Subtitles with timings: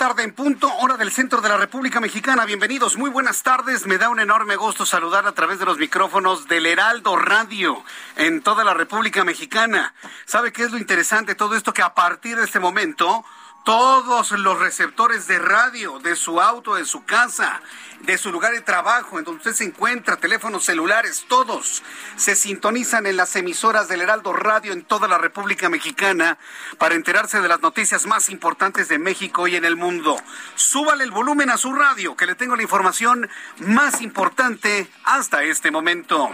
[0.00, 2.46] Tarde en punto, hora del centro de la República Mexicana.
[2.46, 3.86] Bienvenidos, muy buenas tardes.
[3.86, 7.84] Me da un enorme gusto saludar a través de los micrófonos del Heraldo Radio
[8.16, 9.92] en toda la República Mexicana.
[10.24, 11.34] ¿Sabe qué es lo interesante?
[11.34, 13.26] Todo esto que a partir de este momento
[13.64, 17.60] todos los receptores de radio de su auto, de su casa,
[18.00, 21.82] de su lugar de trabajo, en donde usted se encuentra, teléfonos celulares, todos
[22.16, 26.38] se sintonizan en las emisoras del Heraldo Radio en toda la República Mexicana
[26.78, 30.20] para enterarse de las noticias más importantes de México y en el mundo.
[30.54, 35.70] Súbale el volumen a su radio, que le tengo la información más importante hasta este
[35.70, 36.30] momento.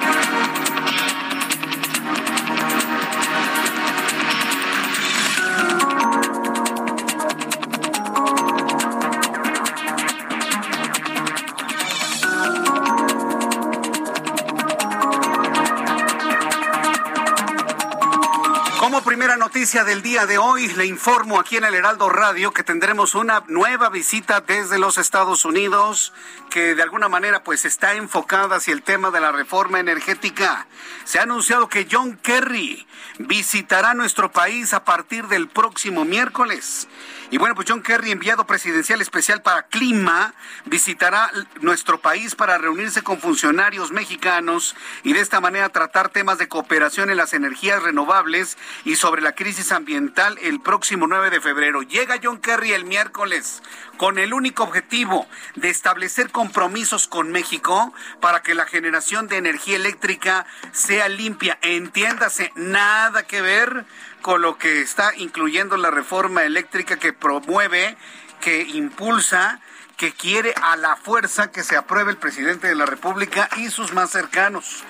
[19.46, 23.44] Noticia del día de hoy, le informo aquí en el Heraldo Radio que tendremos una
[23.46, 26.12] nueva visita desde los Estados Unidos
[26.50, 30.66] que de alguna manera pues está enfocada hacia el tema de la reforma energética.
[31.04, 32.88] Se ha anunciado que John Kerry
[33.20, 36.88] visitará nuestro país a partir del próximo miércoles.
[37.30, 40.32] Y bueno, pues John Kerry, enviado presidencial especial para clima,
[40.64, 46.46] visitará nuestro país para reunirse con funcionarios mexicanos y de esta manera tratar temas de
[46.46, 51.82] cooperación en las energías renovables y sobre la crisis ambiental el próximo 9 de febrero.
[51.82, 53.60] Llega John Kerry el miércoles
[53.96, 55.26] con el único objetivo
[55.56, 61.58] de establecer compromisos con México para que la generación de energía eléctrica sea limpia.
[61.62, 63.84] Entiéndase, nada que ver
[64.22, 67.96] con lo que está incluyendo la reforma eléctrica que promueve,
[68.40, 69.60] que impulsa,
[69.96, 73.92] que quiere a la fuerza que se apruebe el presidente de la República y sus
[73.92, 74.84] más cercanos.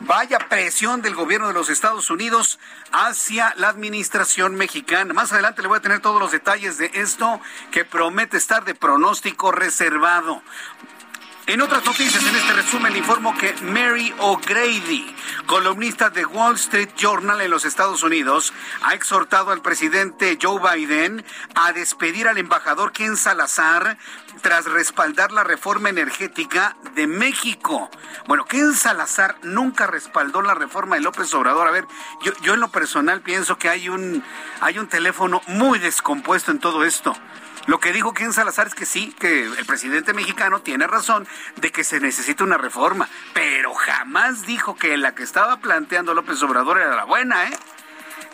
[0.00, 2.58] Vaya presión del gobierno de los Estados Unidos
[2.92, 5.14] hacia la administración mexicana.
[5.14, 8.74] Más adelante le voy a tener todos los detalles de esto que promete estar de
[8.74, 10.42] pronóstico reservado.
[11.46, 15.14] En otras noticias, en este resumen, informo que Mary O'Grady,
[15.46, 18.52] columnista de Wall Street Journal en los Estados Unidos,
[18.82, 21.24] ha exhortado al presidente Joe Biden
[21.56, 23.98] a despedir al embajador Ken Salazar
[24.42, 27.90] tras respaldar la reforma energética de México.
[28.28, 31.66] Bueno, Ken Salazar nunca respaldó la reforma de López Obrador.
[31.66, 31.86] A ver,
[32.22, 34.22] yo, yo en lo personal pienso que hay un,
[34.60, 37.16] hay un teléfono muy descompuesto en todo esto.
[37.70, 41.70] Lo que dijo Ken Salazar es que sí, que el presidente mexicano tiene razón de
[41.70, 46.80] que se necesita una reforma, pero jamás dijo que la que estaba planteando López Obrador
[46.80, 47.56] era la buena, ¿eh?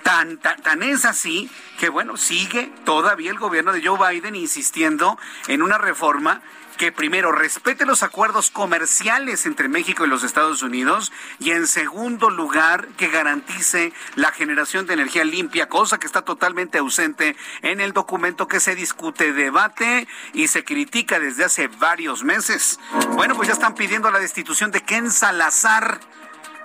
[0.03, 5.19] Tan, tan, tan, es así que, bueno, sigue todavía el gobierno de Joe Biden insistiendo
[5.49, 6.41] en una reforma
[6.77, 12.31] que primero respete los acuerdos comerciales entre México y los Estados Unidos y en segundo
[12.31, 17.93] lugar que garantice la generación de energía limpia, cosa que está totalmente ausente en el
[17.93, 22.79] documento que se discute, debate y se critica desde hace varios meses.
[23.13, 26.01] Bueno, pues ya están pidiendo la destitución de Ken Salazar.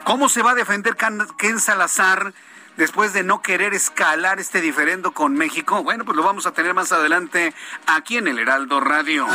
[0.04, 0.98] ¿Cómo se va a defender
[1.38, 2.34] Ken Salazar?
[2.78, 5.84] Después de no querer escalar este diferendo con México?
[5.84, 7.54] Bueno, pues lo vamos a tener más adelante
[7.88, 9.28] aquí en el Heraldo Radio.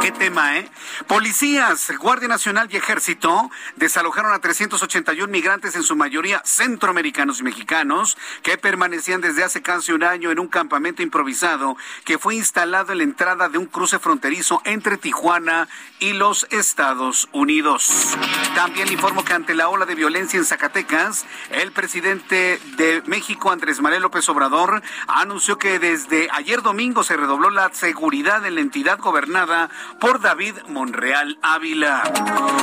[0.00, 0.70] ¿Qué tema, eh?
[1.06, 8.16] Policías, Guardia Nacional y Ejército desalojaron a 381 migrantes, en su mayoría centroamericanos y mexicanos,
[8.42, 12.98] que permanecían desde hace casi un año en un campamento improvisado que fue instalado en
[12.98, 18.16] la entrada de un cruce fronterizo entre Tijuana y los Estados Unidos.
[18.54, 23.80] También informo que ante la ola de violencia en Zacatecas, el presidente de México, Andrés
[23.80, 28.98] Manuel López Obrador, anunció que desde ayer domingo se redobló la seguridad en la entidad
[28.98, 32.02] gobernada por David Monreal Ávila.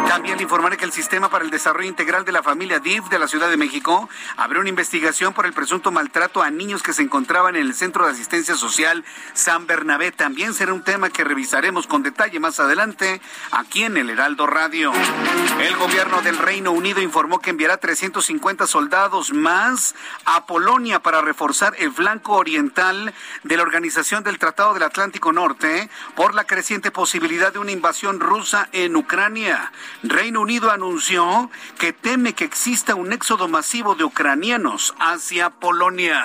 [0.07, 3.19] También le informaré que el Sistema para el Desarrollo Integral de la Familia DIF de
[3.19, 7.01] la Ciudad de México abrió una investigación por el presunto maltrato a niños que se
[7.01, 9.03] encontraban en el Centro de Asistencia Social
[9.33, 10.11] San Bernabé.
[10.11, 13.21] También será un tema que revisaremos con detalle más adelante
[13.51, 14.91] aquí en el Heraldo Radio.
[15.59, 19.62] El gobierno del Reino Unido informó que enviará 350 soldados más
[20.25, 23.13] a Polonia para reforzar el flanco oriental
[23.43, 28.19] de la Organización del Tratado del Atlántico Norte por la creciente posibilidad de una invasión
[28.19, 29.71] rusa en Ucrania.
[30.03, 31.49] Reino Unido anunció
[31.79, 36.23] que teme que exista un éxodo masivo de ucranianos hacia Polonia.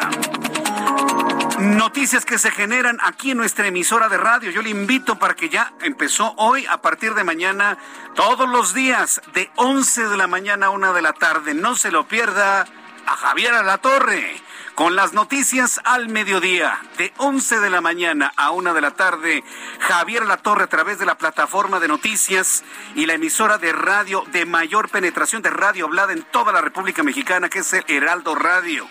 [1.61, 4.51] Noticias que se generan aquí en nuestra emisora de radio.
[4.51, 7.79] Yo le invito para que ya empezó hoy, a partir de mañana,
[8.15, 11.55] todos los días, de 11 de la mañana a 1 de la tarde.
[11.55, 12.65] No se lo pierda
[13.09, 14.43] a Javier Alatorre
[14.75, 19.43] con las noticias al mediodía, de 11 de la mañana a 1 de la tarde.
[19.81, 22.63] Javier Alatorre a través de la plataforma de noticias
[22.95, 27.03] y la emisora de radio de mayor penetración de radio hablada en toda la República
[27.03, 28.87] Mexicana, que es el Heraldo Radio.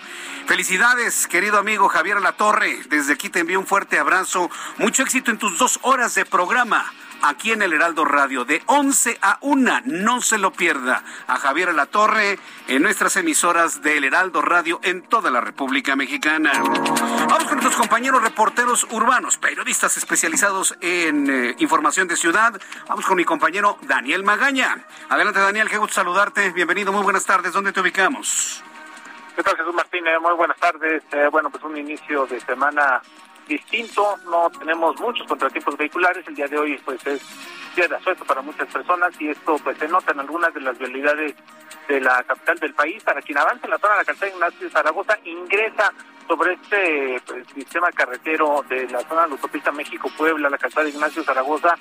[0.47, 2.79] Felicidades, querido amigo Javier Torre.
[2.89, 4.49] Desde aquí te envío un fuerte abrazo.
[4.77, 6.91] Mucho éxito en tus dos horas de programa
[7.21, 9.81] aquí en el Heraldo Radio de 11 a 1.
[9.85, 15.31] No se lo pierda a Javier Torre en nuestras emisoras del Heraldo Radio en toda
[15.31, 16.51] la República Mexicana.
[16.53, 22.59] Vamos con nuestros compañeros reporteros urbanos, periodistas especializados en eh, información de ciudad.
[22.87, 24.85] Vamos con mi compañero Daniel Magaña.
[25.09, 26.51] Adelante Daniel, qué gusto saludarte.
[26.51, 27.53] Bienvenido, muy buenas tardes.
[27.53, 28.63] ¿Dónde te ubicamos?
[29.35, 30.13] ¿Qué tal, Jesús Martínez?
[30.19, 31.03] Muy buenas tardes.
[31.11, 33.01] Eh, bueno, pues un inicio de semana
[33.47, 34.17] distinto.
[34.25, 36.27] No tenemos muchos contratiempos vehiculares.
[36.27, 37.21] El día de hoy, pues, es
[37.75, 40.77] día de asueto para muchas personas y esto, pues, se nota en algunas de las
[40.77, 41.35] vialidades
[41.87, 43.03] de la capital del país.
[43.03, 45.93] Para quien avance en la zona de la calzada Ignacio Zaragoza, ingresa
[46.27, 51.23] sobre este pues, sistema carretero de la zona de la autopista México-Puebla, la calzada Ignacio
[51.23, 51.75] Zaragoza,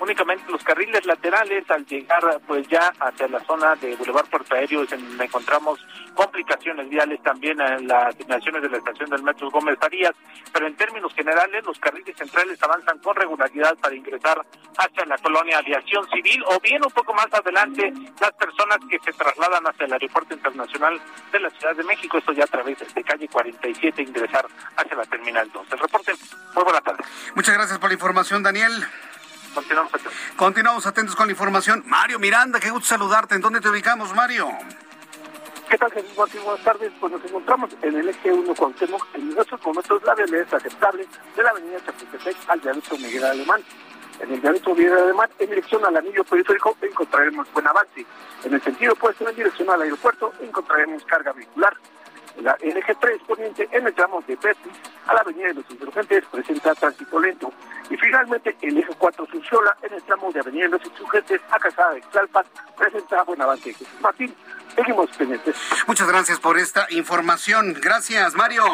[0.00, 4.84] únicamente los carriles laterales al llegar pues ya hacia la zona de Boulevard Puerto Aéreo
[5.20, 5.78] encontramos
[6.14, 10.12] complicaciones viales también en las asignaciones de la estación del Metro Gómez Farías,
[10.52, 14.44] pero en términos generales los carriles centrales avanzan con regularidad para ingresar
[14.76, 19.12] hacia la colonia Aviación Civil o bien un poco más adelante las personas que se
[19.12, 21.00] trasladan hacia el Aeropuerto Internacional
[21.30, 24.46] de la Ciudad de México, esto ya a través de calle 47 ingresar
[24.76, 25.66] hacia la Terminal 2.
[25.72, 26.12] El reporte,
[26.54, 27.04] muy buena tarde.
[27.34, 28.86] Muchas gracias por la información, Daniel.
[29.54, 30.14] Continuamos atentos.
[30.36, 31.82] Continuamos atentos con la información.
[31.86, 33.34] Mario Miranda, qué gusto saludarte.
[33.34, 34.48] ¿En dónde te ubicamos, Mario?
[35.68, 36.42] ¿Qué tal, Jesús Martín?
[36.44, 36.92] Buenas tardes.
[37.00, 39.06] Pues nos encontramos en el eje 1 con Temoc.
[39.14, 41.06] En nuestros momentos la vialidad es aceptable
[41.36, 43.62] de la avenida Chapultepec al viaducto Miguel Alemán.
[44.20, 48.06] En el viaducto Miguel Alemán, en dirección al anillo periférico, encontraremos buen avance.
[48.44, 51.74] En el sentido opuesto, en dirección al aeropuerto, encontraremos carga vehicular.
[52.40, 54.72] La, el eje 3 poniente en el tramo de Betis
[55.06, 57.52] a la avenida de los insurgentes presenta tránsito lento.
[57.90, 61.58] Y finalmente el eje 4 Suciola en el tramo de avenida de los insurgentes a
[61.58, 62.44] Casada de Tlalpan
[62.76, 63.72] presenta buen avance.
[63.72, 64.34] Jesús Martín,
[64.74, 65.56] seguimos pendientes.
[65.86, 67.74] Muchas gracias por esta información.
[67.80, 68.64] Gracias, Mario.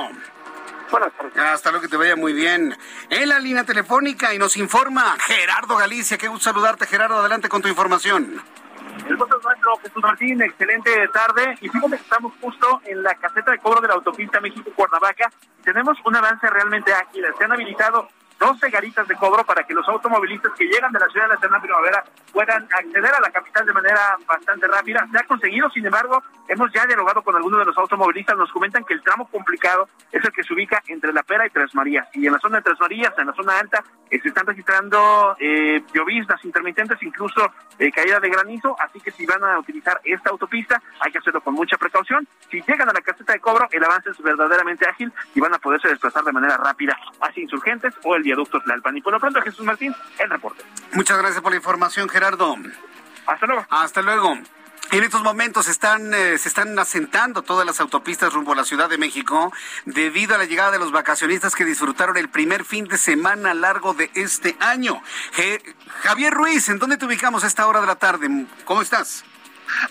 [0.91, 1.37] Buenas tardes.
[1.37, 2.77] Hasta luego que te vaya muy bien.
[3.11, 6.17] En la línea telefónica y nos informa Gerardo Galicia.
[6.17, 7.19] Qué gusto saludarte, Gerardo.
[7.19, 8.43] Adelante con tu información.
[9.07, 11.57] El voto es nuestro, Jesús Martín, excelente tarde.
[11.61, 15.31] Y fíjate que estamos justo en la caseta de cobro de la autopista México-Cuernavaca.
[15.63, 17.25] Tenemos un avance realmente ágil.
[17.37, 21.07] Se han habilitado 12 garitas de cobro para que los automovilistas que llegan de la
[21.07, 25.07] ciudad de la Eterna Primavera puedan acceder a la capital de manera bastante rápida.
[25.11, 28.85] Se ha conseguido, sin embargo, hemos ya dialogado con algunos de los automovilistas, nos comentan
[28.85, 32.09] que el tramo complicado es el que se ubica entre La Pera y Tres Marías.
[32.15, 35.37] Y en la zona de Tres Marías, en la zona alta, eh, se están registrando
[35.41, 40.31] eh, lloviznas intermitentes, incluso eh, caída de granizo, así que si van a utilizar esta
[40.31, 42.27] autopista, hay que hacerlo con mucha precaución.
[42.51, 45.59] Si llegan a la caseta de cobro, el avance es verdaderamente ágil y van a
[45.59, 48.97] poderse desplazar de manera rápida hacia insurgentes o el viaducto Tlalpan.
[48.97, 50.65] Y por lo pronto, Jesús Martín, el reporte.
[50.93, 52.57] Muchas gracias por la información, Gerardo.
[53.27, 53.67] Hasta luego.
[53.71, 54.39] Hasta luego.
[54.91, 58.89] En estos momentos están, eh, se están asentando todas las autopistas rumbo a la Ciudad
[58.89, 59.53] de México
[59.85, 63.93] debido a la llegada de los vacacionistas que disfrutaron el primer fin de semana largo
[63.93, 65.03] de este año.
[66.01, 68.47] Javier Ruiz, ¿en dónde te ubicamos a esta hora de la tarde?
[68.65, 69.25] ¿Cómo estás?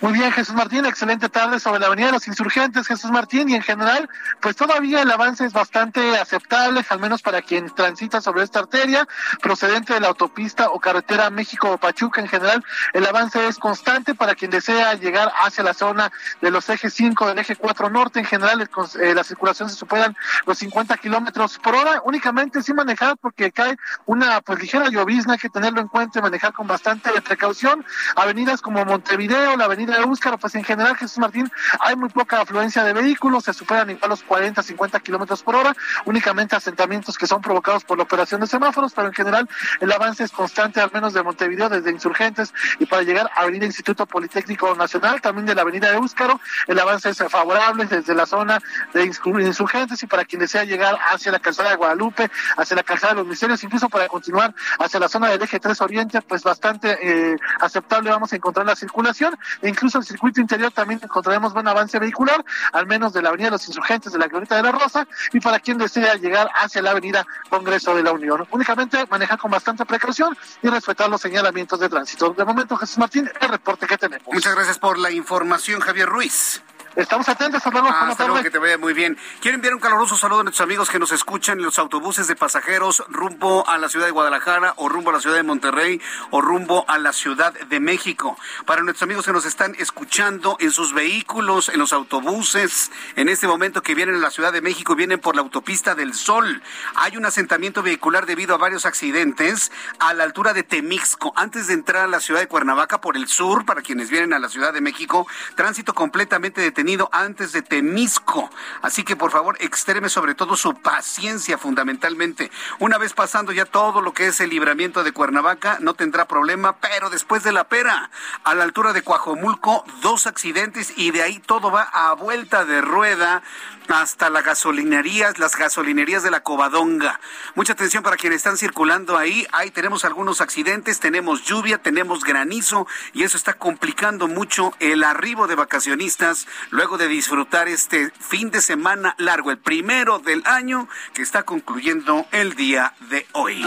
[0.02, 3.56] Muy bien, Jesús Martín, excelente tarde sobre la Avenida de los Insurgentes, Jesús Martín, y
[3.56, 4.10] en general,
[4.42, 9.08] pues todavía el avance es bastante aceptable, al menos para quien transita sobre esta arteria,
[9.42, 14.52] procedente de la autopista o carretera México-Pachuca en general, el avance es constante para quien
[14.52, 18.70] desea llegar hacia la zona de los ejes 5 del eje 4 norte, en general
[19.00, 20.16] eh, la circulación se superan
[20.46, 25.40] los 50 kilómetros por hora, únicamente sin manejar porque cae una pues ligera llovizna, hay
[25.40, 30.06] que tenerlo en cuenta y manejar con bastante precaución, avenidas como Montevideo, la avenida de
[30.06, 34.10] Búscaro, pues en general, Jesús Martín, hay muy poca afluencia de vehículos, se superan igual
[34.10, 38.48] los 40, 50 kilómetros por hora, únicamente asentamientos que son provocados por la operación de
[38.48, 42.86] semáforos, pero en general el avance es constante, al menos de Montevideo, desde Insurgentes y
[42.86, 47.10] para llegar a Avenida Instituto Politécnico Nacional, también de la avenida de Búscaro, el avance
[47.10, 48.62] es favorable desde la zona
[48.94, 53.14] de Insurgentes y para quien desea llegar hacia la calzada de Guadalupe, hacia la calzada
[53.14, 56.98] de los Misterios, incluso para continuar hacia la zona del eje 3 Oriente, pues bastante
[57.02, 61.68] eh, aceptable vamos a encontrar la circulación, e incluso el circuito interior también encontraremos buen
[61.68, 64.72] avance vehicular, al menos de la avenida de los Insurgentes de la Glorieta de la
[64.72, 68.48] Rosa, y para quien desea llegar hacia la avenida Congreso de la Unión.
[68.52, 72.30] Únicamente manejar con bastante precaución y respetar los señalamientos de tránsito.
[72.32, 74.28] De momento, Jesús Martín, el reporte que tenemos.
[74.32, 76.62] Muchas gracias por la información, Javier Ruiz.
[76.98, 77.88] Estamos atentos, hasta luego.
[77.90, 79.20] hasta luego, que te vaya muy bien.
[79.40, 82.36] Quiero enviar un caluroso saludo a nuestros amigos que nos escuchan en los autobuses de
[82.36, 86.02] pasajeros rumbo a la ciudad de Guadalajara o rumbo a la ciudad de Monterrey
[86.32, 88.36] o rumbo a la ciudad de México.
[88.66, 93.46] Para nuestros amigos que nos están escuchando en sus vehículos, en los autobuses, en este
[93.46, 96.64] momento que vienen a la ciudad de México vienen por la autopista del Sol.
[96.96, 101.32] Hay un asentamiento vehicular debido a varios accidentes a la altura de Temixco.
[101.36, 104.40] Antes de entrar a la ciudad de Cuernavaca por el sur, para quienes vienen a
[104.40, 108.50] la ciudad de México, tránsito completamente detenido antes de Temisco.
[108.82, 112.50] Así que por favor, extreme sobre todo su paciencia fundamentalmente.
[112.80, 116.78] Una vez pasando ya todo lo que es el libramiento de Cuernavaca, no tendrá problema,
[116.78, 118.10] pero después de la pera,
[118.46, 122.80] a la altura de Cuajomulco, dos accidentes y de ahí todo va a vuelta de
[122.80, 123.44] rueda
[123.90, 127.20] hasta las gasolinerías, las gasolinerías de la Covadonga.
[127.56, 129.48] Mucha atención para quienes están circulando ahí.
[129.52, 135.48] Ahí tenemos algunos accidentes, tenemos lluvia, tenemos granizo y eso está complicando mucho el arribo
[135.48, 141.24] de vacacionistas luego de disfrutar este fin de semana largo, el primero del año que
[141.24, 143.64] está concluyendo el día de hoy.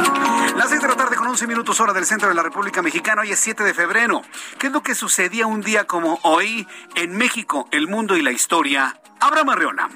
[0.57, 3.23] Las seis de la tarde con 11 minutos hora del centro de la República Mexicana,
[3.23, 4.23] hoy es 7 de febrero.
[4.61, 8.31] ¿Qué es lo que sucedía un día como hoy en México, el mundo y la
[8.31, 9.01] historia?
[9.19, 9.91] Abraham Arreola.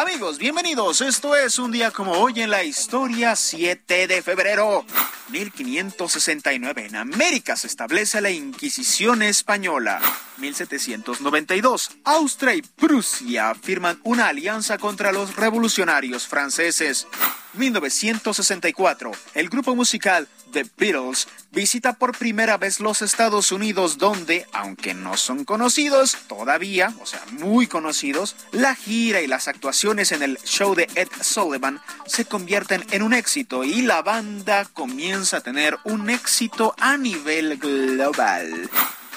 [0.00, 1.02] Amigos, bienvenidos.
[1.02, 4.86] Esto es un día como hoy en la historia, 7 de febrero
[5.28, 6.86] 1569.
[6.86, 10.00] En América se establece la Inquisición española.
[10.38, 11.90] 1792.
[12.04, 17.06] Austria y Prusia firman una alianza contra los revolucionarios franceses.
[17.54, 19.12] 1964.
[19.34, 25.16] El grupo musical The Beatles visita por primera vez los Estados Unidos donde, aunque no
[25.16, 30.74] son conocidos todavía, o sea, muy conocidos, la gira y las actuaciones en el show
[30.74, 36.10] de Ed Sullivan se convierten en un éxito y la banda comienza a tener un
[36.10, 38.70] éxito a nivel global.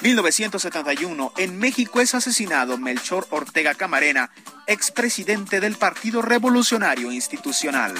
[0.03, 4.29] 1971, en México es asesinado Melchor Ortega Camarena,
[4.67, 7.93] expresidente del Partido Revolucionario Institucional.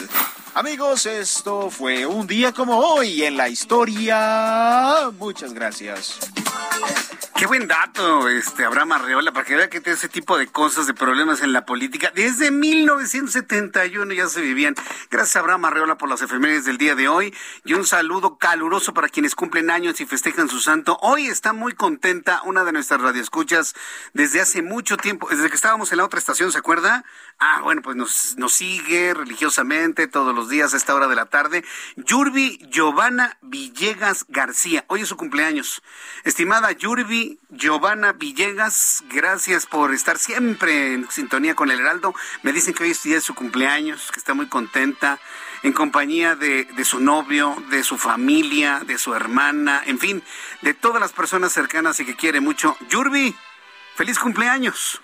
[0.54, 5.12] Amigos, esto fue un día como hoy en la historia.
[5.18, 6.20] Muchas gracias.
[7.44, 10.94] Qué buen dato, este Abraham Arreola, para que vea que ese tipo de cosas, de
[10.94, 14.76] problemas en la política, desde 1971 ya se vivían.
[15.12, 17.36] Gracias Abraham Arreola por las efemérides del día de hoy
[17.66, 20.98] y un saludo caluroso para quienes cumplen años y festejan su santo.
[21.02, 23.76] Hoy está muy contenta una de nuestras radioescuchas
[24.14, 27.04] desde hace mucho tiempo, desde que estábamos en la otra estación, ¿se acuerda?
[27.46, 31.66] Ah, bueno, pues nos, sigue religiosamente todos los días a esta hora de la tarde.
[31.98, 34.86] Yurbi Giovanna Villegas García.
[34.88, 35.84] Hoy es su cumpleaños.
[36.24, 42.16] Estimada Yurbi Giovanna Villegas, gracias por estar siempre en sintonía con el Heraldo.
[42.44, 45.20] Me dicen que hoy es su cumpleaños, que está muy contenta
[45.64, 50.24] en compañía de, de, su novio, de su familia, de su hermana, en fin,
[50.62, 52.78] de todas las personas cercanas y que quiere mucho.
[52.88, 53.36] Yurbi,
[53.98, 55.02] feliz cumpleaños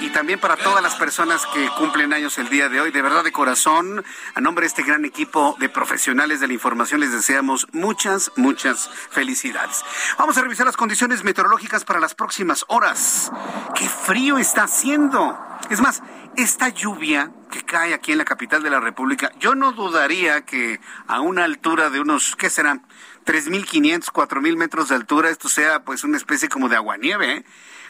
[0.00, 3.24] Y también para todas las personas que cumplen años el día de hoy, de verdad
[3.24, 7.66] de corazón, a nombre de este gran equipo de profesionales de la información, les deseamos
[7.72, 9.84] muchas, muchas felicidades.
[10.16, 13.32] Vamos a revisar las condiciones meteorológicas para las próximas horas.
[13.74, 15.36] ¡Qué frío está haciendo!
[15.70, 16.04] Es más,
[16.36, 20.80] esta lluvia que cae aquí en la capital de la República, yo no dudaría que
[21.08, 22.86] a una altura de unos, ¿qué serán?
[23.26, 27.44] 3.500, 4.000 metros de altura, esto sea pues una especie como de aguanieve, ¿eh?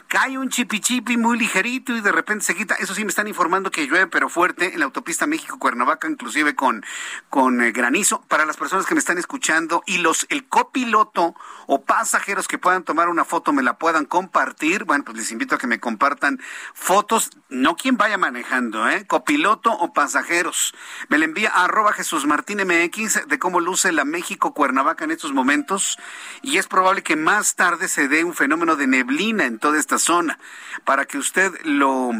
[0.07, 2.75] Cae un chipichipi muy ligerito y de repente se quita.
[2.75, 6.83] Eso sí me están informando que llueve, pero fuerte en la autopista México-Cuernavaca, inclusive con,
[7.29, 8.21] con eh, granizo.
[8.27, 11.35] Para las personas que me están escuchando y los el copiloto
[11.67, 15.55] o pasajeros que puedan tomar una foto me la puedan compartir, bueno, pues les invito
[15.55, 16.39] a que me compartan
[16.73, 19.05] fotos, no quien vaya manejando, ¿eh?
[19.05, 20.73] Copiloto o pasajeros.
[21.09, 25.33] Me la envía a arroba Jesús Martín MX de cómo luce la México-Cuernavaca en estos
[25.33, 25.97] momentos
[26.41, 29.96] y es probable que más tarde se dé un fenómeno de neblina en toda esta
[29.99, 30.37] zona
[30.85, 32.11] para que usted lo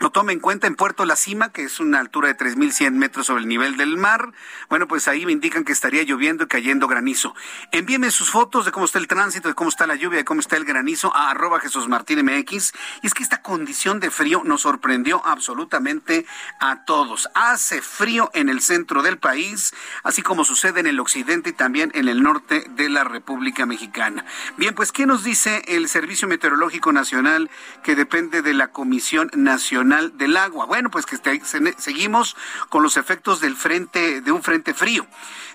[0.00, 3.26] lo tome en cuenta en Puerto La Cima, que es una altura de 3.100 metros
[3.26, 4.32] sobre el nivel del mar.
[4.70, 7.34] Bueno, pues ahí me indican que estaría lloviendo y cayendo granizo.
[7.70, 10.40] Envíeme sus fotos de cómo está el tránsito, de cómo está la lluvia, de cómo
[10.40, 12.72] está el granizo a arroba Jesús Martín MX.
[13.02, 16.24] Y es que esta condición de frío nos sorprendió absolutamente
[16.60, 17.28] a todos.
[17.34, 21.92] Hace frío en el centro del país, así como sucede en el occidente y también
[21.94, 24.24] en el norte de la República Mexicana.
[24.56, 27.50] Bien, pues, ¿qué nos dice el Servicio Meteorológico Nacional
[27.82, 29.89] que depende de la Comisión Nacional?
[29.90, 30.66] Del Agua.
[30.66, 32.36] Bueno, pues que este, seguimos
[32.68, 35.06] con los efectos del frente, de un frente frío,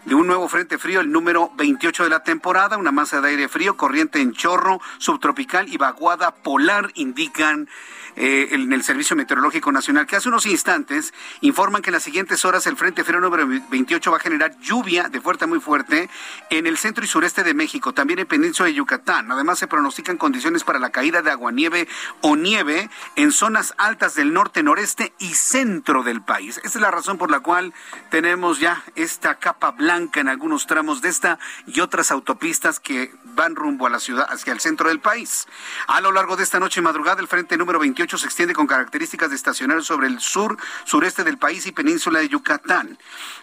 [0.05, 3.47] de un nuevo frente frío, el número 28 de la temporada, una masa de aire
[3.47, 7.69] frío, corriente en chorro, subtropical y vaguada polar indican
[8.15, 12.45] eh, en el Servicio Meteorológico Nacional, que hace unos instantes informan que en las siguientes
[12.45, 16.09] horas el Frente Frío número 28 va a generar lluvia de fuerte a muy fuerte
[16.49, 19.31] en el centro y sureste de México, también en Península de Yucatán.
[19.31, 21.87] Además, se pronostican condiciones para la caída de aguanieve
[22.21, 26.59] o nieve en zonas altas del norte, noreste y centro del país.
[26.59, 27.73] Esa es la razón por la cual
[28.09, 33.55] tenemos ya esta capa blanca en algunos tramos de esta y otras autopistas que van
[33.55, 35.47] rumbo a la ciudad, hacia el centro del país.
[35.87, 38.67] A lo largo de esta noche y madrugada, el Frente número 28 se extiende con
[38.67, 42.97] características de estacionario sobre el sur, sureste del país y península de Yucatán.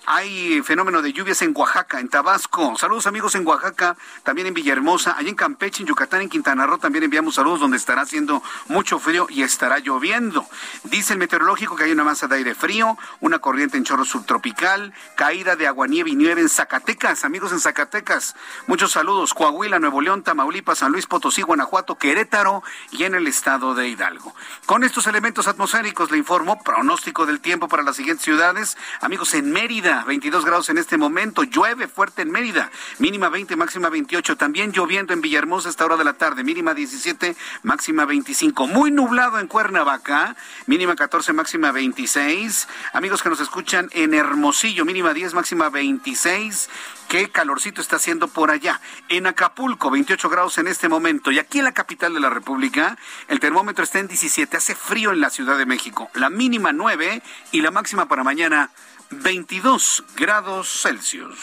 [0.06, 2.76] Hay fenómeno de lluvias en Oaxaca, en Tabasco.
[2.76, 6.78] Saludos amigos en Oaxaca, también en Villahermosa, allí en Campeche, en Yucatán, en Quintana Roo
[6.78, 10.46] también enviamos saludos donde estará haciendo mucho frío y estará lloviendo.
[10.84, 14.92] Dice el meteorológico que hay una masa de aire frío, una corriente en chorro subtropical,
[15.16, 18.34] caída de agua, nieve y nieve en Zacatecas, amigos en Zacatecas.
[18.66, 23.74] Muchos saludos, Coahuila, Nuevo León, Tamaulipas, San Luis Potosí, Guanajuato, Querétaro y en el estado
[23.74, 24.34] de Hidalgo.
[24.66, 28.76] Con estos elementos atmosféricos le informo pronóstico del tiempo para las siguientes ciudades.
[29.00, 33.88] Amigos, en Mérida, 22 grados en este momento, llueve fuerte en Mérida, mínima 20, máxima
[33.88, 34.36] 28.
[34.36, 38.66] También lloviendo en Villahermosa a esta hora de la tarde, mínima 17, máxima 25.
[38.66, 42.68] Muy nublado en Cuernavaca, mínima 14, máxima 26.
[42.92, 46.68] Amigos que nos escuchan en Hermosillo, mínima 10, máxima 26
[47.12, 48.80] qué calorcito está haciendo por allá.
[49.10, 51.30] En Acapulco, 28 grados en este momento.
[51.30, 52.96] Y aquí en la capital de la República,
[53.28, 54.41] el termómetro está en 17.
[54.52, 56.10] Hace frío en la Ciudad de México.
[56.14, 58.70] La mínima 9 y la máxima para mañana
[59.10, 61.38] 22 grados Celsius.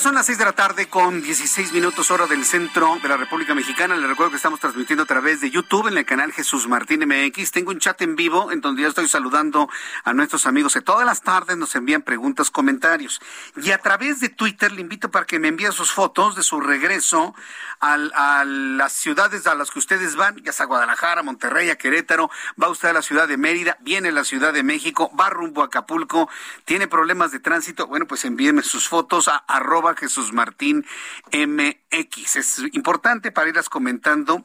[0.00, 3.54] Son las seis de la tarde con 16 minutos hora del centro de la República
[3.54, 3.94] Mexicana.
[3.96, 7.50] Les recuerdo que estamos transmitiendo a través de YouTube en el canal Jesús Martín MX.
[7.50, 9.68] Tengo un chat en vivo en donde ya estoy saludando
[10.04, 13.20] a nuestros amigos que todas las tardes nos envían preguntas, comentarios.
[13.56, 16.62] Y a través de Twitter le invito para que me envíen sus fotos de su
[16.62, 17.34] regreso
[17.80, 22.30] a las ciudades a las que ustedes van, ya sea Guadalajara, Monterrey, a Querétaro,
[22.62, 25.60] va usted a la ciudad de Mérida, viene a la ciudad de México, va rumbo
[25.60, 26.30] a Acapulco,
[26.64, 27.86] tiene problemas de tránsito.
[27.86, 30.86] Bueno, pues envíenme sus fotos a arroba Jesús Martín
[31.32, 32.36] MX.
[32.36, 34.44] Es importante para irlas comentando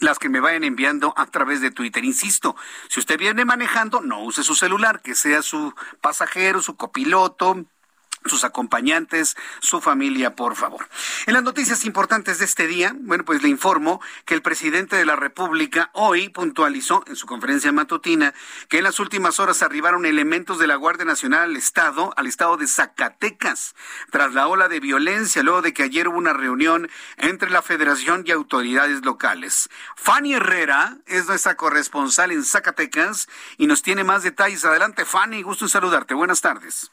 [0.00, 2.04] las que me vayan enviando a través de Twitter.
[2.04, 2.56] Insisto,
[2.88, 7.64] si usted viene manejando, no use su celular, que sea su pasajero, su copiloto,
[8.28, 10.88] sus acompañantes, su familia, por favor.
[11.26, 15.06] En las noticias importantes de este día, bueno, pues le informo que el presidente de
[15.06, 18.34] la República hoy puntualizó en su conferencia matutina
[18.68, 22.56] que en las últimas horas arribaron elementos de la Guardia Nacional al Estado, al Estado
[22.56, 23.74] de Zacatecas,
[24.10, 28.24] tras la ola de violencia, luego de que ayer hubo una reunión entre la Federación
[28.26, 29.68] y autoridades locales.
[29.96, 34.64] Fanny Herrera es nuestra corresponsal en Zacatecas y nos tiene más detalles.
[34.64, 36.14] Adelante, Fanny, gusto en saludarte.
[36.14, 36.90] Buenas tardes.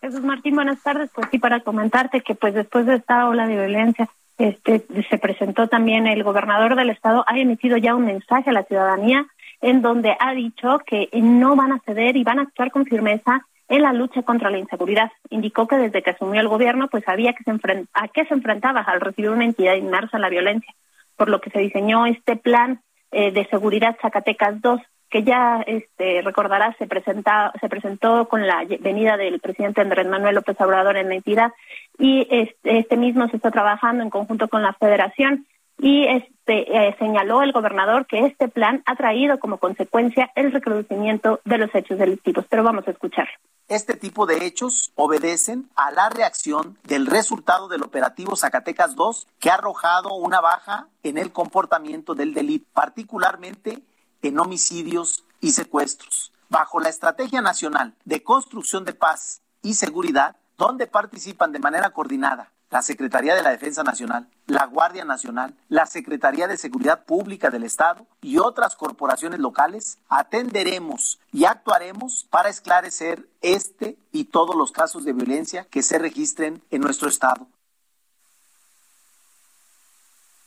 [0.00, 1.10] Jesús Martín, buenas tardes.
[1.14, 5.68] Pues sí, para comentarte que pues después de esta ola de violencia, este, se presentó
[5.68, 9.26] también el gobernador del estado, ha emitido ya un mensaje a la ciudadanía
[9.62, 13.46] en donde ha dicho que no van a ceder y van a actuar con firmeza
[13.68, 15.10] en la lucha contra la inseguridad.
[15.30, 17.50] Indicó que desde que asumió el gobierno, pues sabía que se
[17.94, 20.72] a qué se enfrentaba al recibir una entidad inmersa en la violencia,
[21.16, 22.80] por lo que se diseñó este plan
[23.10, 28.64] eh, de seguridad Zacatecas 2, que ya este, recordarás se, presenta, se presentó con la
[28.80, 31.52] venida del presidente Andrés Manuel López Obrador en la entidad
[31.98, 35.46] y este, este mismo se está trabajando en conjunto con la federación
[35.78, 41.40] y este eh, señaló el gobernador que este plan ha traído como consecuencia el recrudecimiento
[41.44, 42.46] de los hechos delictivos.
[42.48, 43.28] Pero vamos a escuchar.
[43.68, 49.50] Este tipo de hechos obedecen a la reacción del resultado del operativo Zacatecas 2, que
[49.50, 53.82] ha arrojado una baja en el comportamiento del delito, particularmente
[54.26, 56.32] en homicidios y secuestros.
[56.48, 62.52] Bajo la Estrategia Nacional de Construcción de Paz y Seguridad, donde participan de manera coordinada
[62.70, 67.62] la Secretaría de la Defensa Nacional, la Guardia Nacional, la Secretaría de Seguridad Pública del
[67.62, 75.04] Estado y otras corporaciones locales, atenderemos y actuaremos para esclarecer este y todos los casos
[75.04, 77.46] de violencia que se registren en nuestro Estado.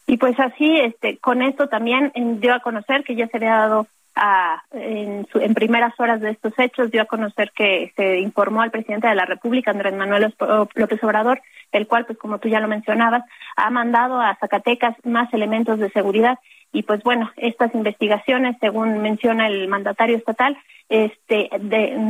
[0.10, 3.86] Y pues así, este, con esto también dio a conocer que ya se había dado
[4.16, 8.72] a, en, en, primeras horas de estos hechos, dio a conocer que se informó al
[8.72, 10.34] presidente de la República, Andrés Manuel
[10.74, 11.40] López Obrador,
[11.72, 13.24] el cual, pues como tú ya lo mencionabas,
[13.56, 16.40] ha mandado a Zacatecas más elementos de seguridad.
[16.74, 20.58] Y pues bueno, estas investigaciones, según menciona el mandatario estatal,
[20.90, 21.52] este,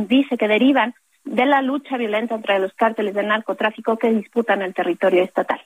[0.08, 4.72] dice que derivan de la lucha violenta entre los cárteles del narcotráfico que disputan el
[4.72, 5.60] territorio estatal.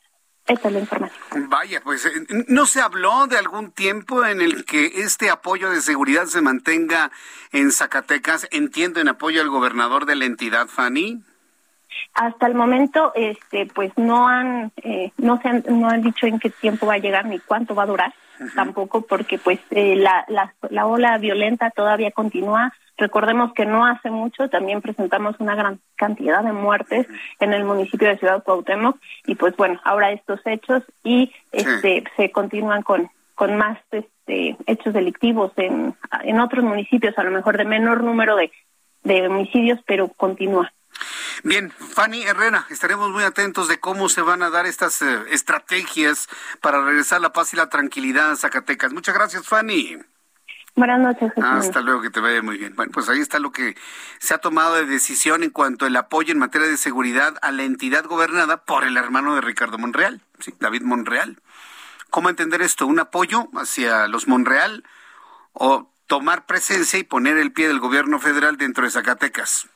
[0.47, 1.49] Esta es la información.
[1.49, 2.11] Vaya, pues, eh,
[2.49, 7.11] ¿no se habló de algún tiempo en el que este apoyo de seguridad se mantenga
[7.53, 8.47] en Zacatecas?
[8.51, 11.23] Entiendo, en apoyo al gobernador de la entidad, Fanny.
[12.13, 16.39] Hasta el momento, este, pues no han, eh, no se han, no han dicho en
[16.39, 18.15] qué tiempo va a llegar ni cuánto va a durar,
[18.55, 24.11] tampoco porque pues eh, la, la, la ola violenta todavía continúa Recordemos que no hace
[24.11, 27.07] mucho también presentamos una gran cantidad de muertes
[27.41, 32.31] en el municipio de Ciudad Cuauhtémoc y pues bueno, ahora estos hechos y este se
[32.31, 37.65] continúan con con más este hechos delictivos en en otros municipios, a lo mejor de
[37.65, 38.53] menor número de
[39.03, 40.73] de homicidios, pero continúa.
[41.43, 46.29] Bien, Fanny Herrera, estaremos muy atentos de cómo se van a dar estas eh, estrategias
[46.61, 48.93] para regresar la paz y la tranquilidad a Zacatecas.
[48.93, 49.99] Muchas gracias, Fanny.
[50.77, 51.33] Buenas noches.
[51.37, 52.75] Hasta luego, que te vaya muy bien.
[52.75, 53.77] Bueno, pues ahí está lo que
[54.19, 57.63] se ha tomado de decisión en cuanto al apoyo en materia de seguridad a la
[57.63, 60.53] entidad gobernada por el hermano de Ricardo Monreal, ¿sí?
[60.59, 61.39] David Monreal.
[62.11, 62.89] ¿Cómo entender esto?
[62.89, 64.85] ¿Un apoyo hacia los Monreal
[65.53, 69.69] o tomar presencia y poner el pie del gobierno federal dentro de Zacatecas?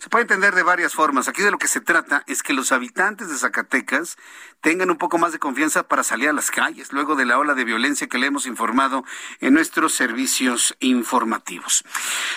[0.00, 1.28] Se puede entender de varias formas.
[1.28, 4.16] Aquí de lo que se trata es que los habitantes de Zacatecas
[4.62, 7.52] tengan un poco más de confianza para salir a las calles, luego de la ola
[7.52, 9.04] de violencia que le hemos informado
[9.40, 11.84] en nuestros servicios informativos.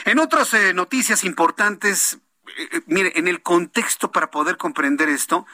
[0.04, 2.20] En otras eh, noticias importantes,
[2.58, 5.46] eh, eh, mire, en el contexto para poder comprender esto,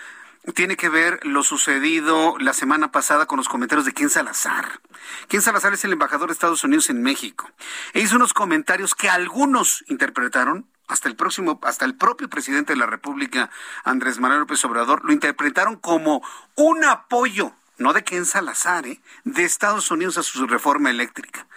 [0.55, 4.81] tiene que ver lo sucedido la semana pasada con los comentarios de Ken Salazar.
[5.27, 7.51] Ken Salazar es el embajador de Estados Unidos en México.
[7.93, 12.79] E hizo unos comentarios que algunos interpretaron hasta el próximo, hasta el propio presidente de
[12.79, 13.49] la República,
[13.83, 16.21] Andrés Manuel López Obrador, lo interpretaron como
[16.55, 18.99] un apoyo, no de Ken Salazar, ¿eh?
[19.23, 21.47] de Estados Unidos a su reforma eléctrica.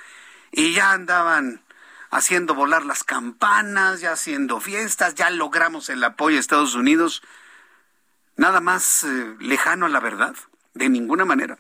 [0.53, 1.63] Y ya andaban
[2.11, 7.23] haciendo volar las campanas, ya haciendo fiestas, ya logramos el apoyo de Estados Unidos.
[8.37, 10.37] Nada más eh, lejano a la verdad,
[10.75, 11.59] de ninguna manera.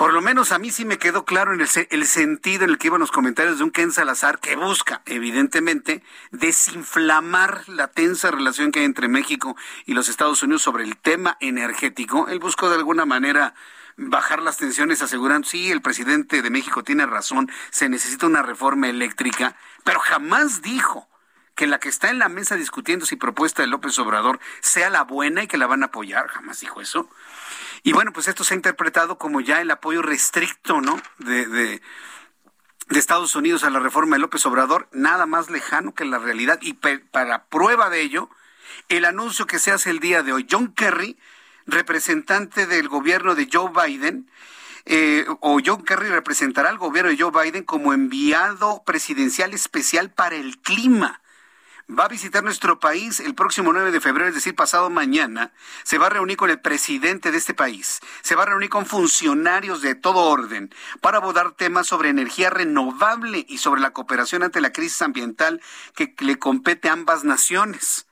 [0.00, 2.86] Por lo menos a mí sí me quedó claro en el, sentido en el que
[2.86, 8.78] iban los comentarios de un Ken Salazar que busca, evidentemente, desinflamar la tensa relación que
[8.78, 12.28] hay entre México y los Estados Unidos sobre el tema energético.
[12.28, 13.52] Él buscó de alguna manera
[13.98, 18.88] bajar las tensiones asegurando, sí, el presidente de México tiene razón, se necesita una reforma
[18.88, 21.10] eléctrica, pero jamás dijo
[21.54, 25.04] que la que está en la mesa discutiendo si propuesta de López Obrador sea la
[25.04, 27.10] buena y que la van a apoyar, jamás dijo eso.
[27.82, 31.00] Y bueno, pues esto se ha interpretado como ya el apoyo restricto, ¿no?
[31.18, 31.82] De, de,
[32.90, 36.58] Estados Unidos a la reforma de López Obrador, nada más lejano que la realidad.
[36.60, 38.28] Y para prueba de ello,
[38.88, 41.16] el anuncio que se hace el día de hoy, John Kerry,
[41.66, 44.28] representante del gobierno de Joe Biden,
[44.86, 50.34] eh, o John Kerry representará al gobierno de Joe Biden como enviado presidencial especial para
[50.34, 51.20] el clima
[51.98, 55.52] va a visitar nuestro país el próximo 9 de febrero, es decir, pasado mañana.
[55.82, 58.00] Se va a reunir con el presidente de este país.
[58.22, 63.44] Se va a reunir con funcionarios de todo orden para abordar temas sobre energía renovable
[63.48, 65.60] y sobre la cooperación ante la crisis ambiental
[65.94, 68.06] que le compete a ambas naciones.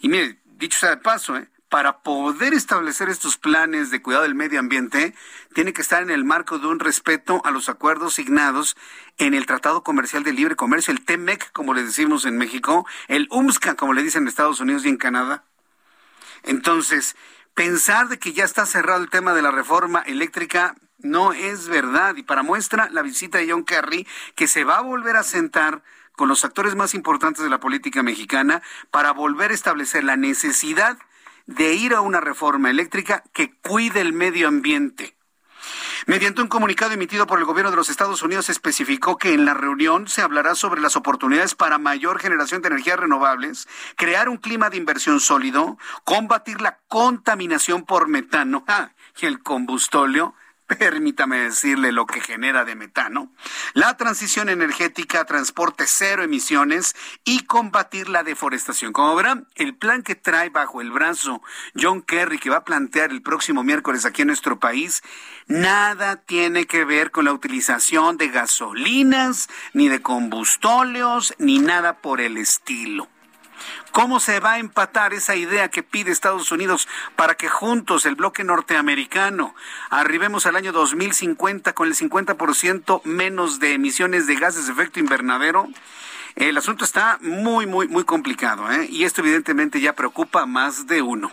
[0.00, 1.48] Y mire, dicho sea de paso, ¿eh?
[1.70, 5.14] Para poder establecer estos planes de cuidado del medio ambiente,
[5.54, 8.76] tiene que estar en el marco de un respeto a los acuerdos signados
[9.18, 13.28] en el Tratado Comercial de Libre Comercio, el TEMEC, como le decimos en México, el
[13.30, 15.44] UMSCA, como le dicen en Estados Unidos y en Canadá.
[16.42, 17.16] Entonces,
[17.54, 22.16] pensar de que ya está cerrado el tema de la reforma eléctrica no es verdad.
[22.16, 25.82] Y para muestra, la visita de John Kerry, que se va a volver a sentar
[26.16, 30.98] con los actores más importantes de la política mexicana para volver a establecer la necesidad
[31.46, 35.16] de ir a una reforma eléctrica que cuide el medio ambiente.
[36.06, 39.54] Mediante un comunicado emitido por el gobierno de los Estados Unidos especificó que en la
[39.54, 44.70] reunión se hablará sobre las oportunidades para mayor generación de energías renovables, crear un clima
[44.70, 50.34] de inversión sólido, combatir la contaminación por metano ah, y el combustóleo,
[50.78, 53.32] permítame decirle lo que genera de metano,
[53.74, 58.92] la transición energética, transporte cero emisiones y combatir la deforestación.
[58.92, 61.42] Como verán, el plan que trae bajo el brazo
[61.80, 65.02] John Kerry, que va a plantear el próximo miércoles aquí en nuestro país,
[65.46, 72.20] nada tiene que ver con la utilización de gasolinas, ni de combustóleos, ni nada por
[72.20, 73.08] el estilo.
[73.92, 78.14] ¿Cómo se va a empatar esa idea que pide Estados Unidos para que juntos el
[78.14, 79.54] bloque norteamericano
[79.90, 85.68] arribemos al año 2050 con el 50% menos de emisiones de gases de efecto invernadero?
[86.40, 88.88] El asunto está muy, muy, muy complicado, ¿eh?
[88.90, 91.30] Y esto evidentemente ya preocupa a más de uno.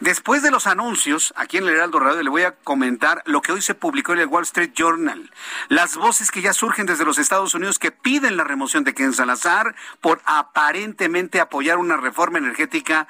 [0.00, 3.52] Después de los anuncios, aquí en el Heraldo Radio le voy a comentar lo que
[3.52, 5.30] hoy se publicó en el Wall Street Journal.
[5.70, 9.14] Las voces que ya surgen desde los Estados Unidos que piden la remoción de Ken
[9.14, 13.08] Salazar por aparentemente apoyar una reforma energética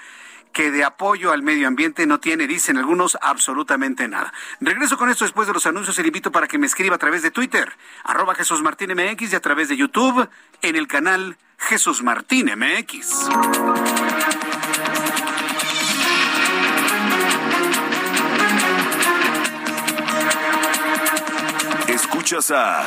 [0.52, 4.32] que de apoyo al medio ambiente no tiene, dicen algunos, absolutamente nada.
[4.60, 6.98] Regreso con esto después de los anuncios y le invito para que me escriba a
[6.98, 7.72] través de Twitter,
[8.04, 10.28] arroba Jesús Martín MX y a través de YouTube
[10.62, 13.28] en el canal Jesús Martín MX.
[21.88, 22.86] Escuchas a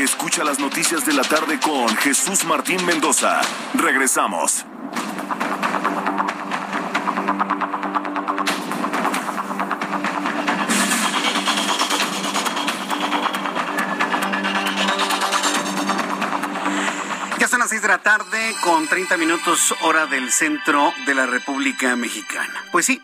[0.00, 3.42] Escucha las noticias de la tarde con Jesús Martín Mendoza.
[3.74, 4.64] Regresamos.
[17.38, 21.26] Ya son las seis de la tarde con 30 minutos hora del centro de la
[21.26, 22.64] República Mexicana.
[22.72, 23.02] Pues sí,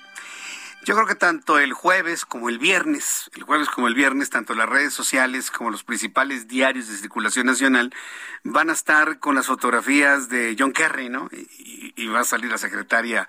[0.86, 4.54] yo creo que tanto el jueves como el viernes, el jueves como el viernes, tanto
[4.54, 7.92] las redes sociales como los principales diarios de circulación nacional
[8.44, 11.28] van a estar con las fotografías de John Kerry, ¿no?
[11.32, 13.28] Y, va a salir la secretaria,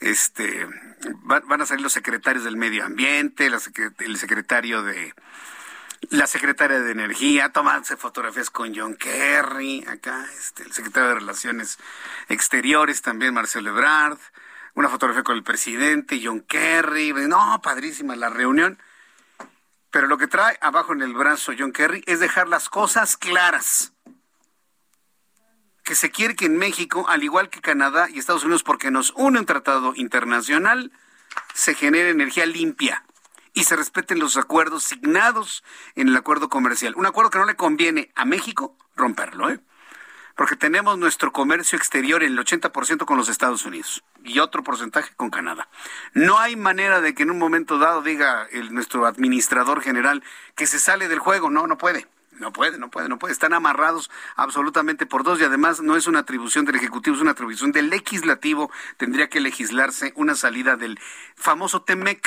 [0.00, 0.68] este,
[1.22, 5.14] van a salir los secretarios del medio ambiente, el secretario de,
[6.10, 11.78] la secretaria de Energía, tomándose fotografías con John Kerry, acá, este, el secretario de Relaciones
[12.28, 14.18] Exteriores también, Marcelo Ebrard
[14.78, 18.78] una fotografía con el presidente, John Kerry, no, padrísima la reunión.
[19.90, 23.92] Pero lo que trae abajo en el brazo John Kerry es dejar las cosas claras.
[25.82, 29.12] Que se quiere que en México, al igual que Canadá y Estados Unidos, porque nos
[29.16, 30.92] une un tratado internacional,
[31.54, 33.04] se genere energía limpia
[33.54, 35.64] y se respeten los acuerdos signados
[35.96, 36.94] en el acuerdo comercial.
[36.94, 39.58] Un acuerdo que no le conviene a México romperlo, ¿eh?
[40.38, 45.12] Porque tenemos nuestro comercio exterior en el 80% con los Estados Unidos y otro porcentaje
[45.16, 45.68] con Canadá.
[46.14, 50.22] No hay manera de que en un momento dado diga nuestro administrador general
[50.54, 51.50] que se sale del juego.
[51.50, 52.06] No, no puede.
[52.38, 53.32] No puede, no puede, no puede.
[53.32, 57.32] Están amarrados absolutamente por dos y además no es una atribución del Ejecutivo, es una
[57.32, 58.70] atribución del Legislativo.
[58.96, 61.00] Tendría que legislarse una salida del
[61.34, 62.24] famoso TEMEC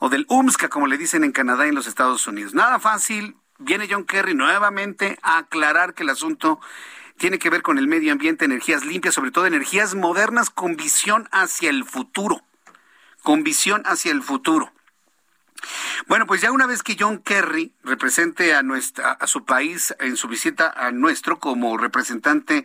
[0.00, 2.54] o del UMSCA, como le dicen en Canadá y en los Estados Unidos.
[2.54, 3.36] Nada fácil.
[3.60, 6.60] Viene John Kerry nuevamente a aclarar que el asunto
[7.20, 11.28] tiene que ver con el medio ambiente, energías limpias, sobre todo energías modernas con visión
[11.32, 12.42] hacia el futuro.
[13.22, 14.72] Con visión hacia el futuro.
[16.06, 20.16] Bueno, pues ya una vez que John Kerry represente a nuestra a su país en
[20.16, 22.64] su visita a nuestro como representante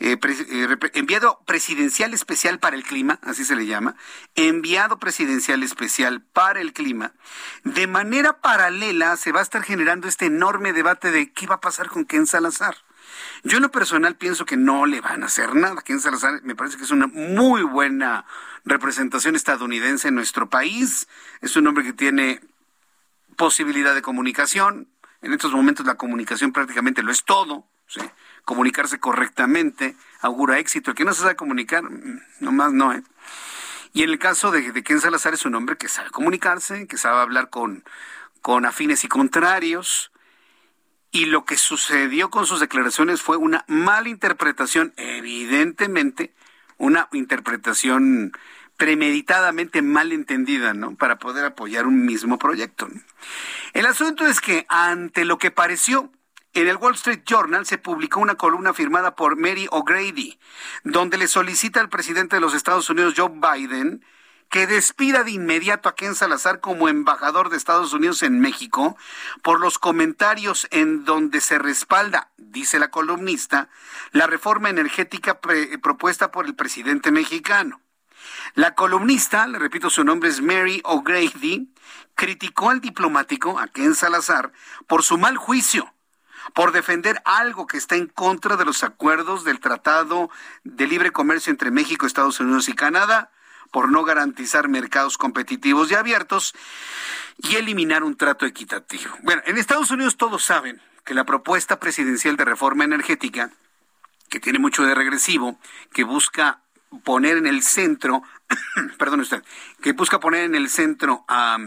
[0.00, 3.96] eh, eh, enviado presidencial especial para el clima, así se le llama,
[4.34, 7.14] enviado presidencial especial para el clima,
[7.62, 11.60] de manera paralela se va a estar generando este enorme debate de qué va a
[11.62, 12.76] pasar con Ken Salazar.
[13.44, 15.82] Yo en lo personal pienso que no le van a hacer nada.
[15.82, 18.24] Ken Salazar me parece que es una muy buena
[18.64, 21.08] representación estadounidense en nuestro país.
[21.42, 22.40] Es un hombre que tiene
[23.36, 24.88] posibilidad de comunicación.
[25.20, 27.66] En estos momentos la comunicación prácticamente lo es todo.
[28.46, 30.90] Comunicarse correctamente augura éxito.
[30.90, 32.94] El que no se sabe comunicar, mm, nomás no.
[32.94, 33.02] ¿eh?
[33.92, 36.96] Y en el caso de, de Ken Salazar es un hombre que sabe comunicarse, que
[36.96, 37.84] sabe hablar con,
[38.40, 40.12] con afines y contrarios,
[41.14, 46.34] y lo que sucedió con sus declaraciones fue una mala interpretación, evidentemente,
[46.76, 48.32] una interpretación
[48.76, 50.96] premeditadamente mal entendida, ¿no?
[50.96, 52.88] Para poder apoyar un mismo proyecto.
[53.74, 56.10] El asunto es que ante lo que pareció
[56.52, 60.36] en el Wall Street Journal se publicó una columna firmada por Mary O'Grady,
[60.82, 64.04] donde le solicita al presidente de los Estados Unidos, Joe Biden,
[64.54, 68.96] que despida de inmediato a Ken Salazar como embajador de Estados Unidos en México
[69.42, 73.68] por los comentarios en donde se respalda, dice la columnista,
[74.12, 77.80] la reforma energética propuesta por el presidente mexicano.
[78.54, 81.74] La columnista, le repito su nombre es Mary O'Grady,
[82.14, 84.52] criticó al diplomático, a Ken Salazar,
[84.86, 85.92] por su mal juicio
[86.52, 90.30] por defender algo que está en contra de los acuerdos del Tratado
[90.62, 93.32] de Libre Comercio entre México, Estados Unidos y Canadá,
[93.74, 96.54] por no garantizar mercados competitivos y abiertos
[97.38, 99.12] y eliminar un trato equitativo.
[99.24, 103.50] Bueno, en Estados Unidos todos saben que la propuesta presidencial de reforma energética,
[104.28, 105.58] que tiene mucho de regresivo,
[105.92, 106.60] que busca
[107.02, 108.22] poner en el centro,
[108.96, 109.42] perdón usted,
[109.82, 111.58] que busca poner en el centro a,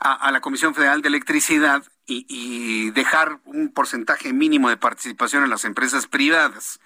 [0.00, 5.50] a, la Comisión Federal de Electricidad y, y, dejar un porcentaje mínimo de participación en
[5.50, 6.80] las empresas privadas,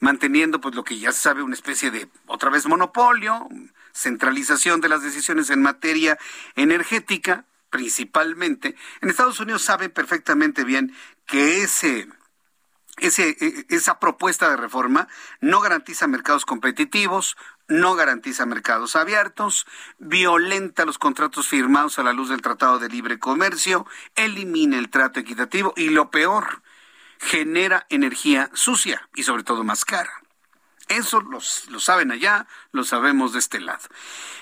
[0.00, 3.48] manteniendo pues lo que ya se sabe una especie de otra vez monopolio,
[3.92, 6.18] centralización de las decisiones en materia
[6.56, 8.76] energética, principalmente.
[9.00, 10.94] En Estados Unidos saben perfectamente bien
[11.26, 12.08] que ese
[12.98, 15.08] ese, e, esa propuesta de reforma
[15.40, 17.36] no garantiza mercados competitivos,
[17.72, 19.66] no garantiza mercados abiertos,
[19.98, 25.20] violenta los contratos firmados a la luz del Tratado de Libre Comercio, elimina el trato
[25.20, 26.62] equitativo y lo peor,
[27.18, 30.12] genera energía sucia y sobre todo más cara.
[30.88, 33.88] Eso lo saben allá, lo sabemos de este lado.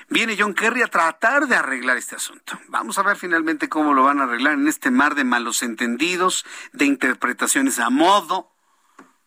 [0.08, 2.58] Viene John Kerry a tratar de arreglar este asunto.
[2.66, 6.44] Vamos a ver finalmente cómo lo van a arreglar en este mar de malos entendidos,
[6.72, 8.50] de interpretaciones a modo,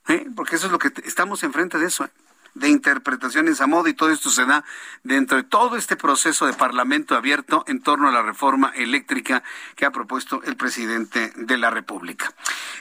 [0.09, 0.27] ¿eh?
[0.35, 2.03] porque eso es lo que estamos enfrente de eso.
[2.03, 2.09] ¿eh?
[2.55, 4.63] De interpretaciones a modo y todo esto se da
[5.03, 9.43] dentro de todo este proceso de parlamento abierto en torno a la reforma eléctrica
[9.75, 12.33] que ha propuesto el presidente de la República.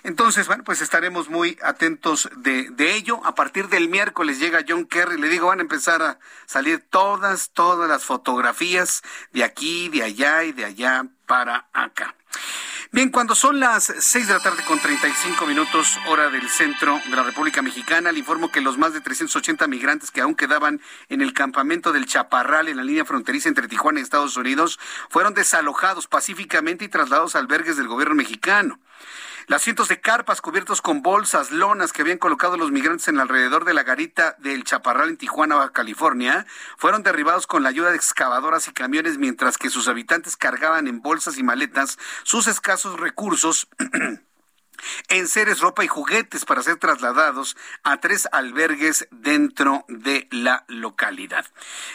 [0.03, 3.25] Entonces, bueno, pues estaremos muy atentos de, de ello.
[3.25, 7.51] A partir del miércoles llega John Kerry, le digo, van a empezar a salir todas,
[7.51, 12.15] todas las fotografías de aquí, de allá y de allá para acá.
[12.95, 17.17] Bien, cuando son las seis de la tarde con 35 minutos, hora del centro de
[17.17, 20.79] la República Mexicana, le informo que los más de 380 migrantes que aún quedaban
[21.09, 24.79] en el campamento del Chaparral en la línea fronteriza entre Tijuana y Estados Unidos
[25.09, 28.79] fueron desalojados pacíficamente y trasladados a albergues del gobierno mexicano.
[29.47, 33.65] Las cientos de carpas cubiertos con bolsas, lonas que habían colocado los migrantes en alrededor
[33.65, 38.69] de la garita del Chaparral en Tijuana, California, fueron derribados con la ayuda de excavadoras
[38.69, 43.69] y camiones mientras que sus habitantes cargaban en bolsas y maletas sus escasos recursos
[45.09, 51.47] en seres, ropa y juguetes para ser trasladados a tres albergues dentro de la localidad.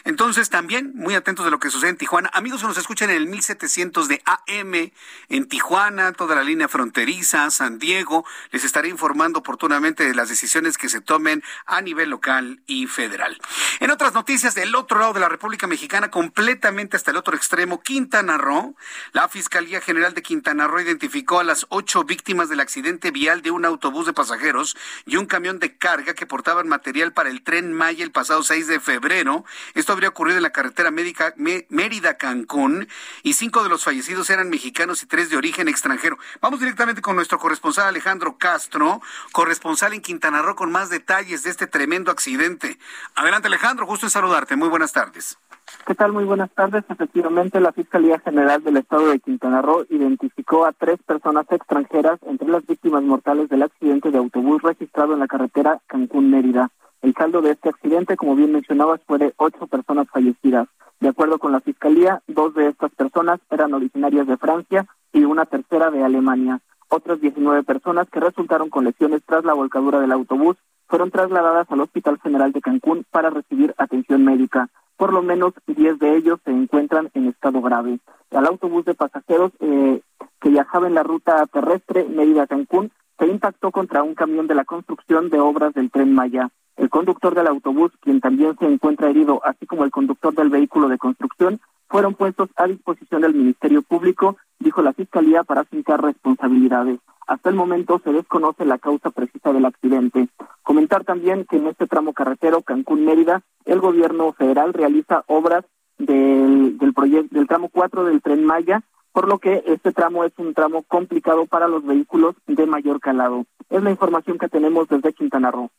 [0.04, 2.30] Entonces, también muy atentos de lo que sucede en Tijuana.
[2.34, 4.92] Amigos que nos escuchan en el 1700 de AM
[5.30, 10.78] en Tijuana, toda la línea fronteriza, San Diego, les estaré informando oportunamente de las decisiones
[10.78, 13.38] que se tomen a nivel local y federal.
[13.80, 17.82] En otras noticias, del otro lado de la República Mexicana, completamente hasta el otro extremo,
[17.82, 18.76] Quintana Roo,
[19.12, 23.42] la Fiscalía General de Quintana Roo identificó a las ocho víctimas del accidente accidente vial
[23.42, 24.76] de un autobús de pasajeros
[25.06, 28.68] y un camión de carga que portaban material para el tren Maya el pasado 6
[28.68, 29.46] de febrero.
[29.74, 32.90] Esto habría ocurrido en la carretera Mérida-Cancún
[33.24, 36.18] y cinco de los fallecidos eran mexicanos y tres de origen extranjero.
[36.42, 39.02] Vamos directamente con nuestro corresponsal Alejandro Castro,
[39.32, 42.78] corresponsal en Quintana Roo con más detalles de este tremendo accidente.
[43.16, 44.58] Adelante Alejandro, gusto en saludarte.
[44.58, 45.38] Muy buenas tardes.
[45.86, 46.14] ¿Qué tal?
[46.14, 46.84] Muy buenas tardes.
[46.90, 52.48] Efectivamente, la Fiscalía General del Estado de Quintana Roo identificó a tres personas extranjeras entre
[52.48, 56.72] las víctimas mortales del accidente de autobús registrado en la carretera Cancún-Mérida.
[57.02, 60.68] El saldo de este accidente, como bien mencionabas, fue de ocho personas fallecidas.
[61.00, 65.46] De acuerdo con la Fiscalía, dos de estas personas eran originarias de Francia y una
[65.46, 66.60] tercera de Alemania.
[66.90, 71.82] Otras 19 personas que resultaron con lesiones tras la volcadura del autobús fueron trasladadas al
[71.82, 74.70] Hospital General de Cancún para recibir atención médica.
[74.98, 78.00] Por lo menos 10 de ellos se encuentran en estado grave.
[78.32, 80.02] El autobús de pasajeros eh,
[80.42, 85.30] que viajaba en la ruta terrestre Mérida-Cancún se impactó contra un camión de la construcción
[85.30, 86.50] de obras del tren Maya.
[86.76, 90.88] El conductor del autobús, quien también se encuentra herido, así como el conductor del vehículo
[90.88, 97.00] de construcción, fueron puestos a disposición del Ministerio Público, dijo la Fiscalía, para aplicar responsabilidades.
[97.26, 100.30] Hasta el momento se desconoce la causa precisa del accidente.
[100.64, 105.66] Comentar también que en este tramo carretero Cancún-Mérida, el gobierno federal realiza obras
[105.98, 108.84] del, del, proyecto, del tramo 4 del tren Maya,
[109.18, 113.48] por lo que este tramo es un tramo complicado para los vehículos de mayor calado.
[113.68, 115.72] Es la información que tenemos desde Quintana Roo.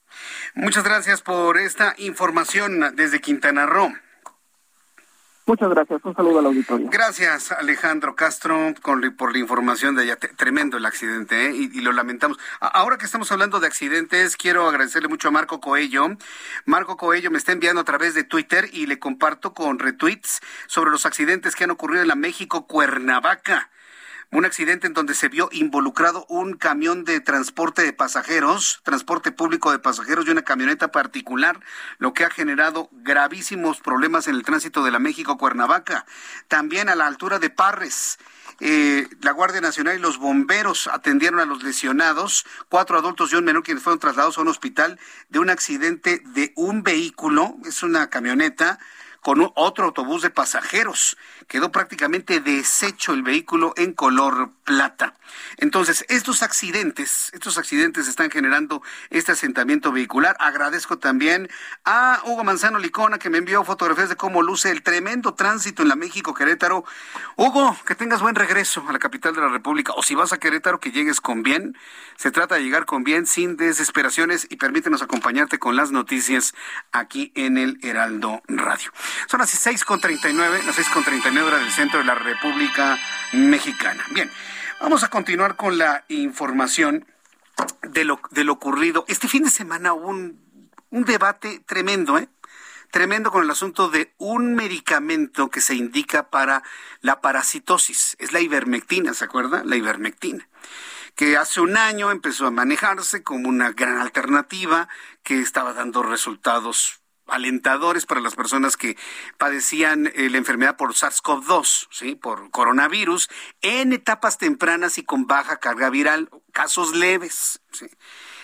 [0.57, 3.92] Muchas gracias por esta información desde Quintana Roo.
[5.49, 6.05] Muchas gracias.
[6.05, 6.91] Un saludo al auditorio.
[6.91, 10.17] Gracias, Alejandro Castro, por la información de allá.
[10.17, 11.55] Tremendo el accidente, ¿eh?
[11.55, 12.39] y, lo lamentamos.
[12.61, 16.09] Ahora que estamos hablando de accidentes, quiero agradecerle mucho a Marco Coello.
[16.66, 20.91] Marco Coello me está enviando a través de Twitter y le comparto con retweets sobre
[20.91, 23.70] los accidentes que han ocurrido en la México Cuernavaca.
[24.31, 29.70] Un accidente en donde se vio involucrado un camión de transporte de pasajeros, transporte público
[29.72, 31.61] de pasajeros y una camioneta particular,
[31.99, 36.05] lo que ha generado gravísimos problemas en el tránsito de la México-Cuernavaca.
[36.47, 38.18] También a la altura de Parres.
[38.61, 43.45] Eh, la Guardia Nacional y los bomberos atendieron a los lesionados, cuatro adultos y un
[43.45, 44.99] menor quienes fueron trasladados a un hospital
[45.29, 48.79] de un accidente de un vehículo, es una camioneta,
[49.20, 51.16] con otro autobús de pasajeros.
[51.49, 55.14] Quedó prácticamente deshecho el vehículo en color plata.
[55.57, 60.36] Entonces, estos accidentes, estos accidentes están generando este asentamiento vehicular.
[60.40, 61.49] Agradezco también
[61.86, 65.88] a Hugo Manzano Licona que me envió fotografías de cómo luce el tremendo tránsito en
[65.88, 66.84] la México Querétaro.
[67.36, 70.38] Hugo, que tengas buen regreso a la capital de la República o si vas a
[70.38, 71.78] Querétaro que llegues con bien.
[72.16, 76.53] Se trata de llegar con bien sin desesperaciones y permítenos acompañarte con las noticias
[76.92, 78.92] aquí en el Heraldo Radio.
[79.28, 82.99] Son las 6.39, las 6.39 del centro de la República
[83.32, 84.05] Mexicana.
[84.11, 84.28] Bien,
[84.80, 87.07] vamos a continuar con la información
[87.82, 89.05] de lo, de lo ocurrido.
[89.07, 92.28] Este fin de semana hubo un, un debate tremendo, ¿eh?
[92.91, 96.64] Tremendo con el asunto de un medicamento que se indica para
[97.03, 98.16] la parasitosis.
[98.18, 99.62] Es la ivermectina, ¿se acuerda?
[99.64, 100.49] La ivermectina
[101.14, 104.89] que hace un año empezó a manejarse como una gran alternativa
[105.24, 108.97] que estaba dando resultados alentadores para las personas que
[109.37, 112.14] padecían eh, la enfermedad por SARS-CoV-2, ¿sí?
[112.14, 113.29] por coronavirus,
[113.62, 117.61] en etapas tempranas y con baja carga viral, casos leves.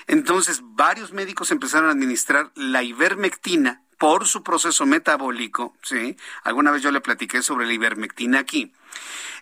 [0.07, 6.16] Entonces, varios médicos empezaron a administrar la ivermectina por su proceso metabólico, ¿sí?
[6.42, 8.72] Alguna vez yo le platiqué sobre la ivermectina aquí.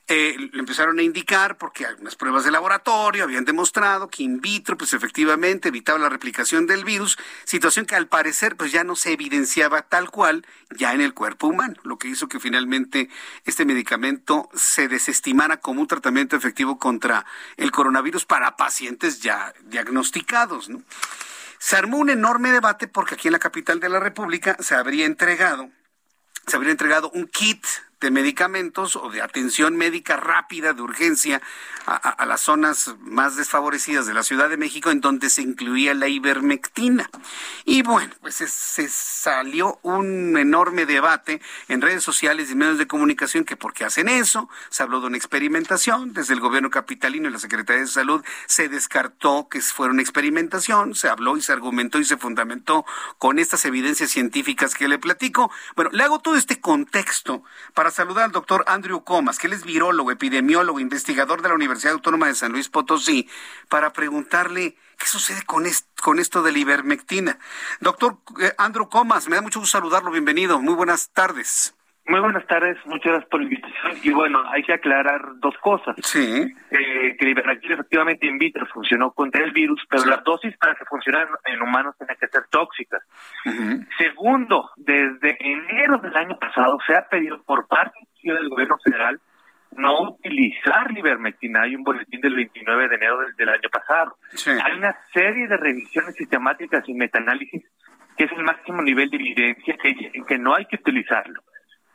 [0.09, 4.77] Eh, le empezaron a indicar porque algunas pruebas de laboratorio habían demostrado que in vitro
[4.77, 9.13] pues efectivamente evitaba la replicación del virus, situación que al parecer pues ya no se
[9.13, 10.45] evidenciaba tal cual
[10.77, 13.11] ya en el cuerpo humano, lo que hizo que finalmente
[13.45, 17.25] este medicamento se desestimara como un tratamiento efectivo contra
[17.57, 20.83] el coronavirus para pacientes ya diagnosticados, ¿no?
[21.63, 25.07] Se armó un enorme debate porque aquí en la capital de la República se habría
[25.07, 25.71] entregado
[26.45, 27.65] se habría entregado un kit
[28.03, 31.41] de medicamentos o de atención médica rápida de urgencia
[31.87, 36.09] a, las zonas más desfavorecidas de la Ciudad de México en donde se incluía la
[36.09, 37.11] ivermectina.
[37.65, 43.45] Y bueno, pues se, salió un enorme debate en redes sociales y medios de comunicación
[43.45, 47.33] que por qué hacen eso, se habló de una experimentación, desde el gobierno capitalino y
[47.33, 51.99] la Secretaría de Salud se descartó que fuera una experimentación, se habló y se argumentó
[51.99, 52.85] y se fundamentó
[53.19, 55.51] con estas evidencias científicas que le platico.
[55.77, 57.45] Bueno, le hago todo este contexto
[57.75, 61.95] para saludar al doctor Andrew Comas, que él es virólogo, epidemiólogo, investigador de la Universidad
[61.95, 63.29] Autónoma de San Luis Potosí,
[63.69, 65.65] para preguntarle qué sucede con,
[66.03, 67.39] con esto de la ivermectina.
[67.81, 71.75] Doctor eh, Andrew Comas, me da mucho gusto saludarlo, bienvenido, muy buenas tardes.
[72.13, 73.93] Muy buenas tardes, muchas gracias por la invitación.
[74.03, 75.97] Y bueno, hay que aclarar dos cosas.
[76.03, 76.45] Sí.
[76.71, 80.85] Eh, que ivermectina efectivamente in vitro funcionó contra el virus, pero la dosis para que
[80.85, 82.99] funcionara en humanos tiene que ser tóxica.
[83.97, 89.19] Segundo, desde enero del año pasado se ha pedido por parte del gobierno federal
[89.71, 91.63] no utilizar ivermectina.
[91.63, 94.19] Hay un boletín del 29 de enero del, año pasado.
[94.63, 97.65] Hay una serie de revisiones sistemáticas y metaanálisis
[98.19, 99.95] que es el máximo nivel de evidencia que,
[100.29, 101.43] que no hay que utilizarlo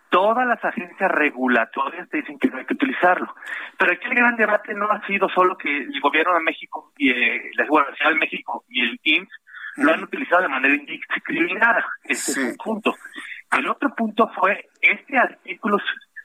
[0.09, 3.33] todas las agencias regulatorias te dicen que no hay que utilizarlo.
[3.77, 7.11] Pero aquí el gran debate no ha sido solo que el gobierno de México y
[7.11, 9.29] eh, la Seguridad de México y el IMSS
[9.77, 11.85] lo han utilizado de manera indiscriminada.
[12.03, 12.95] Ese es un punto.
[13.51, 15.77] El otro punto fue este artículo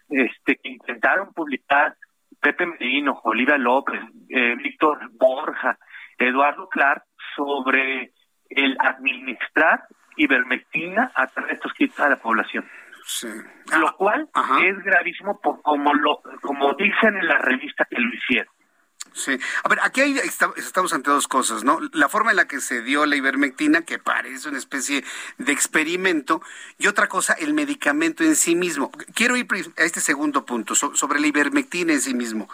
[0.09, 1.97] este, que intentaron publicar
[2.41, 5.78] Pepe Medino, Olivia López, eh, Víctor Borja,
[6.18, 7.05] Eduardo Clark
[7.37, 8.12] sobre
[8.49, 9.85] el administrar
[10.16, 12.68] ivermectina a través de estos kits a la población.
[13.05, 13.29] Sí.
[13.79, 14.31] Lo ah, cual
[14.65, 18.53] es gravísimo por como lo como dicen en la revista que lo hicieron.
[19.15, 19.39] Sí.
[19.63, 20.01] A ver, aquí
[20.57, 21.79] estamos ante dos cosas, ¿no?
[21.93, 25.05] La forma en la que se dio la ivermectina, que parece una especie
[25.37, 26.41] de experimento,
[26.79, 28.91] y otra cosa, el medicamento en sí mismo.
[29.15, 29.47] Quiero ir
[29.77, 32.49] a este segundo punto, sobre la ivermectina en sí mismo.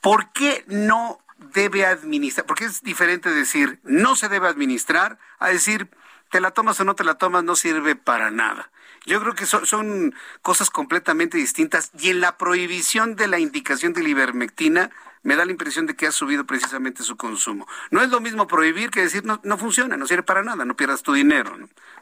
[0.00, 1.20] ¿Por qué no
[1.54, 2.44] debe administrar?
[2.44, 5.90] Porque es diferente decir no se debe administrar a decir
[6.30, 8.70] te la tomas o no te la tomas, no sirve para nada.
[9.06, 14.02] Yo creo que son, cosas completamente distintas y en la prohibición de la indicación de
[14.02, 14.90] la ivermectina
[15.22, 17.66] me da la impresión de que ha subido precisamente su consumo.
[17.90, 20.76] No es lo mismo prohibir que decir no, no funciona, no sirve para nada, no
[20.76, 21.56] pierdas tu dinero.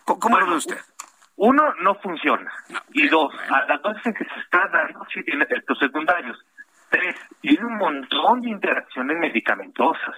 [0.05, 0.79] ¿Cómo, lo ve usted?
[1.37, 2.53] Uno, no funciona.
[2.93, 6.39] y dos, a la dosis que se está dando sí tiene efectos secundarios.
[6.91, 10.17] Tres, tiene un montón de interacciones medicamentosas.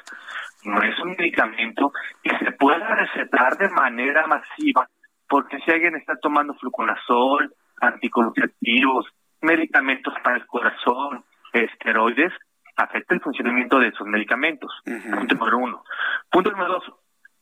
[0.64, 4.88] No es un medicamento que se pueda recetar de manera masiva
[5.30, 9.06] porque si alguien está tomando fluconazol, anticonceptivos,
[9.40, 12.32] medicamentos para el corazón, esteroides,
[12.76, 14.72] afecta el funcionamiento de esos medicamentos.
[14.84, 15.84] Punto número uno.
[16.30, 16.92] Punto número dos,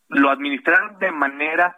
[0.08, 1.74] lo administraron de manera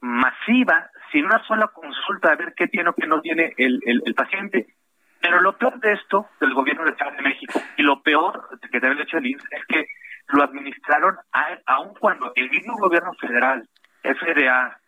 [0.00, 4.14] masiva, sin una sola consulta a ver qué tiene o qué no tiene el, el,
[4.14, 4.66] paciente.
[5.20, 8.80] Pero lo peor de esto, del gobierno de Estado de México, y lo peor que
[8.80, 9.86] también hecho el INSS, es que
[10.28, 11.16] lo administraron
[11.66, 13.68] aun cuando el mismo gobierno federal,
[14.02, 14.78] FDA,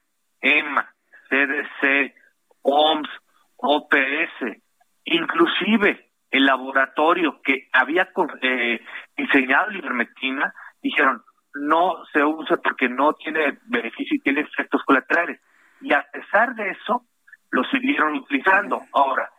[0.47, 0.89] EMA,
[1.29, 2.15] CDC,
[2.63, 3.09] OMS,
[3.57, 4.63] OPS,
[5.05, 8.09] inclusive el laboratorio que había
[8.43, 8.81] eh,
[9.17, 11.23] diseñado la ivermectina, dijeron,
[11.55, 15.41] no se usa porque no tiene beneficio y tiene efectos colaterales.
[15.81, 17.07] Y a pesar de eso,
[17.51, 18.83] lo siguieron utilizando.
[18.93, 19.31] Ahora,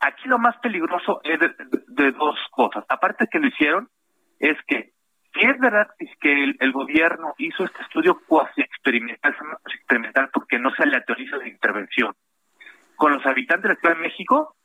[0.00, 2.84] aquí lo más peligroso es de, dos cosas.
[2.88, 3.88] Aparte que lo hicieron,
[4.38, 4.92] es que
[5.34, 5.88] si es verdad
[6.20, 9.34] que el, gobierno hizo este estudio cuasi experimental,
[9.66, 12.14] experimental porque no se aleatoriza la intervención,
[12.96, 14.56] con los habitantes de la Ciudad de México,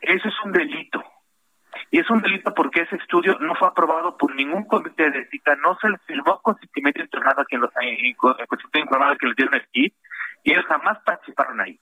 [0.00, 1.04] eso es un delito.
[1.90, 5.56] Y es un delito porque ese estudio no fue aprobado por ningún comité de ética,
[5.56, 7.70] no se le firmó constitucionalmente informado a quien los,
[8.74, 9.94] informado a quien les dieron el kit,
[10.44, 11.80] y ellos jamás participaron ahí.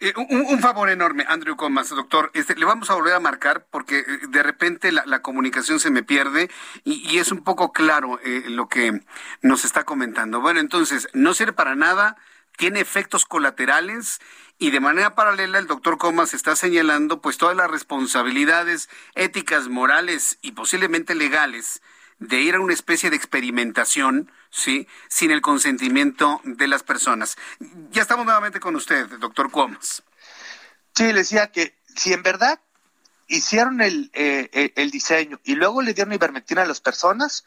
[0.00, 2.30] Eh, un, favor enorme, Andrew Comas, doctor.
[2.32, 6.02] Este, le vamos a volver a marcar porque eh, de repente la, comunicación se me
[6.02, 6.50] pierde
[6.82, 8.18] y, es un poco claro
[8.48, 9.02] lo que
[9.42, 10.40] nos está comentando.
[10.40, 12.16] Bueno, entonces, no sirve para nada,
[12.56, 14.20] tiene efectos colaterales
[14.58, 20.38] y de manera paralela el doctor Comas está señalando pues todas las responsabilidades éticas, morales
[20.42, 21.82] y posiblemente legales
[22.18, 24.86] de ir a una especie de experimentación, ¿sí?
[25.08, 27.36] Sin el consentimiento de las personas.
[27.90, 30.02] Ya estamos nuevamente con usted, doctor Comas.
[30.94, 32.60] Sí, le decía que si en verdad
[33.26, 37.44] hicieron el, eh, el diseño y luego le dieron ivermectina a las personas,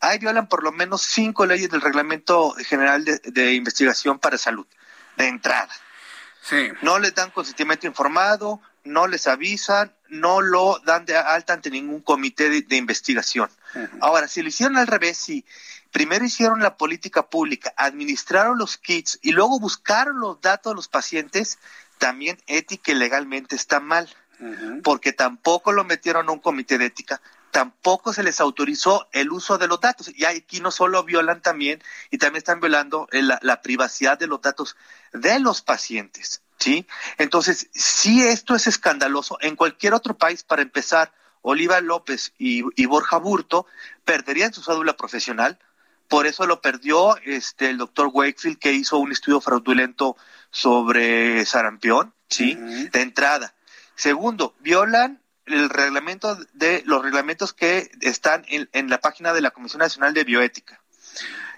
[0.00, 4.66] ahí violan por lo menos cinco leyes del Reglamento General de Investigación para Salud,
[5.16, 5.72] de entrada.
[6.82, 12.00] No les dan consentimiento informado, no les avisan, no lo dan de alta ante ningún
[12.00, 13.50] comité de, investigación.
[14.00, 15.44] Ahora, si lo hicieron al revés, si
[15.90, 20.88] primero hicieron la política pública, administraron los kits y luego buscaron los datos de los
[20.88, 21.58] pacientes,
[21.98, 24.08] también ética y legalmente está mal,
[24.82, 29.58] porque tampoco lo metieron a un comité de ética, tampoco se les autorizó el uso
[29.58, 30.10] de los datos.
[30.14, 34.40] Y aquí no solo violan también, y también están violando eh, la, privacidad de los
[34.40, 34.76] datos
[35.12, 36.42] de los pacientes.
[36.58, 36.86] ¿Sí?
[37.16, 43.18] Entonces, si esto es escandaloso, en cualquier otro país, para empezar, Oliva López y, Borja
[43.18, 43.66] Burto
[44.04, 45.58] perderían su cédula profesional.
[46.08, 50.16] Por eso lo perdió este, el doctor Wakefield, que hizo un estudio fraudulento
[50.50, 52.54] sobre sarampión, ¿sí?
[52.54, 53.54] De entrada.
[53.94, 59.80] Segundo, violan el reglamento de los reglamentos que están en, la página de la Comisión
[59.80, 60.80] Nacional de Bioética.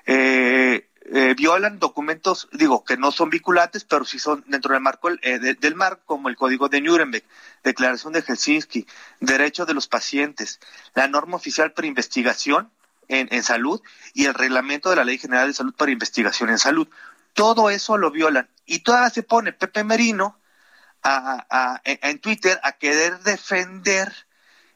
[0.07, 5.11] Eh, eh, violan documentos, digo, que no son vinculantes, pero sí son dentro del marco
[5.23, 7.25] eh, del marco, como el Código de Nuremberg,
[7.65, 8.87] Declaración de Helsinki,
[9.21, 10.61] Derecho de los Pacientes,
[10.95, 12.71] la norma oficial para investigación
[13.09, 13.83] en, en salud
[14.15, 16.89] y el reglamento de la Ley General de Salud para investigación en salud.
[17.35, 18.49] Todo eso lo violan.
[18.65, 20.41] Y todavía se pone Pepe Merino,
[21.03, 24.13] a, en Twitter a querer defender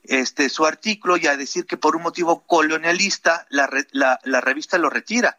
[0.02, 4.90] este su artículo y a decir que por un motivo colonialista la, la, revista lo
[4.90, 5.38] retira.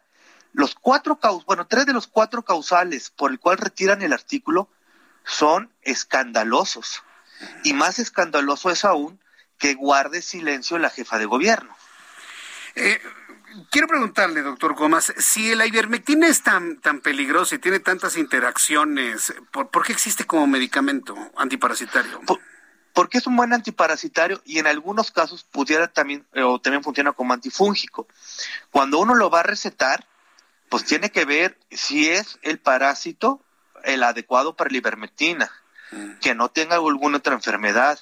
[0.56, 4.70] Los cuatro bueno, tres de los cuatro causales por el cual retiran el artículo
[5.22, 7.02] son escandalosos.
[7.62, 9.20] Y más escandaloso es aún
[9.58, 11.76] que guarde silencio la jefa de gobierno.
[12.74, 12.98] Eh,
[13.70, 19.34] quiero preguntarle, doctor Gómez, si la ivermectina es tan, tan peligrosa y tiene tantas interacciones,
[19.50, 22.22] ¿por, qué existe como medicamento antiparasitario?
[22.94, 27.12] porque es un buen antiparasitario y en algunos casos pudiera también, eh, o también funciona
[27.12, 28.08] como antifúngico.
[28.70, 30.06] Cuando uno lo va a recetar,
[30.68, 33.42] pues tiene que ver si es el parásito
[33.84, 35.50] el adecuado para la ivermectina,
[35.92, 36.18] mm.
[36.20, 37.98] que no tenga alguna otra enfermedad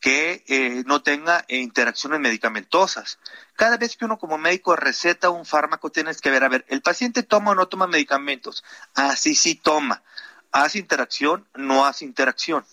[0.00, 3.18] que eh, no tenga eh, interacciones medicamentosas.
[3.54, 6.82] Cada vez que uno como médico receta un fármaco, tienes que ver, a ver, ¿el
[6.82, 8.62] paciente toma o no toma medicamentos?
[8.94, 10.02] Ah, sí, toma.
[10.52, 11.48] ¿Hace interacción?
[11.54, 12.64] No hace interacción.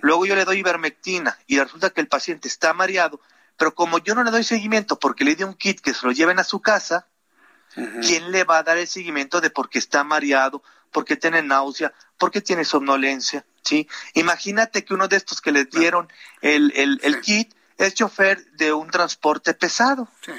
[0.00, 3.20] Luego yo le doy ivermectina y resulta que el paciente está mareado,
[3.56, 6.12] pero como yo no le doy seguimiento porque le di un kit que se lo
[6.12, 7.06] lleven a su casa,
[8.00, 11.42] ¿quién le va a dar el seguimiento de por qué está mareado, por qué tiene
[11.42, 13.44] náusea, por qué tiene somnolencia?
[13.62, 13.88] ¿sí?
[14.14, 16.08] Imagínate que uno de estos que le dieron
[16.40, 20.08] el, el, kit es chofer de un transporte pesado.
[20.24, 20.32] Sí.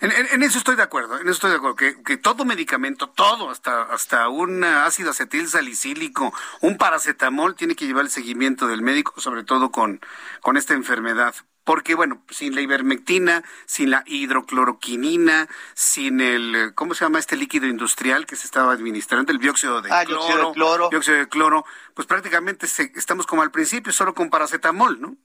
[0.00, 3.50] En, eso estoy de acuerdo, en eso estoy de acuerdo, que, que, todo medicamento, todo,
[3.50, 9.20] hasta, hasta un ácido acetil salicílico, un paracetamol, tiene que llevar el seguimiento del médico,
[9.20, 10.00] sobre todo con,
[10.40, 11.34] con esta enfermedad
[11.70, 17.68] porque bueno, sin la ivermectina, sin la hidrocloroquinina, sin el, ¿cómo se llama este líquido
[17.68, 19.30] industrial que se estaba administrando?
[19.30, 20.88] El dióxido de, ah, cloro, de cloro.
[20.88, 21.64] Dióxido de cloro,
[21.94, 22.66] pues prácticamente
[22.96, 25.16] estamos como al principio, solo con paracetamol, ¿no?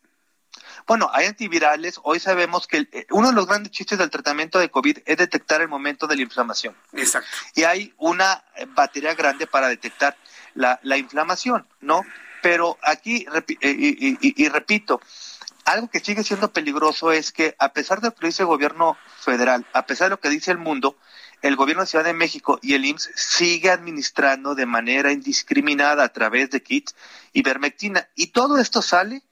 [0.85, 1.99] Bueno, hay antivirales.
[2.03, 5.63] Hoy sabemos que eh, uno de los grandes chistes del tratamiento de COVID es detectar
[5.63, 6.75] el momento de la inflamación.
[6.93, 7.27] Exacto.
[7.55, 10.15] Y hay una eh, batería grande para detectar
[10.53, 12.03] la, la inflamación, ¿no?
[12.45, 13.25] Pero aquí,
[13.61, 15.01] eh, y, repito,
[15.65, 18.97] algo que sigue siendo peligroso es que a pesar de lo que dice el gobierno
[19.19, 20.95] federal, a pesar de lo que dice el mundo,
[21.41, 26.09] el gobierno de Ciudad de México y el IMSS sigue administrando de manera indiscriminada a
[26.09, 26.95] través de kits
[27.33, 28.07] ivermectina.
[28.15, 29.23] Y todo esto sale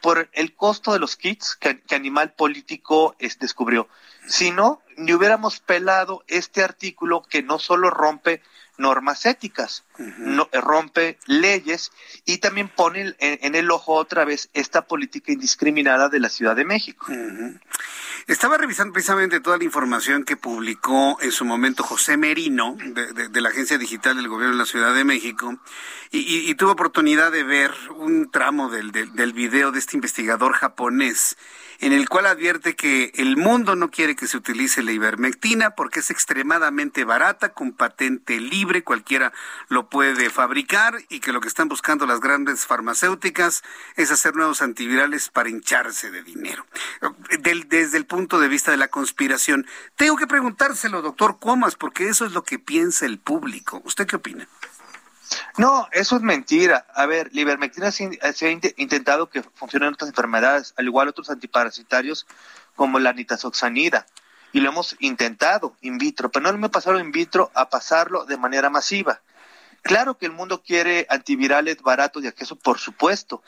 [0.00, 3.88] por el costo de los kits que, Animal Político descubrió.
[4.26, 8.42] Si no, ni hubiéramos pelado este artículo que no solo rompe
[8.82, 9.84] normas éticas,
[10.18, 11.92] no, rompe leyes
[12.26, 16.64] y también pone en, el ojo otra vez esta política indiscriminada de la Ciudad de
[16.64, 17.06] México.
[18.26, 23.48] Estaba revisando precisamente toda la información que publicó en su momento José Merino de, la
[23.48, 25.56] Agencia Digital del Gobierno de la Ciudad de México
[26.10, 31.36] y, tuve oportunidad de ver un tramo del, del, del video de este investigador japonés
[31.82, 35.98] en el cual advierte que el mundo no quiere que se utilice la ivermectina porque
[35.98, 39.32] es extremadamente barata, con patente libre, cualquiera
[39.68, 43.64] lo puede fabricar y que lo que están buscando las grandes farmacéuticas
[43.96, 46.64] es hacer nuevos antivirales para hincharse de dinero.
[47.40, 49.66] desde el punto de vista de la conspiración,
[49.96, 53.82] tengo que preguntárselo, doctor Comas, porque eso es lo que piensa el público.
[53.84, 54.46] ¿Usted qué opina?
[55.56, 56.86] No, eso es mentira.
[56.94, 61.30] A ver, la ivermectina se, ha intentado que funcione en otras enfermedades, al igual otros
[61.30, 62.26] antiparasitarios
[62.74, 64.06] como la nitazoxanida.
[64.52, 68.36] Y lo hemos intentado in vitro, pero no me pasaron in vitro a pasarlo de
[68.36, 69.20] manera masiva.
[69.82, 73.42] Claro que el mundo quiere antivirales baratos y eso por supuesto,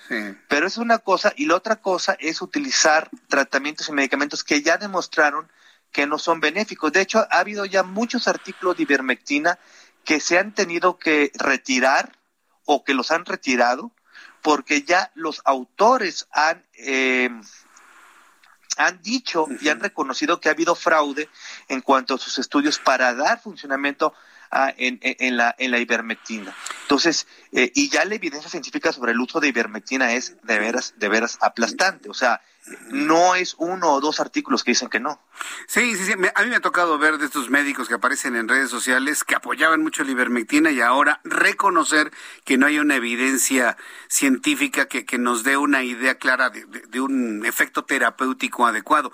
[0.48, 4.76] pero es una cosa y la otra cosa es utilizar tratamientos y medicamentos que ya
[4.76, 5.48] demostraron
[5.92, 6.92] que no son benéficos.
[6.92, 9.60] De hecho, ha habido ya muchos artículos de ivermectina
[10.04, 12.18] que se han tenido que retirar
[12.64, 13.92] o que los han retirado
[14.42, 17.30] porque ya los autores han, eh,
[18.76, 21.28] han dicho y han reconocido que ha habido fraude
[21.68, 24.12] en cuanto a sus estudios para dar funcionamiento
[24.76, 26.54] en, en, la, en la ivermectina.
[26.82, 30.94] Entonces, eh, y ya la evidencia científica sobre el uso de ivermectina es de veras,
[30.96, 32.08] de veras aplastante.
[32.08, 32.40] O sea,
[32.90, 35.20] no es uno o dos artículos que dicen que no.
[35.66, 36.12] Sí, sí, sí.
[36.12, 39.34] a mí me ha tocado ver de estos médicos que aparecen en redes sociales que
[39.34, 42.10] apoyaban mucho la ivermectina y ahora reconocer
[42.44, 43.76] que no hay una evidencia
[44.08, 49.12] científica que, que nos dé una idea clara de un efecto terapéutico adecuado.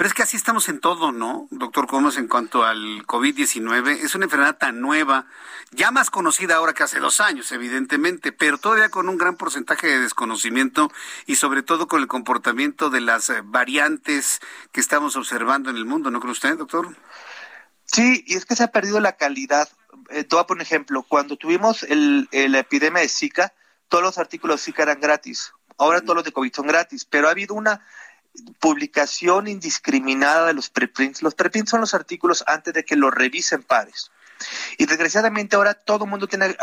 [0.00, 1.46] Pero es que así estamos en todo, ¿no?
[1.50, 5.26] Doctor Comas, en cuanto al COVID-19, es una enfermedad tan nueva,
[5.72, 9.88] ya más conocida ahora que hace dos años, evidentemente, pero todavía con un gran porcentaje
[9.88, 10.90] de desconocimiento
[11.26, 14.40] y sobre todo con el comportamiento de las eh, variantes
[14.72, 16.96] que estamos observando en el mundo, ¿no cree usted, doctor?
[17.84, 19.68] Sí, y es que se ha perdido la calidad.
[20.08, 21.02] Eh, te voy a poner ejemplo.
[21.02, 23.52] Cuando tuvimos el, la epidemia de Zika,
[23.88, 25.52] todos los artículos de Zika eran gratis.
[25.76, 27.84] Ahora todos los de COVID son gratis, pero ha habido una
[28.58, 31.22] publicación indiscriminada de los preprints.
[31.22, 34.10] Los preprints son los artículos antes de que los revisen pares.
[34.78, 36.56] Y desgraciadamente ahora todo el mundo tiene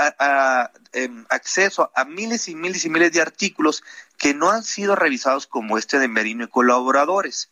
[0.93, 3.83] em, acceso a miles y miles y miles de artículos
[4.17, 7.49] que no han sido revisados como este de Merino y colaboradores.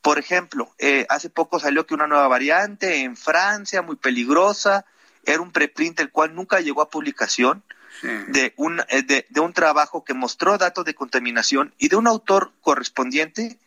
[0.00, 4.84] Por ejemplo, eh, hace poco salió que una nueva variante en Francia, muy peligrosa,
[5.24, 7.64] era un preprint el cual nunca llegó a publicación.
[8.02, 12.06] De, un, eh, de, de, un trabajo que mostró datos de contaminación y de un
[12.06, 13.58] autor correspondiente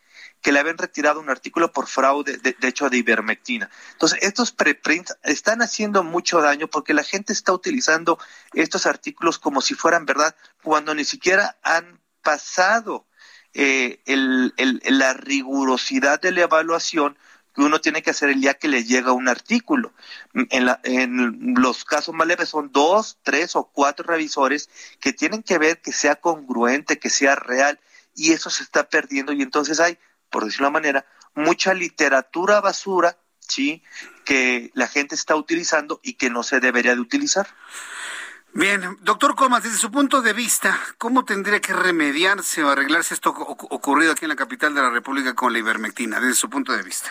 [0.42, 3.70] que le habían retirado un artículo por fraude, de, hecho, de ivermectina.
[3.92, 8.18] Entonces, estos preprints están haciendo mucho daño porque la gente está utilizando
[8.52, 13.06] estos artículos como si fueran verdad, cuando ni siquiera han pasado
[13.54, 14.54] eh, el,
[14.84, 17.18] la rigurosidad de la evaluación
[17.58, 19.92] que uno tiene que hacer el día que le llega un artículo.
[20.32, 25.42] En, la, en los casos más leves son dos, tres o cuatro revisores que tienen
[25.42, 27.80] que ver que sea congruente, que sea real,
[28.14, 29.98] y eso se está perdiendo y entonces hay
[30.30, 33.82] por decirlo de una manera, mucha literatura basura, ¿sí?
[34.24, 37.48] Que la gente está utilizando y que no se debería de utilizar.
[38.52, 43.30] Bien, doctor Comas, desde su punto de vista, ¿cómo tendría que remediarse o arreglarse esto
[43.30, 46.82] ocurrido aquí en la capital de la República con la ivermectina, desde su punto de
[46.82, 47.10] vista?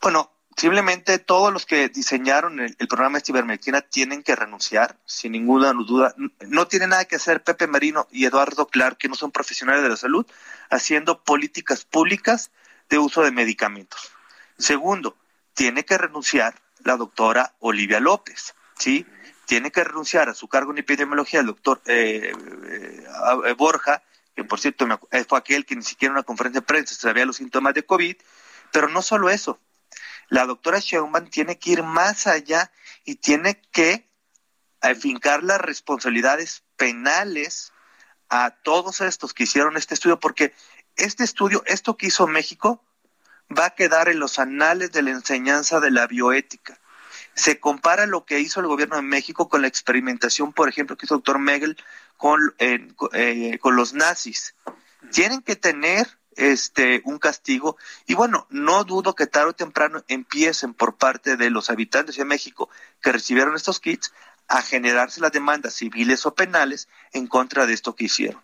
[0.00, 5.72] Bueno, simplemente todos los que diseñaron el, programa de ivermectina tienen que renunciar, sin ninguna
[5.72, 6.14] duda.
[6.40, 9.88] No tiene nada que hacer Pepe Marino y Eduardo Clark, que no son profesionales de
[9.88, 10.26] la salud,
[10.70, 12.50] haciendo políticas públicas
[12.88, 14.10] de uso de medicamentos.
[14.56, 15.16] Segundo,
[15.54, 19.06] tiene que renunciar la doctora Olivia López, ¿sí?
[19.46, 22.32] Tiene que renunciar a su cargo en epidemiología el doctor eh,
[22.68, 24.02] eh, Borja,
[24.36, 24.86] que por cierto
[25.28, 28.16] fue aquel que ni siquiera en una conferencia de prensa sabía los síntomas de COVID,
[28.72, 29.58] pero no solo eso,
[30.28, 32.70] la doctora Sheinbaum tiene que ir más allá
[33.04, 34.08] y tiene que
[34.80, 37.72] afincar las responsabilidades penales
[38.28, 40.54] a todos estos que hicieron este estudio, porque
[40.96, 42.84] este estudio, esto que hizo México,
[43.56, 46.78] va a quedar en los anales de la enseñanza de la bioética.
[47.34, 51.06] Se compara lo que hizo el gobierno de México con la experimentación, por ejemplo, que
[51.06, 51.76] hizo el doctor Megel
[52.16, 54.54] con, eh, con los nazis.
[55.12, 57.76] Tienen que tener este un castigo
[58.06, 62.24] y bueno, no dudo que tarde o temprano empiecen por parte de los habitantes de
[62.24, 62.70] México
[63.02, 64.12] que recibieron estos kits
[64.46, 68.40] a generarse las demandas civiles o penales en contra de esto que hicieron.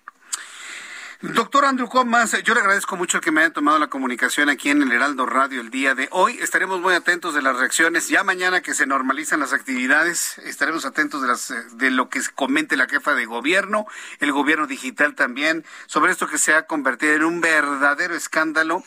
[1.32, 4.82] Doctor Andrew Comas, yo le agradezco mucho que me haya tomado la comunicación aquí en
[4.82, 6.38] el Heraldo Radio el día de hoy.
[6.38, 8.08] Estaremos muy atentos de las reacciones.
[8.08, 12.76] Ya mañana que se normalizan las actividades, estaremos atentos de, las, de lo que comente
[12.76, 13.86] la jefa de gobierno,
[14.20, 18.84] el gobierno digital también, sobre esto que se ha convertido en un verdadero escándalo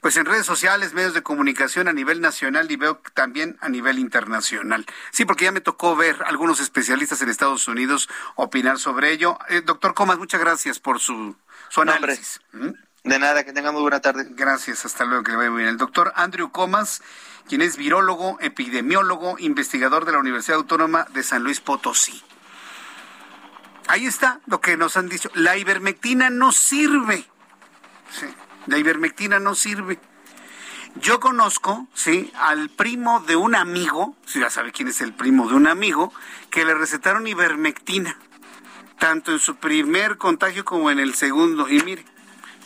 [0.00, 3.98] pues en redes sociales, medios de comunicación a nivel nacional y veo también a nivel
[3.98, 4.86] internacional.
[5.10, 9.38] Sí, porque ya me tocó ver algunos especialistas en Estados Unidos opinar sobre ello.
[9.48, 11.34] Eh, doctor Comas, muchas gracias por su,
[11.68, 12.40] su análisis.
[12.52, 12.70] ¿Mm?
[13.04, 14.26] De nada, que tengamos buena tarde.
[14.30, 15.70] Gracias, hasta luego, que le vaya muy bien.
[15.70, 17.02] El doctor Andrew Comas,
[17.48, 22.22] quien es virólogo, epidemiólogo, investigador de la Universidad Autónoma de San Luis Potosí.
[23.86, 25.30] Ahí está lo que nos han dicho.
[25.34, 27.24] La ivermectina no sirve.
[28.10, 28.26] Sí.
[28.66, 29.98] La ivermectina no sirve.
[30.96, 35.48] Yo conozco, sí, al primo de un amigo, si ya sabe quién es el primo
[35.48, 36.12] de un amigo,
[36.50, 38.18] que le recetaron ivermectina,
[38.98, 41.68] tanto en su primer contagio como en el segundo.
[41.68, 42.04] Y mire,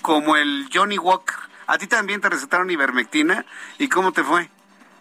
[0.01, 3.45] como el Johnny Walker, a ti también te recetaron ivermectina,
[3.78, 4.51] ¿y cómo te fue?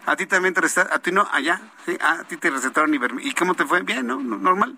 [0.05, 3.31] A ti también te recetaron, a ti no, allá, sí, a ti te recetaron ivermectina,
[3.31, 3.81] ¿y cómo te fue?
[3.81, 4.19] Bien, ¿no?
[4.19, 4.77] Normal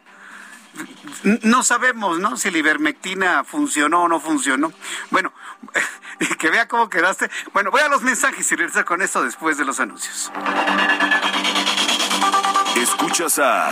[1.43, 2.37] no sabemos, ¿no?
[2.37, 4.73] Si la ivermectina funcionó o no funcionó.
[5.11, 5.31] Bueno,
[6.39, 7.29] que vea cómo quedaste.
[7.53, 10.31] Bueno, voy a los mensajes y regreso con esto después de los anuncios.
[12.75, 13.71] Escuchas a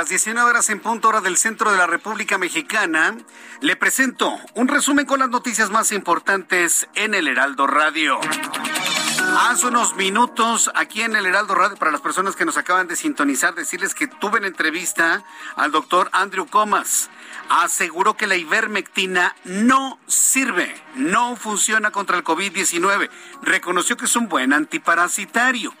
[0.00, 3.18] Las 19 horas en punto hora del centro de la República Mexicana,
[3.60, 8.18] le presento un resumen con las noticias más importantes en el Heraldo Radio.
[9.40, 12.96] Hace unos minutos aquí en el Heraldo Radio, para las personas que nos acaban de
[12.96, 15.22] sintonizar, decirles que tuve en entrevista
[15.56, 17.10] al doctor Andrew Comas.
[17.50, 23.10] Aseguró que la ivermectina no sirve, no funciona contra el COVID-19.
[23.42, 25.74] Reconoció que es un buen antiparasitario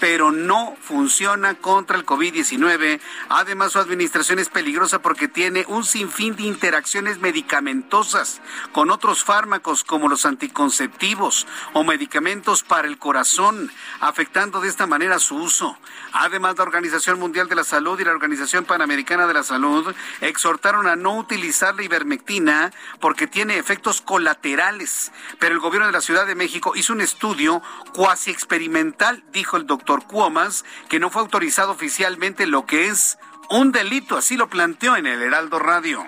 [0.00, 3.00] pero no funciona contra el COVID-19.
[3.28, 8.40] Además, su administración es peligrosa porque tiene un sinfín de interacciones medicamentosas
[8.72, 13.70] con otros fármacos como los anticonceptivos o medicamentos para el corazón,
[14.00, 15.78] afectando de esta manera su uso.
[16.12, 20.86] Además, la Organización Mundial de la Salud y la Organización Panamericana de la Salud exhortaron
[20.86, 25.12] a no utilizar la ivermectina porque tiene efectos colaterales.
[25.38, 29.66] Pero el gobierno de la Ciudad de México hizo un estudio cuasi experimental, dijo el
[29.66, 33.18] doctor doctor Cuomas, que no fue autorizado oficialmente lo que es
[33.48, 36.04] un delito, así lo planteó en el Heraldo Radio.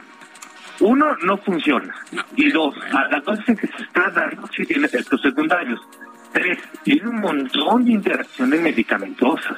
[0.80, 1.94] Uno, no funciona.
[2.34, 5.80] Y dos, a la dosis que se está dando sí tiene efectos secundarios.
[6.32, 9.56] Tres, tiene un montón de interacciones medicamentosas.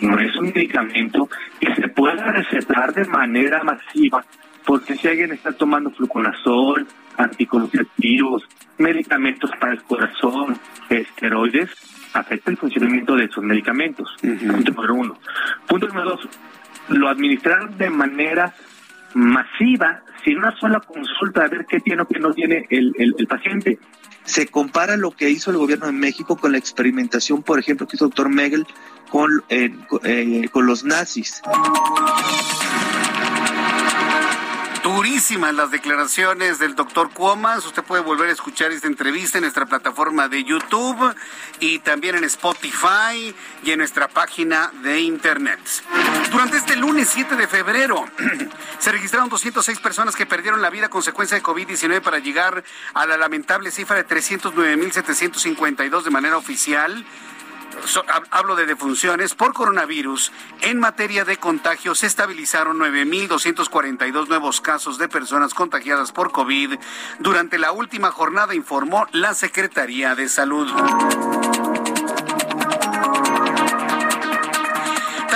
[0.00, 1.28] No es un medicamento
[1.60, 4.24] que se pueda recetar de manera masiva,
[4.66, 6.86] porque si alguien está tomando fluconazol,
[7.16, 8.42] anticonceptivos,
[8.78, 10.58] medicamentos para el corazón,
[10.90, 11.70] esteroides,
[12.14, 14.16] afecta el funcionamiento de esos medicamentos.
[14.20, 15.18] Punto número uno.
[15.66, 16.28] Punto número dos,
[16.88, 18.54] lo administraron de manera
[19.14, 23.26] masiva, sin una sola consulta, a ver qué tiene o qué no tiene el, el,
[23.26, 23.78] paciente.
[24.24, 27.96] Se compara lo que hizo el gobierno de México con la experimentación, por ejemplo, que
[27.96, 28.66] hizo el doctor Megel
[29.10, 31.42] con, eh, eh, con los nazis.
[34.84, 37.64] Durísimas las declaraciones del doctor Cuomas.
[37.64, 41.14] Usted puede volver a escuchar esta entrevista en nuestra plataforma de YouTube
[41.58, 45.58] y también en Spotify y en nuestra página de Internet.
[46.30, 48.04] Durante este lunes 7 de febrero
[48.78, 52.62] se registraron 206 personas que perdieron la vida a consecuencia de COVID-19 para llegar
[52.92, 57.06] a la lamentable cifra de 309.752 de manera oficial
[58.30, 65.08] hablo de defunciones por coronavirus, en materia de contagios se estabilizaron 9.242 nuevos casos de
[65.08, 66.74] personas contagiadas por COVID
[67.18, 70.68] durante la última jornada, informó la Secretaría de Salud.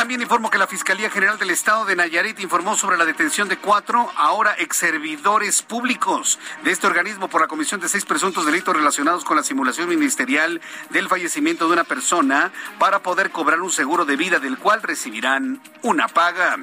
[0.08, 3.58] También informo que la Fiscalía General del Estado de Nayarit informó sobre la detención de
[3.58, 8.74] cuatro, ahora ex servidores públicos de este organismo por la comisión de seis presuntos delitos
[8.74, 14.06] relacionados con la simulación ministerial del fallecimiento de una persona para poder cobrar un seguro
[14.06, 16.56] de vida del cual recibirán una paga.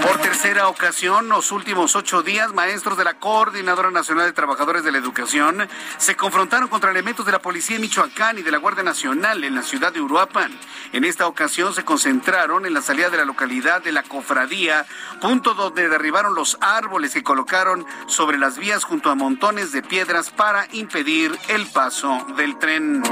[0.00, 4.92] Por tercera ocasión, los últimos ocho días, maestros de la Coordinadora Nacional de Trabajadores de
[4.92, 8.84] la Educación se confrontaron contra elementos de la Policía de Michoacán y de la Guardia
[8.84, 10.56] Nacional en la ciudad de Uruapan.
[10.92, 14.84] En esta ocasión se concentraron en la salida de la localidad de la Cofradía,
[15.22, 20.28] punto donde derribaron los árboles que colocaron sobre las vías junto a montones de piedras
[20.30, 23.02] para impedir el paso del tren.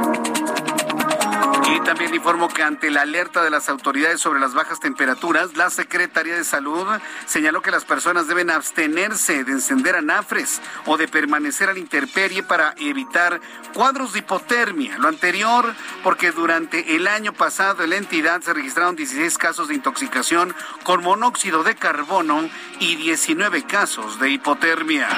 [1.73, 5.71] Y también informo que ante la alerta de las autoridades sobre las bajas temperaturas, la
[5.71, 6.87] Secretaría de Salud
[7.27, 12.43] señaló que las personas deben abstenerse de encender anafres o de permanecer a la intemperie
[12.43, 13.41] para evitar
[13.73, 14.99] cuadros de hipotermia.
[14.99, 19.75] Lo anterior porque durante el año pasado en la entidad se registraron 16 casos de
[19.75, 22.49] intoxicación con monóxido de carbono
[22.81, 25.09] y 19 casos de hipotermia.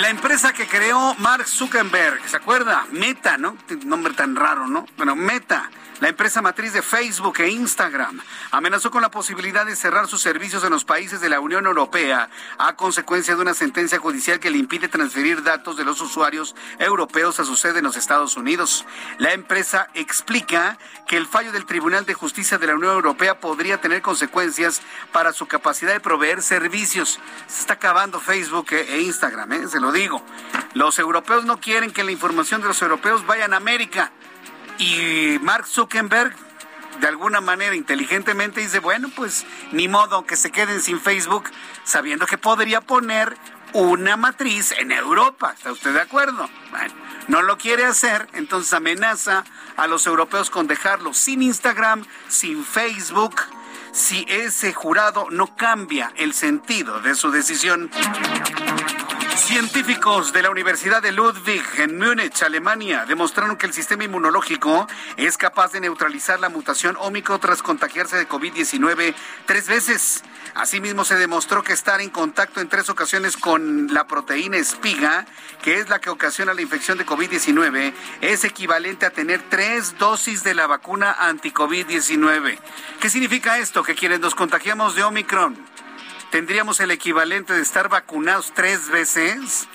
[0.00, 2.86] La empresa que creó Mark Zuckerberg, ¿se acuerda?
[2.90, 3.58] Meta, ¿no?
[3.84, 4.86] Nombre tan raro, ¿no?
[4.96, 5.70] Bueno, Meta
[6.00, 8.20] la empresa matriz de Facebook e Instagram
[8.50, 12.30] amenazó con la posibilidad de cerrar sus servicios en los países de la Unión Europea
[12.58, 17.38] a consecuencia de una sentencia judicial que le impide transferir datos de los usuarios europeos
[17.38, 18.86] a su sede en los Estados Unidos.
[19.18, 23.80] La empresa explica que el fallo del Tribunal de Justicia de la Unión Europea podría
[23.80, 24.80] tener consecuencias
[25.12, 27.20] para su capacidad de proveer servicios.
[27.46, 29.68] Se está acabando Facebook e Instagram, ¿eh?
[29.68, 30.24] se lo digo.
[30.72, 34.12] Los europeos no quieren que la información de los europeos vaya a América.
[34.80, 36.34] Y Mark Zuckerberg,
[37.00, 41.50] de alguna manera inteligentemente, dice, bueno, pues ni modo que se queden sin Facebook,
[41.84, 43.36] sabiendo que podría poner
[43.74, 45.52] una matriz en Europa.
[45.54, 46.48] ¿Está usted de acuerdo?
[46.70, 46.94] Bueno,
[47.28, 49.44] no lo quiere hacer, entonces amenaza
[49.76, 53.34] a los europeos con dejarlo sin Instagram, sin Facebook,
[53.92, 57.90] si ese jurado no cambia el sentido de su decisión.
[59.36, 65.36] Científicos de la Universidad de Ludwig en Múnich, Alemania, demostraron que el sistema inmunológico es
[65.36, 69.14] capaz de neutralizar la mutación ómico tras contagiarse de COVID-19
[69.46, 70.22] tres veces.
[70.54, 75.26] Asimismo, se demostró que estar en contacto en tres ocasiones con la proteína espiga,
[75.62, 80.42] que es la que ocasiona la infección de COVID-19, es equivalente a tener tres dosis
[80.42, 82.58] de la vacuna anti-COVID-19.
[83.00, 83.82] ¿Qué significa esto?
[83.82, 85.69] Que quienes nos contagiamos de Omicron
[86.30, 89.68] tendríamos el equivalente de estar vacunados tres veces.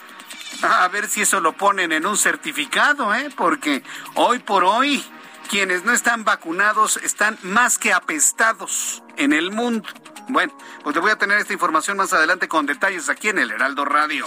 [0.62, 3.30] A ver si eso lo ponen en un certificado, ¿eh?
[3.36, 3.84] Porque
[4.16, 5.04] hoy por hoy
[5.50, 9.88] quienes no están vacunados están más que apestados en el mundo.
[10.28, 13.52] Bueno, pues te voy a tener esta información más adelante con detalles aquí en el
[13.52, 14.26] Heraldo Radio.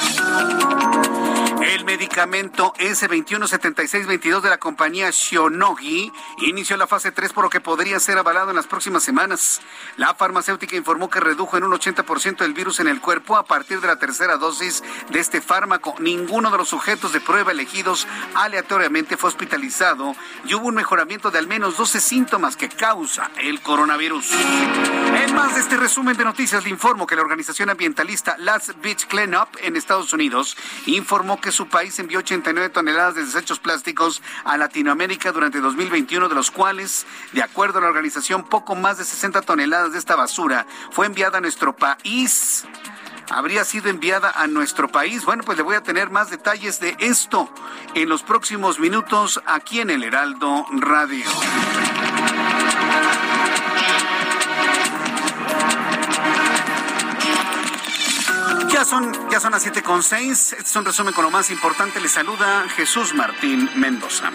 [1.62, 7.98] El medicamento S217622 de la compañía Shionogi inició la fase 3 por lo que podría
[7.98, 9.60] ser avalado en las próximas semanas.
[9.96, 13.80] La farmacéutica informó que redujo en un 80% el virus en el cuerpo a partir
[13.80, 15.96] de la tercera dosis de este fármaco.
[15.98, 21.38] Ninguno de los sujetos de prueba elegidos aleatoriamente fue hospitalizado y hubo un mejoramiento de
[21.38, 24.32] al menos 12 síntomas que causa el coronavirus.
[24.32, 29.06] En más de este resumen de noticias, le informo que la organización ambientalista Last Beach
[29.06, 30.56] Cleanup en Estados Unidos
[30.86, 36.34] informó que su país envió 89 toneladas de desechos plásticos a Latinoamérica durante 2021, de
[36.36, 40.68] los cuales, de acuerdo a la organización, poco más de 60 toneladas de esta basura
[40.92, 42.64] fue enviada a nuestro país
[43.28, 45.24] habría sido enviada a nuestro país.
[45.24, 47.52] Bueno, pues le voy a tener más detalles de esto
[47.94, 51.26] en los próximos minutos aquí en el Heraldo Radio.
[58.88, 60.30] Son, ya son las 7.6.
[60.30, 62.00] Este es un resumen con lo más importante.
[62.00, 64.30] Le saluda Jesús Martín Mendoza.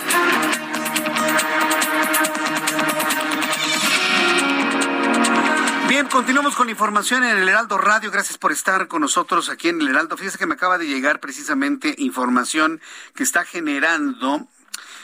[5.87, 8.11] Bien, continuamos con información en el Heraldo Radio.
[8.11, 10.17] Gracias por estar con nosotros aquí en el Heraldo.
[10.17, 12.79] Fíjese que me acaba de llegar precisamente información
[13.15, 14.47] que está generando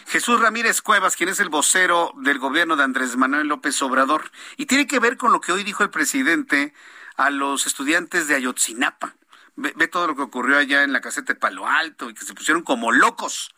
[0.07, 4.67] Jesús Ramírez Cuevas, quien es el vocero del gobierno de Andrés Manuel López Obrador, y
[4.67, 6.73] tiene que ver con lo que hoy dijo el presidente
[7.17, 9.15] a los estudiantes de Ayotzinapa.
[9.61, 12.33] Ve, todo lo que ocurrió allá en la caseta de Palo Alto y que se
[12.33, 13.53] pusieron como locos,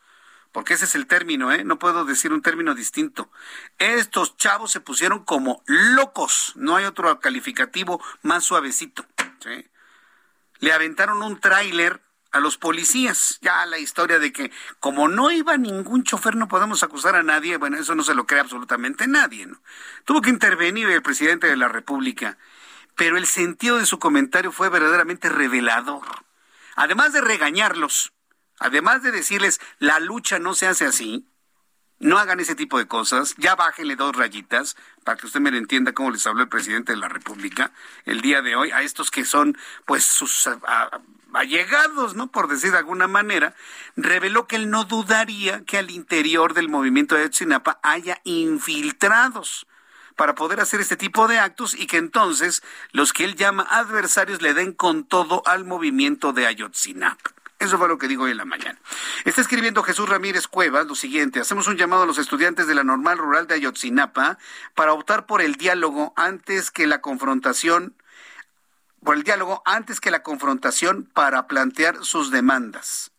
[0.52, 1.64] porque ese es el término, ¿eh?
[1.64, 3.30] No puedo decir un término distinto.
[3.78, 9.06] Estos chavos se pusieron como locos, no hay otro calificativo más suavecito.
[10.60, 13.38] Le aventaron un tráiler a los policías.
[13.42, 17.58] Ya la historia de que como no iba ningún chofer no podemos acusar a nadie,
[17.58, 19.62] bueno, eso no se lo cree absolutamente nadie, ¿no?
[20.06, 22.38] Tuvo que intervenir el presidente de la República,
[23.02, 26.06] pero el sentido de su comentario fue verdaderamente revelador.
[26.76, 28.14] Además de regañarlos,
[28.60, 31.26] además de decirles la lucha no se hace así,
[31.98, 35.58] no hagan ese tipo de cosas, ya bájenle dos rayitas, para que usted me lo
[35.58, 37.72] entienda cómo les habló el presidente de la República
[38.06, 40.48] el día de hoy, a estos que son pues sus
[41.34, 42.28] allegados, ¿no?
[42.28, 43.56] Por decir de alguna manera,
[43.96, 49.66] reveló que él no dudaría que al interior del movimiento de Ayotzinapa haya infiltrados
[50.22, 52.62] para poder hacer este tipo de actos y que entonces
[52.92, 57.32] los que él llama adversarios le den con todo al movimiento de Ayotzinapa.
[57.58, 58.80] Eso fue lo que dijo hoy en la mañana.
[59.26, 61.40] Está escribiendo Jesús Ramírez Cuevas lo siguiente.
[61.40, 64.38] Hacemos un llamado a los estudiantes de la normal rural de Ayotzinapa
[64.76, 67.96] para optar por el diálogo antes que la confrontación
[69.04, 73.10] por el diálogo antes que la confrontación para plantear sus demandas.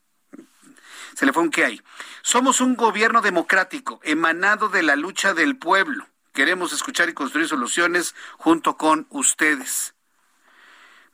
[1.16, 1.82] Se le fue un que hay.
[2.22, 6.06] Somos un gobierno democrático, emanado de la lucha del pueblo.
[6.32, 9.94] Queremos escuchar y construir soluciones junto con ustedes.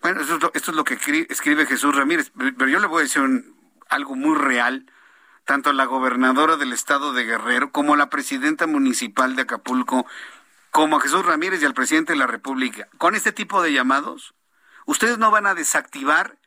[0.01, 3.23] Bueno, esto es lo, que escribe Jesús Ramírez, pero yo le voy a decir
[3.89, 4.87] algo muy real.
[5.45, 10.07] Tanto la gobernadora del estado de Guerrero como la presidenta municipal de Acapulco,
[10.71, 14.35] como a Jesús Ramírez y al presidente de la República, con este tipo de llamados,
[14.85, 16.39] ustedes no van a desactivar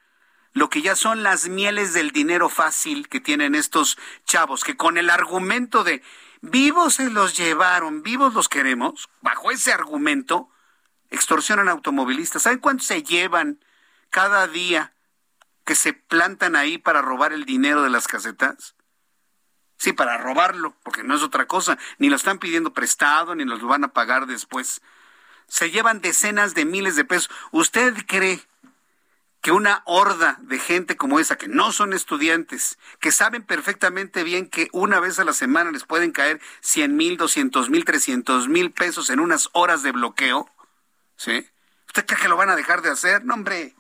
[0.54, 4.98] lo que ya son las mieles del dinero fácil que tienen estos chavos, que con
[4.98, 6.04] el argumento de
[6.42, 10.50] vivos se los llevaron, vivos los queremos, bajo ese argumento,
[11.10, 12.44] extorsionan automovilistas.
[12.44, 13.64] ¿Saben cuánto se llevan
[14.10, 14.94] cada día
[15.66, 18.76] que se plantan ahí para robar el dinero de las casetas?
[19.78, 21.78] Sí, para robarlo, porque no es otra cosa.
[21.98, 24.82] Ni lo están pidiendo prestado, ni los van a pagar después
[25.52, 27.30] se llevan decenas de miles de pesos.
[27.52, 28.42] ¿Usted cree
[29.42, 34.48] que una horda de gente como esa, que no son estudiantes, que saben perfectamente bien
[34.48, 38.72] que una vez a la semana les pueden caer 100 mil, 200 mil, 300 mil
[38.72, 40.50] pesos en unas horas de bloqueo,
[41.16, 41.50] ¿sí?
[41.88, 43.26] ¿Usted cree que lo van a dejar de hacer?
[43.26, 43.76] No, hombre,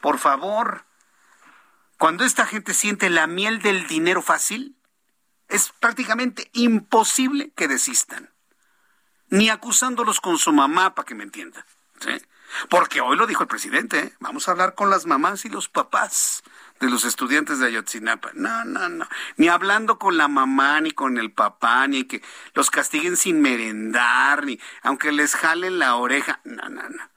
[0.00, 0.86] por favor.
[1.98, 4.76] Cuando esta gente siente la miel del dinero fácil,
[5.48, 8.34] es prácticamente imposible que desistan
[9.28, 11.66] ni acusándolos con su mamá, para que me entienda.
[12.68, 14.12] Porque hoy lo dijo el presidente, ¿eh?
[14.20, 16.42] vamos a hablar con las mamás y los papás
[16.80, 18.30] de los estudiantes de Ayotzinapa.
[18.34, 19.08] No, no, no.
[19.36, 22.22] Ni hablando con la mamá, ni con el papá, ni que
[22.54, 26.40] los castiguen sin merendar, ni aunque les jalen la oreja.
[26.44, 27.10] No, no, no.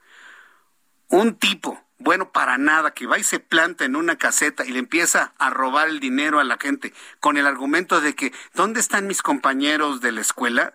[1.10, 4.80] Un tipo, bueno para nada, que va y se planta en una caseta y le
[4.80, 9.08] empieza a robar el dinero a la gente con el argumento de que, ¿dónde están
[9.08, 10.74] mis compañeros de la escuela?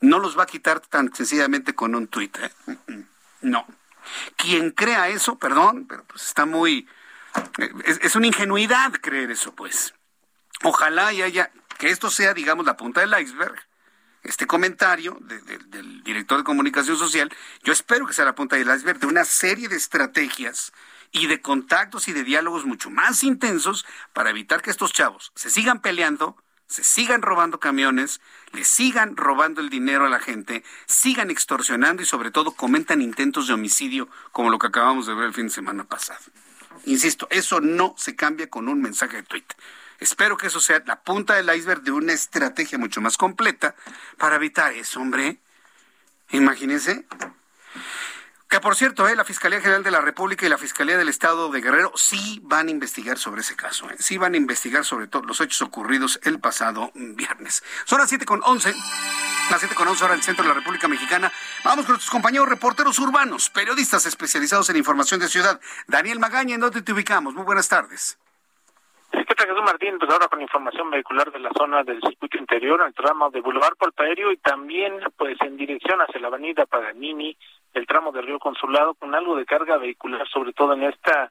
[0.00, 2.36] no los va a quitar tan sencillamente con un tuit.
[2.38, 2.50] ¿eh?
[3.40, 3.66] No.
[4.36, 6.88] Quien crea eso, perdón, pero pues está muy...
[7.84, 9.94] Es, una ingenuidad creer eso, pues.
[10.62, 11.50] Ojalá y haya...
[11.78, 13.56] Que esto sea, digamos, la punta del iceberg.
[14.22, 17.32] Este comentario del director de comunicación social,
[17.62, 20.72] yo espero que sea la punta del iceberg de una serie de estrategias
[21.10, 25.50] y de contactos y de diálogos mucho más intensos para evitar que estos chavos se
[25.50, 26.36] sigan peleando,
[26.70, 28.20] se sigan robando camiones,
[28.52, 33.48] le sigan robando el dinero a la gente, sigan extorsionando y sobre todo comentan intentos
[33.48, 36.20] de homicidio como lo que acabamos de ver el fin de semana pasado.
[36.84, 39.56] Insisto, eso no se cambia con un mensaje de Twitter.
[39.98, 43.74] Espero que eso sea la punta del iceberg de una estrategia mucho más completa
[44.16, 45.40] para evitar eso, hombre.
[46.30, 47.04] Imagínense
[48.50, 51.50] que por cierto, eh, la Fiscalía General de la República y la Fiscalía del Estado
[51.50, 53.88] de Guerrero sí van a investigar sobre ese caso.
[53.88, 53.94] Eh.
[54.00, 57.62] Sí van a investigar sobre todos los hechos ocurridos el pasado viernes.
[57.84, 58.74] Son las siete con once.
[59.50, 61.30] Las siete con once hora del centro de la República Mexicana.
[61.64, 65.60] Vamos con nuestros compañeros reporteros urbanos, periodistas especializados en información de ciudad.
[65.86, 67.32] Daniel Magaña, ¿en dónde te ubicamos?
[67.34, 68.18] Muy buenas tardes.
[69.12, 69.96] ¿Qué tal, Jesús Martín?
[69.98, 73.76] Pues ahora con información vehicular de la zona del circuito interior, al tramo de Boulevard
[73.76, 77.36] Puerto Aéreo y también pues en dirección hacia la avenida Paganini,
[77.74, 81.30] el tramo del Río Consulado con algo de carga vehicular, sobre todo en esta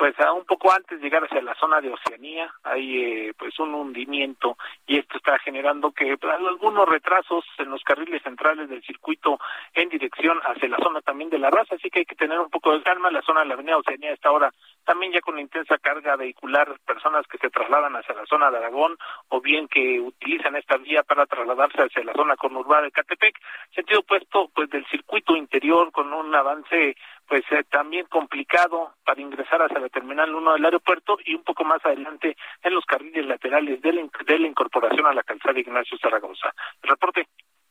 [0.00, 3.58] pues a un poco antes de llegar hacia la zona de Oceanía hay eh, pues
[3.58, 8.82] un hundimiento y esto está generando que pues, algunos retrasos en los carriles centrales del
[8.82, 9.38] circuito
[9.74, 12.48] en dirección hacia la zona también de la raza, así que hay que tener un
[12.48, 14.50] poco de calma, la zona de la avenida Oceanía está ahora
[14.86, 18.96] también ya con intensa carga vehicular, personas que se trasladan hacia la zona de Aragón
[19.28, 23.38] o bien que utilizan esta vía para trasladarse hacia la zona conurbada de Catepec,
[23.74, 26.96] sentido opuesto pues del circuito interior con un avance
[27.30, 31.62] pues eh, también complicado para ingresar hacia la terminal 1 del aeropuerto y un poco
[31.62, 35.96] más adelante en los carriles laterales de la, de la incorporación a la calzada Ignacio
[36.02, 36.52] Zaragoza.
[36.82, 37.28] Reporte.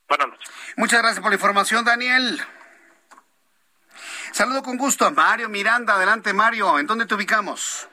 [0.07, 0.49] Buenas noches.
[0.78, 2.39] Muchas gracias por la información, Daniel.
[4.32, 5.95] Saludo con gusto a Mario Miranda.
[5.95, 6.80] Adelante, Mario.
[6.80, 7.89] ¿En dónde te ubicamos?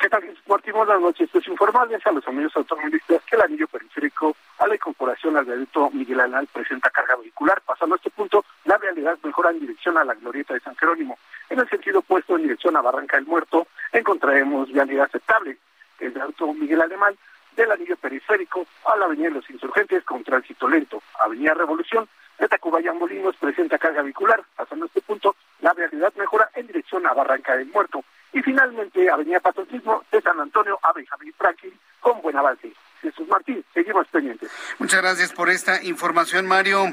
[0.00, 0.72] ¿Qué tal, Martín?
[0.72, 1.28] Buenas noches.
[1.30, 5.90] Pues informarles a los amigos automovilistas que el anillo periférico a la incorporación al viaducto
[5.90, 7.60] Miguel Anal presenta carga vehicular.
[7.60, 11.18] Pasando a este punto, la realidad mejora en dirección a la glorieta de San Jerónimo.
[11.50, 15.58] En el sentido opuesto, en dirección a Barranca del Muerto, encontraremos vialidad aceptable.
[15.98, 17.14] El viaducto Miguel Alemán
[17.54, 21.02] del anillo periférico a la Avenida de los Insurgentes con tránsito lento.
[21.22, 22.08] Avenida Revolución
[22.40, 24.42] de Tacubaya Molinos presenta carga vehicular.
[24.56, 28.02] Pasando este punto, la realidad mejora en dirección a Barranca del Muerto.
[28.32, 32.72] Y finalmente, Avenida Patriotismo de San Antonio a Benjamín Franklin con buen avance.
[33.02, 34.50] Jesús Martín, seguimos pendientes.
[34.78, 36.92] Muchas gracias por esta información, Mario.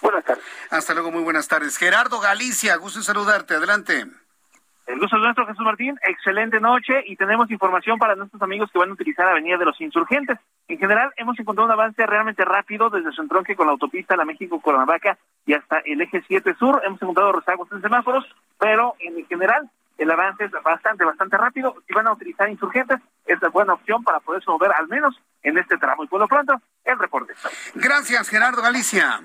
[0.00, 0.44] Buenas tardes.
[0.70, 1.76] Hasta luego, muy buenas tardes.
[1.76, 3.54] Gerardo Galicia, gusto en saludarte.
[3.54, 4.06] Adelante.
[4.90, 5.96] El gusto es nuestro, Jesús Martín.
[6.02, 9.64] Excelente noche y tenemos información para nuestros amigos que van a utilizar la Avenida de
[9.64, 10.36] los Insurgentes.
[10.66, 14.24] En general, hemos encontrado un avance realmente rápido desde su entronque con la autopista La
[14.24, 15.16] México-Cuernavaca
[15.46, 16.82] y hasta el eje 7 sur.
[16.84, 18.24] Hemos encontrado rezagos en semáforos,
[18.58, 21.76] pero en general el avance es bastante, bastante rápido.
[21.86, 25.14] Si van a utilizar insurgentes, es la buena opción para poderse mover al menos
[25.44, 26.02] en este tramo.
[26.02, 27.34] Y por lo pronto, el reporte.
[27.74, 29.20] Gracias, Gerardo Galicia.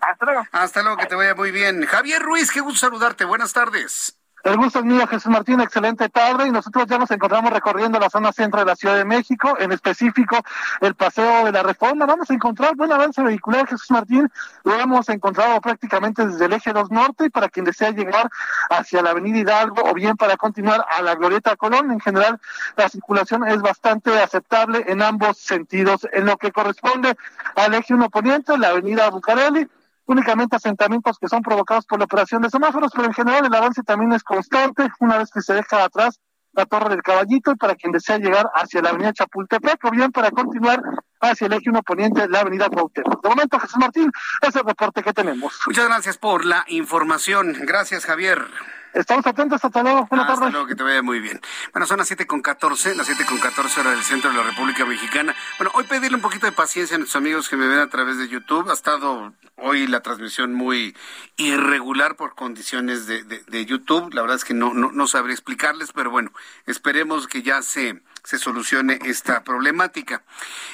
[0.00, 0.44] Hasta luego.
[0.52, 1.86] Hasta luego, que te vaya muy bien.
[1.86, 3.24] Javier Ruiz, qué gusto saludarte.
[3.24, 4.17] Buenas tardes.
[4.44, 8.08] El gusto es mío, Jesús Martín, excelente tarde y nosotros ya nos encontramos recorriendo la
[8.08, 10.36] zona centro de la Ciudad de México, en específico
[10.80, 12.06] el Paseo de la Reforma.
[12.06, 14.30] Vamos a encontrar buen avance vehicular, Jesús Martín,
[14.62, 18.30] lo hemos encontrado prácticamente desde el eje 2 norte y para quien desea llegar
[18.70, 21.90] hacia la Avenida Hidalgo o bien para continuar a la Glorieta Colón.
[21.90, 22.40] En general,
[22.76, 26.06] la circulación es bastante aceptable en ambos sentidos.
[26.12, 27.16] En lo que corresponde
[27.56, 29.68] al eje 1 poniente, la Avenida Bucareli,
[30.08, 33.82] únicamente asentamientos que son provocados por la operación de semáforos, pero en general el avance
[33.82, 36.18] también es constante una vez que se deja atrás
[36.52, 40.10] la Torre del Caballito y para quien desea llegar hacia la Avenida Chapultepec o bien
[40.10, 40.82] para continuar
[41.20, 43.22] hacia el eje 1 poniente de la Avenida Cuauhtémoc.
[43.22, 45.60] De momento, Jesús Martín, es el reporte que tenemos.
[45.66, 47.54] Muchas gracias por la información.
[47.60, 48.46] Gracias, Javier.
[48.94, 50.06] Estamos atentos, hasta luego.
[50.06, 50.42] Buenas tardes.
[50.42, 51.40] Hasta luego, que te vaya muy bien.
[51.72, 54.42] Bueno, son las siete con catorce, las siete con catorce horas del centro de la
[54.42, 55.34] República Mexicana.
[55.58, 58.18] Bueno, hoy pedirle un poquito de paciencia a nuestros amigos que me ven a través
[58.18, 58.70] de YouTube.
[58.70, 60.96] Ha estado hoy la transmisión muy
[61.36, 64.12] irregular por condiciones de, de, de YouTube.
[64.14, 66.32] La verdad es que no, no, no sabré explicarles, pero bueno,
[66.66, 70.22] esperemos que ya se se solucione esta problemática.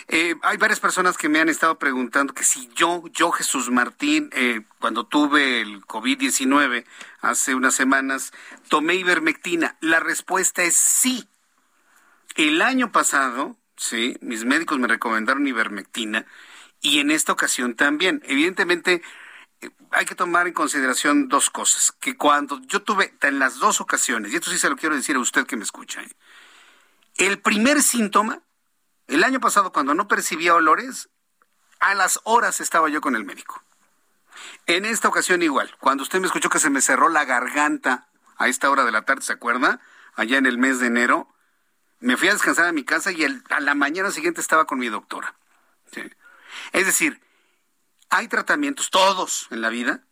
[0.09, 4.31] Eh, hay varias personas que me han estado preguntando que si yo, yo Jesús Martín,
[4.33, 6.85] eh, cuando tuve el COVID-19
[7.21, 8.33] hace unas semanas,
[8.69, 9.77] tomé ivermectina.
[9.81, 11.29] La respuesta es sí.
[12.37, 16.27] El año pasado, sí, mis médicos me recomendaron ivermectina
[16.81, 18.23] y en esta ocasión también.
[18.27, 19.03] Evidentemente,
[19.61, 21.93] eh, hay que tomar en consideración dos cosas.
[21.93, 25.17] Que cuando yo tuve, en las dos ocasiones, y esto sí se lo quiero decir
[25.17, 26.11] a usted que me escucha, ¿eh?
[27.17, 28.41] El primer síntoma,
[29.07, 31.09] el año pasado cuando no percibía olores,
[31.81, 33.63] a las horas estaba yo con el médico.
[34.67, 38.49] En esta ocasión igual, cuando usted me escuchó que se me cerró la garganta a
[38.49, 39.81] esta hora de la tarde, ¿se acuerda?
[40.17, 41.29] Allá en el mes de enero,
[42.01, 44.89] me fui a descansar a mi casa y a la mañana siguiente estaba con mi
[44.89, 45.35] doctora.
[46.73, 47.21] Es decir,
[48.11, 50.03] hay tratamientos, todos en la vida,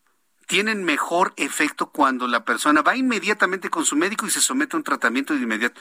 [0.47, 4.79] tienen mejor efecto cuando la persona va inmediatamente con su médico y se somete a
[4.79, 5.81] un tratamiento de inmediato.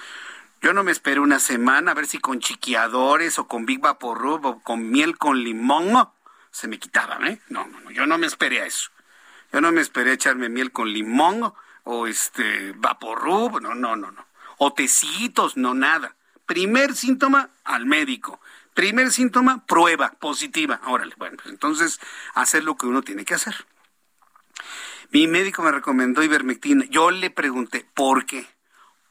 [0.62, 4.45] Yo no me esperé una semana a ver si con chiquiadores o con Big Vaporub
[4.45, 6.07] o con miel con limón
[6.51, 7.41] se me quitaban, ¿eh?
[7.49, 8.91] No, no, no, yo no me esperé a eso.
[9.51, 11.53] Yo no me esperé a echarme miel con limón
[11.84, 14.26] o este Vaporub, no, no, no, no.
[14.57, 16.16] O tecitos, no nada.
[16.45, 18.39] Primer síntoma al médico.
[18.74, 20.80] Primer síntoma, prueba positiva.
[20.86, 21.99] Órale, bueno, pues entonces
[22.36, 23.66] hacer lo que uno tiene que hacer.
[25.09, 26.86] Mi médico me recomendó ivermectina.
[26.86, 28.47] Yo le pregunté, ¿por qué?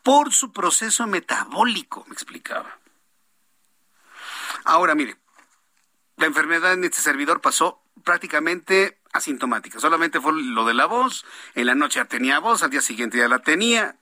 [0.02, 2.78] Por su proceso metabólico, me explicaba.
[4.64, 5.16] Ahora, mire,
[6.16, 9.80] la enfermedad en este servidor pasó prácticamente asintomática.
[9.80, 11.24] Solamente fue lo de la voz.
[11.54, 13.96] En la noche ya tenía voz, al día siguiente ya la tenía.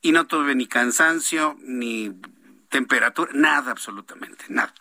[0.00, 2.12] Y no tuve ni cansancio, ni
[2.68, 4.74] temperatura, nada absolutamente, nada.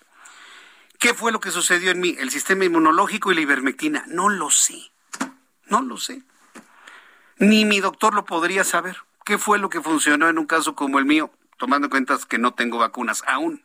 [1.00, 2.16] ¿Qué fue lo que sucedió en mí?
[2.20, 4.06] El sistema inmunológico y la ivermectina.
[4.08, 4.92] No lo sé.
[5.66, 6.24] No lo sé.
[7.38, 8.98] Ni mi doctor lo podría saber.
[9.26, 11.32] ¿Qué fue lo que funcionó en un caso como el mío?
[11.58, 13.64] Tomando en cuenta que no tengo vacunas aún.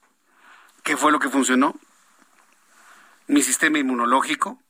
[0.85, 1.75] ¿Qué fue lo que funcionó?
[3.27, 4.63] Mi sistema inmunológico,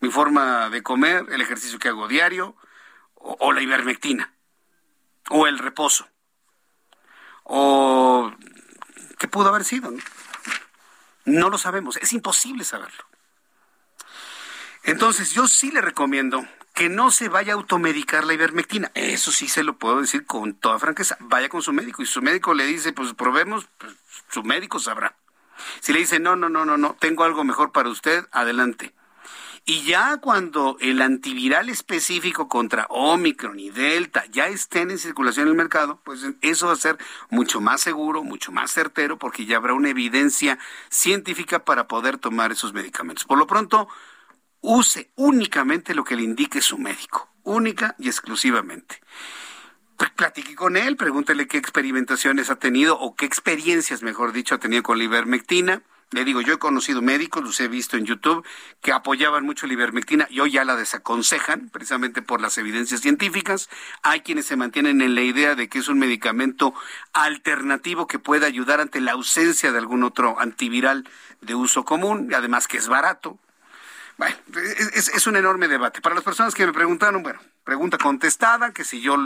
[0.00, 2.56] mi forma de comer, el ejercicio que hago diario,
[3.14, 4.32] o, la ivermectina,
[5.30, 6.08] o el reposo.
[7.42, 8.32] o
[9.18, 9.92] qué pudo haber sido.
[11.24, 13.04] no lo sabemos, es imposible saberlo.
[14.84, 16.46] Entonces, yo sí le recomiendo
[16.76, 18.92] que no se vaya a automedicar la ivermectina.
[18.92, 21.16] Eso sí se lo puedo decir con toda franqueza.
[21.20, 23.94] Vaya con su médico y su médico le dice, pues probemos, pues,
[24.28, 25.16] su médico sabrá.
[25.80, 28.92] Si le dice, no, no, no, no, no, tengo algo mejor para usted, adelante.
[29.64, 35.52] Y ya cuando el antiviral específico contra Omicron y Delta ya estén en circulación en
[35.52, 36.98] el mercado, pues eso va a ser
[37.30, 40.58] mucho más seguro, mucho más certero, porque ya habrá una evidencia
[40.90, 43.24] científica para poder tomar esos medicamentos.
[43.24, 43.88] Por lo pronto,
[44.66, 49.00] use únicamente lo que le indique su médico, única y exclusivamente.
[49.96, 54.58] Pues platique con él, pregúntele qué experimentaciones ha tenido o qué experiencias, mejor dicho, ha
[54.58, 55.82] tenido con la ivermectina.
[56.10, 58.44] Le digo, yo he conocido médicos, los he visto en YouTube,
[58.82, 63.68] que apoyaban mucho la ivermectina y hoy ya la desaconsejan, precisamente por las evidencias científicas.
[64.02, 66.74] Hay quienes se mantienen en la idea de que es un medicamento
[67.12, 71.08] alternativo que puede ayudar ante la ausencia de algún otro antiviral
[71.40, 73.38] de uso común, además que es barato.
[74.18, 74.36] Bueno,
[74.94, 76.00] es, un enorme debate.
[76.00, 79.16] Para las personas que me preguntaron, bueno, pregunta contestada, que si yo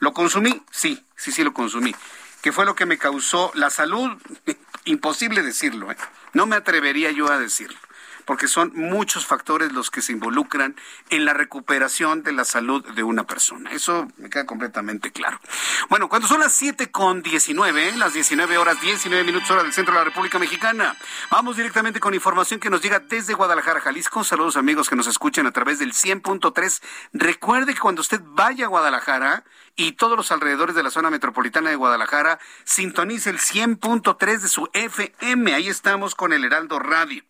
[0.00, 1.94] lo consumí, sí, sí, sí lo consumí.
[2.42, 4.10] ¿Qué fue lo que me causó la salud?
[4.84, 5.96] Imposible decirlo, ¿eh?
[6.32, 7.78] No me atrevería yo a decirlo
[8.24, 10.76] porque son muchos factores los que se involucran
[11.10, 13.70] en la recuperación de la salud de una persona.
[13.72, 15.40] Eso me queda completamente claro.
[15.88, 17.96] Bueno, cuando son las 7 con 19, ¿eh?
[17.96, 20.96] las 19 horas 19 minutos hora del centro de la República Mexicana,
[21.30, 24.24] vamos directamente con información que nos llega desde Guadalajara, Jalisco.
[24.24, 26.82] Saludos amigos que nos escuchan a través del 100.3.
[27.12, 29.44] Recuerde que cuando usted vaya a Guadalajara,
[29.76, 34.68] y todos los alrededores de la zona metropolitana de Guadalajara, sintonice el 100.3 de su
[34.72, 35.54] FM.
[35.54, 37.24] Ahí estamos con el Heraldo Radio.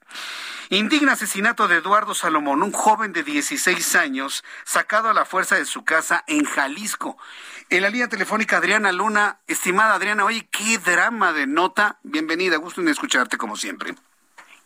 [0.70, 5.66] Indigna asesinato de Eduardo Salomón, un joven de 16 años, sacado a la fuerza de
[5.66, 7.19] su casa en Jalisco.
[7.69, 9.39] En la línea telefónica, Adriana Luna.
[9.47, 11.98] Estimada Adriana, oye, qué drama de nota.
[12.02, 13.94] Bienvenida, gusto en escucharte como siempre.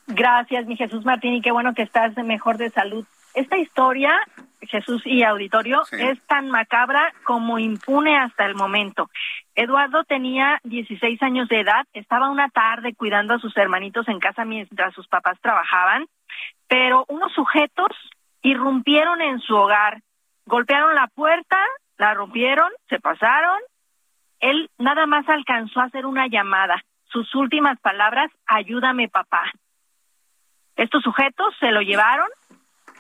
[0.06, 3.04] Gracias, mi Jesús Martín, y qué bueno que estás mejor de salud.
[3.34, 4.12] Esta historia,
[4.66, 9.10] Jesús y auditorio, es tan macabra como impune hasta el momento.
[9.54, 14.44] Eduardo tenía 16 años de edad, estaba una tarde cuidando a sus hermanitos en casa
[14.44, 16.06] mientras sus papás trabajaban,
[16.68, 17.88] pero unos sujetos
[18.42, 20.00] irrumpieron en su hogar,
[20.46, 21.58] golpearon la puerta,
[21.98, 23.58] la rompieron, se pasaron.
[24.40, 26.82] Él nada más alcanzó a hacer una llamada.
[27.06, 29.50] Sus últimas palabras, ayúdame papá.
[30.76, 32.28] Estos sujetos se lo llevaron,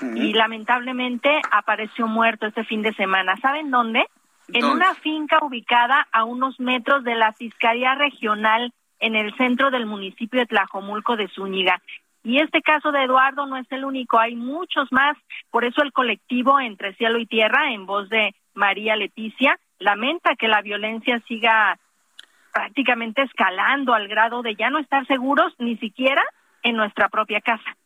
[0.00, 3.36] y lamentablemente apareció muerto este fin de semana.
[3.36, 4.04] ¿Saben dónde?
[4.48, 9.86] En una finca ubicada a unos metros de la Fiscalía Regional en el centro del
[9.86, 11.82] municipio de Tlajomulco de Zúñiga.
[12.22, 15.16] Y este caso de Eduardo no es el único, hay muchos más.
[15.50, 20.48] Por eso el colectivo Entre Cielo y Tierra, en voz de María Leticia, lamenta que
[20.48, 21.78] la violencia siga
[22.52, 26.22] prácticamente escalando al grado de ya no estar seguros ni siquiera
[26.62, 27.76] en nuestra propia casa.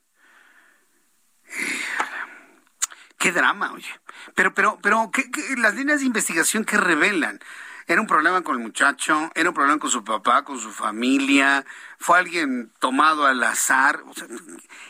[3.19, 3.91] Qué drama, oye.
[4.35, 5.25] Pero, pero, pero, ¿qué,
[5.59, 7.39] las líneas de investigación que revelan?
[7.87, 9.31] ¿Era un problema con el muchacho?
[9.35, 11.65] ¿Era un problema con su papá, con su familia?
[11.99, 14.01] ¿Fue alguien tomado al azar?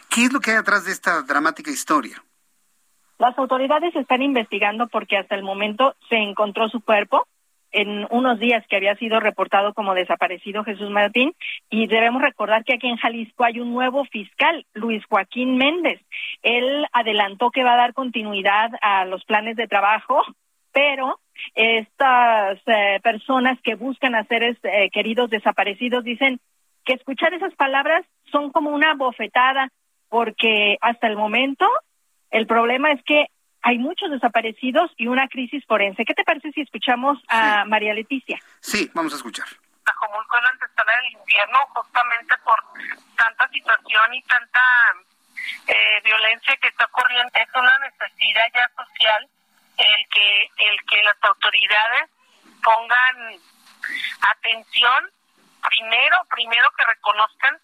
[0.09, 2.23] ¿Qué es lo que hay atrás de esta dramática historia?
[3.19, 7.27] Las autoridades están investigando porque hasta el momento se encontró su cuerpo
[7.73, 11.35] en unos días que había sido reportado como desaparecido Jesús Martín
[11.69, 16.01] y debemos recordar que aquí en Jalisco hay un nuevo fiscal, Luis Joaquín Méndez.
[16.43, 20.23] Él adelantó que va a dar continuidad a los planes de trabajo,
[20.73, 21.19] pero
[21.55, 26.41] estas eh, personas que buscan a seres eh, queridos desaparecidos dicen
[26.85, 29.71] que escuchar esas palabras son como una bofetada
[30.09, 31.67] porque hasta el momento
[32.31, 33.27] el problema es que
[33.63, 36.05] hay muchos desaparecidos y una crisis forense.
[36.05, 38.39] ¿Qué te parece si escuchamos a María Leticia?
[38.61, 39.47] Sí, vamos a escuchar.
[39.85, 42.59] Tajomulco es la antesala del invierno justamente por
[43.17, 44.61] tanta situación y tanta
[45.67, 47.31] eh, violencia que está ocurriendo.
[47.35, 49.29] Es una necesidad ya social
[49.77, 52.11] el que, el que las autoridades
[52.63, 53.41] pongan
[54.21, 55.11] atención
[55.69, 57.59] primero, primero que reconozcan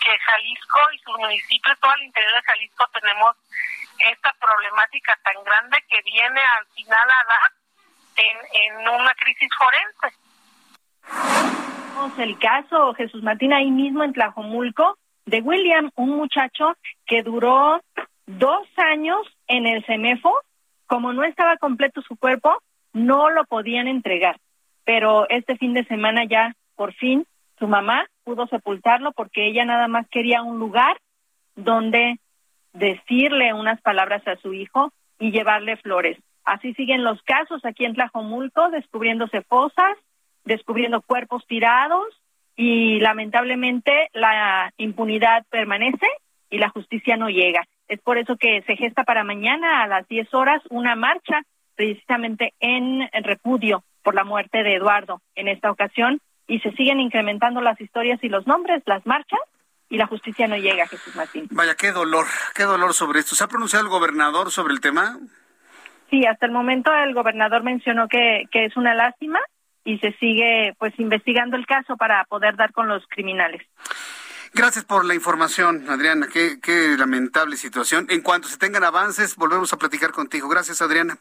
[0.00, 3.36] que Jalisco y sus municipios, todo el interior de Jalisco tenemos
[3.98, 7.52] esta problemática tan grande que viene al final a dar
[8.16, 10.16] en, en una crisis forense.
[12.18, 17.80] El caso, Jesús Martín, ahí mismo en Tlajomulco, de William, un muchacho que duró
[18.26, 19.18] dos años
[19.48, 20.32] en el CEMEFO,
[20.86, 22.62] como no estaba completo su cuerpo,
[22.92, 24.38] no lo podían entregar.
[24.84, 27.26] Pero este fin de semana ya, por fin,
[27.58, 30.96] su mamá pudo sepultarlo porque ella nada más quería un lugar
[31.54, 32.18] donde
[32.78, 36.18] decirle unas palabras a su hijo y llevarle flores.
[36.44, 39.96] Así siguen los casos aquí en Tlajomulco, descubriéndose fosas
[40.46, 42.06] descubriendo cuerpos tirados
[42.56, 46.06] y lamentablemente la impunidad permanece
[46.48, 47.66] y la justicia no llega.
[47.88, 51.42] Es por eso que se gesta para mañana a las 10 horas una marcha
[51.74, 57.60] precisamente en repudio por la muerte de Eduardo en esta ocasión y se siguen incrementando
[57.60, 59.40] las historias y los nombres, las marchas
[59.88, 61.48] y la justicia no llega, Jesús Martín.
[61.50, 63.34] Vaya, qué dolor, qué dolor sobre esto.
[63.34, 65.18] ¿Se ha pronunciado el gobernador sobre el tema?
[66.10, 69.40] Sí, hasta el momento el gobernador mencionó que, que es una lástima
[69.84, 73.62] y se sigue pues investigando el caso para poder dar con los criminales.
[74.52, 76.28] Gracias por la información, Adriana.
[76.32, 78.06] Qué, qué lamentable situación.
[78.08, 80.48] En cuanto se tengan avances, volvemos a platicar contigo.
[80.48, 81.18] Gracias, Adriana.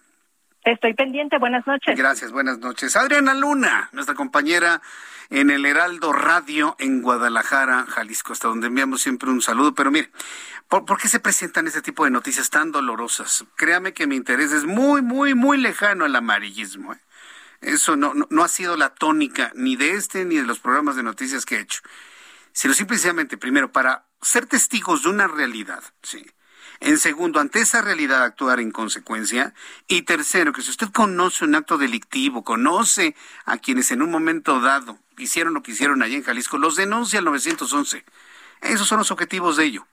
[0.66, 1.38] Estoy pendiente.
[1.38, 1.96] Buenas noches.
[1.96, 2.96] Gracias, buenas noches.
[2.96, 4.82] Adriana Luna, nuestra compañera
[5.30, 9.76] en el Heraldo Radio en Guadalajara, Jalisco, hasta donde enviamos siempre un saludo.
[9.76, 10.10] Pero mire,
[10.68, 13.46] ¿por, ¿por, qué se presentan este tipo de noticias tan dolorosas?
[13.56, 16.94] Créame que mi interés es muy, muy, muy lejano al amarillismo.
[16.94, 17.00] ¿eh?
[17.62, 18.14] Eso no,
[18.44, 21.60] ha sido la tónica ni de este ni de los programas de noticias que he
[21.60, 21.82] hecho.
[22.54, 26.26] Sino simplemente, primero, para ser testigos de una realidad, ¿sí?
[26.80, 29.54] En segundo, ante esa realidad actuar en consecuencia.
[29.88, 33.16] Y tercero, que si usted conoce un acto delictivo, conoce
[33.46, 37.20] a quienes en un momento dado hicieron lo que hicieron allá en Jalisco, los denuncia
[37.20, 38.04] al 911.
[38.62, 39.88] Esos son los objetivos de ello.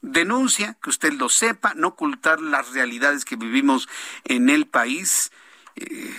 [0.00, 3.88] Denuncia, que usted lo sepa, no ocultar las realidades que vivimos
[4.24, 5.30] en el país.
[5.76, 6.16] Eh,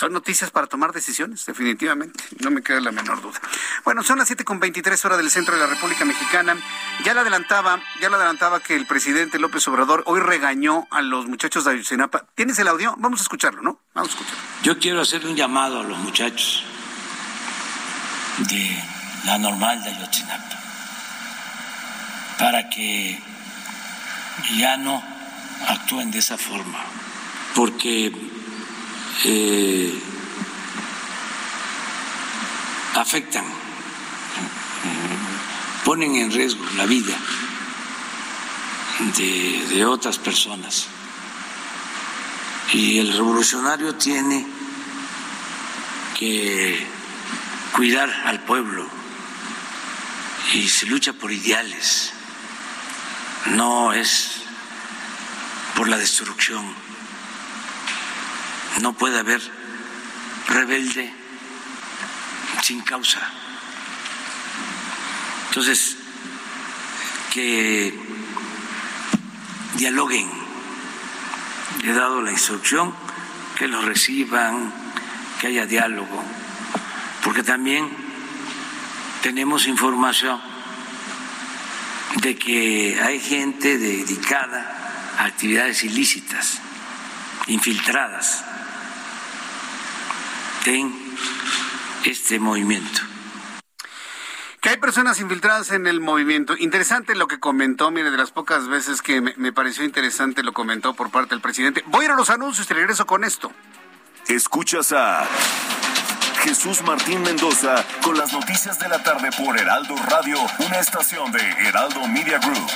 [0.00, 2.24] son noticias para tomar decisiones, definitivamente.
[2.38, 3.38] No me queda la menor duda.
[3.84, 6.56] Bueno, son las siete con veintitrés horas del centro de la República Mexicana.
[7.04, 11.26] Ya le adelantaba, ya le adelantaba que el presidente López Obrador hoy regañó a los
[11.26, 12.24] muchachos de Ayotzinapa.
[12.34, 12.94] ¿Tienes el audio?
[12.96, 13.78] Vamos a escucharlo, ¿no?
[13.92, 14.40] Vamos a escucharlo.
[14.62, 16.64] Yo quiero hacer un llamado a los muchachos
[18.38, 18.82] de
[19.26, 20.60] la normal de Ayotzinapa
[22.38, 23.22] para que
[24.56, 25.04] ya no
[25.68, 26.78] actúen de esa forma,
[27.54, 28.39] porque
[29.24, 30.00] eh,
[32.94, 33.44] afectan,
[35.84, 37.16] ponen en riesgo la vida
[39.16, 40.86] de, de otras personas.
[42.72, 44.46] Y el revolucionario tiene
[46.16, 46.86] que
[47.72, 48.86] cuidar al pueblo
[50.52, 52.12] y se lucha por ideales,
[53.46, 54.42] no es
[55.74, 56.79] por la destrucción.
[58.80, 59.40] No puede haber
[60.48, 61.12] rebelde
[62.62, 63.20] sin causa.
[65.48, 65.96] Entonces,
[67.32, 67.92] que
[69.74, 70.28] dialoguen.
[71.84, 72.94] He dado la instrucción
[73.56, 74.72] que los reciban,
[75.40, 76.22] que haya diálogo,
[77.24, 77.88] porque también
[79.22, 80.40] tenemos información
[82.16, 86.60] de que hay gente dedicada a actividades ilícitas,
[87.46, 88.44] infiltradas
[90.66, 90.94] en
[92.04, 93.00] este movimiento.
[94.60, 96.54] Que hay personas infiltradas en el movimiento.
[96.58, 100.52] Interesante lo que comentó, mire, de las pocas veces que me, me pareció interesante lo
[100.52, 101.82] comentó por parte del presidente.
[101.86, 103.50] Voy a ir a los anuncios y regreso con esto.
[104.28, 105.26] Escuchas a
[106.42, 111.40] Jesús Martín Mendoza con las noticias de la tarde por Heraldo Radio, una estación de
[111.40, 112.70] Heraldo Media Group.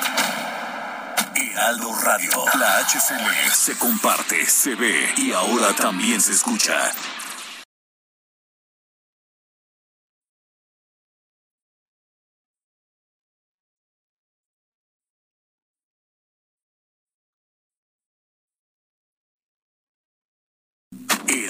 [1.35, 6.93] Heraldo Radio, la HCL se comparte, se ve y ahora también se escucha.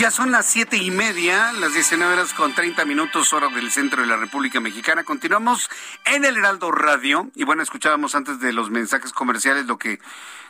[0.00, 4.00] Ya son las siete y media, las 19 horas con 30 minutos, hora del centro
[4.00, 5.04] de la República Mexicana.
[5.04, 5.68] Continuamos
[6.06, 7.30] en el Heraldo Radio.
[7.34, 10.00] Y bueno, escuchábamos antes de los mensajes comerciales lo que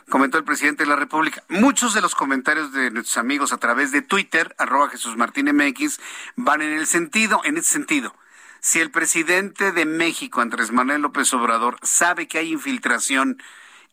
[0.07, 1.43] comentó el presidente de la República.
[1.49, 5.99] Muchos de los comentarios de nuestros amigos a través de Twitter, arroba Jesús Martín MX,
[6.37, 8.15] van en el sentido, en ese sentido.
[8.61, 13.43] Si el presidente de México, Andrés Manuel López Obrador, sabe que hay infiltración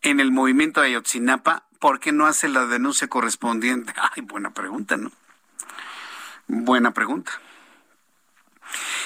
[0.02, 3.92] en el movimiento de Ayotzinapa, ¿por qué no hace la denuncia correspondiente?
[4.14, 5.10] Ay, buena pregunta, ¿no?
[6.48, 7.30] Buena pregunta.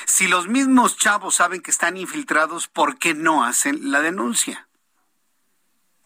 [0.06, 4.68] Si los mismos chavos saben que están infiltrados, ¿por qué no hacen la denuncia?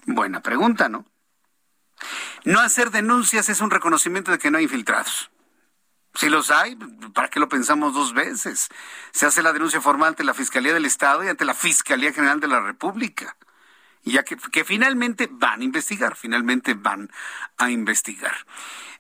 [0.07, 1.05] Buena pregunta, ¿no?
[2.45, 5.31] No hacer denuncias es un reconocimiento de que no hay infiltrados.
[6.15, 6.77] Si los hay,
[7.13, 8.69] ¿para qué lo pensamos dos veces?
[9.13, 12.41] Se hace la denuncia formal ante la Fiscalía del Estado y ante la Fiscalía General
[12.41, 13.37] de la República.
[14.07, 17.11] Y ya que, que finalmente van a investigar, finalmente van
[17.57, 18.37] a investigar.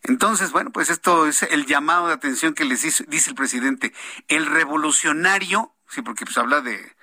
[0.02, 3.94] Entonces, bueno, pues esto es el llamado de atención que les hizo, dice el presidente.
[4.26, 6.96] El revolucionario, sí, porque pues habla de,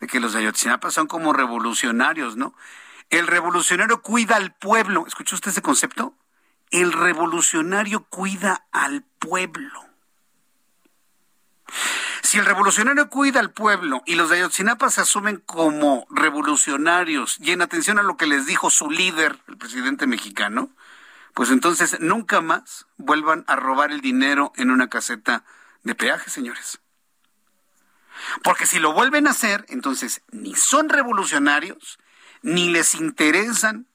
[0.00, 2.54] de que los de Ayotzinapa son como revolucionarios, ¿no?
[3.10, 5.04] El revolucionario cuida al pueblo.
[5.06, 6.14] ¿Escuchó usted ese concepto?
[6.70, 9.89] El revolucionario cuida al pueblo.
[12.22, 17.52] Si el revolucionario cuida al pueblo y los de Ayotzinapa se asumen como revolucionarios y
[17.52, 20.70] en atención a lo que les dijo su líder, el presidente mexicano,
[21.34, 25.44] pues entonces nunca más vuelvan a robar el dinero en una caseta
[25.82, 26.80] de peaje, señores.
[28.42, 31.98] Porque si lo vuelven a hacer, entonces ni son revolucionarios,
[32.42, 33.86] ni les interesan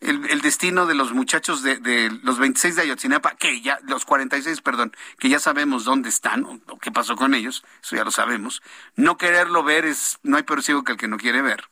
[0.00, 4.94] el, destino de los muchachos de, los 26 de Ayotzinapa, que ya, los 46, perdón,
[5.18, 8.62] que ya sabemos dónde están o, qué pasó con ellos, eso ya lo sabemos.
[8.94, 11.64] No quererlo ver es, no hay peor que el que no quiere ver.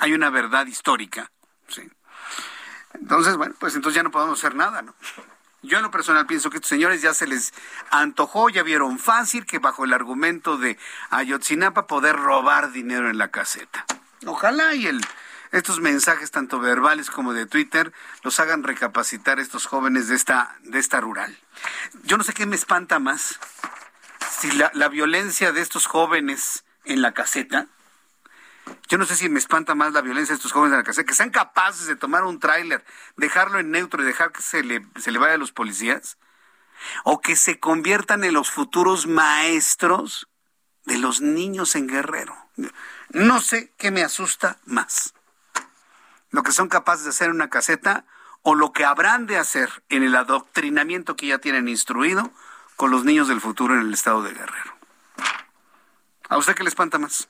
[0.00, 1.30] Hay una verdad histórica,
[1.68, 1.82] sí.
[2.94, 4.94] Entonces, bueno, pues entonces ya no podemos hacer nada, ¿no?
[5.62, 7.52] Yo en lo personal pienso que estos señores ya se les
[7.90, 10.78] antojó, ya vieron fácil que bajo el argumento de
[11.10, 13.84] Ayotzinapa poder robar dinero en la caseta.
[14.24, 15.00] Ojalá y el
[15.52, 17.92] estos mensajes, tanto verbales como de Twitter,
[18.22, 21.36] los hagan recapacitar estos jóvenes de esta, de esta rural.
[22.04, 23.38] Yo no sé qué me espanta más,
[24.40, 27.66] si la, la violencia de estos jóvenes en la caseta,
[28.88, 31.06] yo no sé si me espanta más la violencia de estos jóvenes en la caseta,
[31.06, 32.84] que sean capaces de tomar un tráiler,
[33.16, 36.18] dejarlo en neutro y dejar que se le, se le vaya a los policías,
[37.04, 40.28] o que se conviertan en los futuros maestros
[40.84, 42.36] de los niños en Guerrero.
[43.10, 45.14] No sé qué me asusta más
[46.30, 48.04] lo que son capaces de hacer en una caseta
[48.42, 52.30] o lo que habrán de hacer en el adoctrinamiento que ya tienen instruido
[52.76, 54.74] con los niños del futuro en el estado de Guerrero.
[56.28, 57.28] ¿A usted qué le espanta más?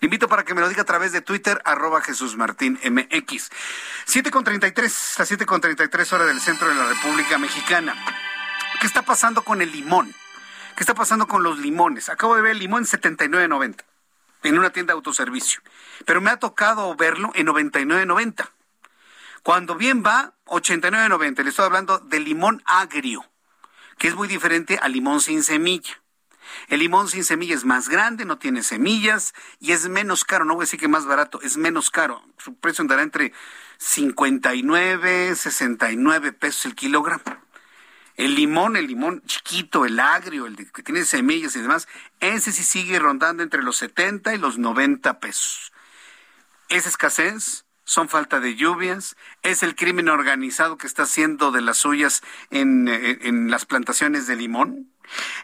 [0.00, 3.50] Le invito para que me lo diga a través de Twitter, arroba Jesús Martín MX.
[4.06, 7.94] 7.33, las 7.33 horas del centro de la República Mexicana.
[8.80, 10.14] ¿Qué está pasando con el limón?
[10.76, 12.08] ¿Qué está pasando con los limones?
[12.08, 13.89] Acabo de ver el limón 79.90
[14.48, 15.60] en una tienda de autoservicio.
[16.06, 18.48] Pero me ha tocado verlo en 99.90.
[19.42, 21.42] Cuando bien va, 89.90.
[21.42, 23.24] Le estoy hablando de limón agrio,
[23.98, 26.00] que es muy diferente al limón sin semilla.
[26.68, 30.44] El limón sin semilla es más grande, no tiene semillas y es menos caro.
[30.44, 32.22] No voy a decir que más barato, es menos caro.
[32.38, 33.32] Su precio andará entre
[33.78, 37.22] 59, 69 pesos el kilogramo.
[38.16, 41.88] El limón, el limón chiquito, el agrio, el que tiene semillas y demás,
[42.20, 45.72] ese sí sigue rondando entre los 70 y los 90 pesos.
[46.68, 51.78] Es escasez, son falta de lluvias, es el crimen organizado que está haciendo de las
[51.78, 54.92] suyas en, eh, en, las plantaciones de limón.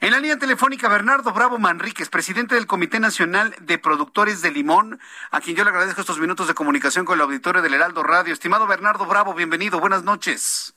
[0.01, 5.01] En la línea telefónica, Bernardo Bravo Manríquez, presidente del Comité Nacional de Productores de Limón,
[5.33, 8.33] a quien yo le agradezco estos minutos de comunicación con el auditorio del Heraldo Radio.
[8.33, 10.76] Estimado Bernardo Bravo, bienvenido, buenas noches.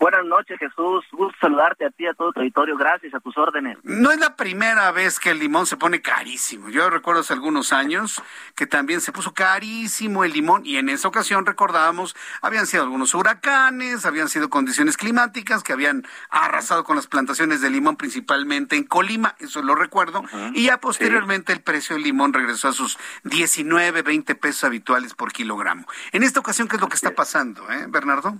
[0.00, 1.04] Buenas noches, Jesús.
[1.12, 2.74] Gusto saludarte a ti, a todo territorio.
[2.74, 3.76] Gracias a tus órdenes.
[3.82, 6.70] No es la primera vez que el limón se pone carísimo.
[6.70, 8.22] Yo recuerdo hace algunos años
[8.54, 13.14] que también se puso carísimo el limón y en esa ocasión recordábamos, habían sido algunos
[13.14, 18.84] huracanes, habían sido condiciones climáticas que habían arrasado con las plantaciones de limón principalmente en
[18.84, 20.24] Colima, eso lo recuerdo,
[20.54, 25.30] y ya posteriormente el precio del limón regresó a sus 19, 20 pesos habituales por
[25.30, 25.86] kilogramo.
[26.12, 28.38] En esta ocasión, ¿qué es lo que está pasando, eh, Bernardo?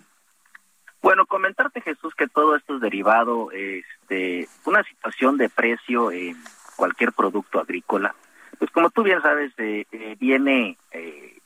[1.03, 6.37] Bueno, comentarte Jesús que todo esto es derivado este una situación de precio en
[6.77, 8.15] cualquier producto agrícola.
[8.59, 11.39] Pues como tú bien sabes, eh, eh, viene eh,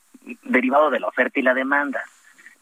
[0.42, 2.02] derivado de la oferta y la demanda.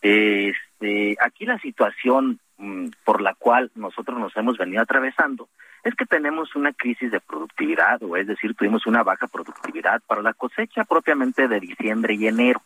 [0.03, 5.49] Este, aquí la situación mm, por la cual nosotros nos hemos venido atravesando
[5.85, 10.23] es que tenemos una crisis de productividad, o es decir, tuvimos una baja productividad para
[10.23, 12.63] la cosecha propiamente de diciembre y enero.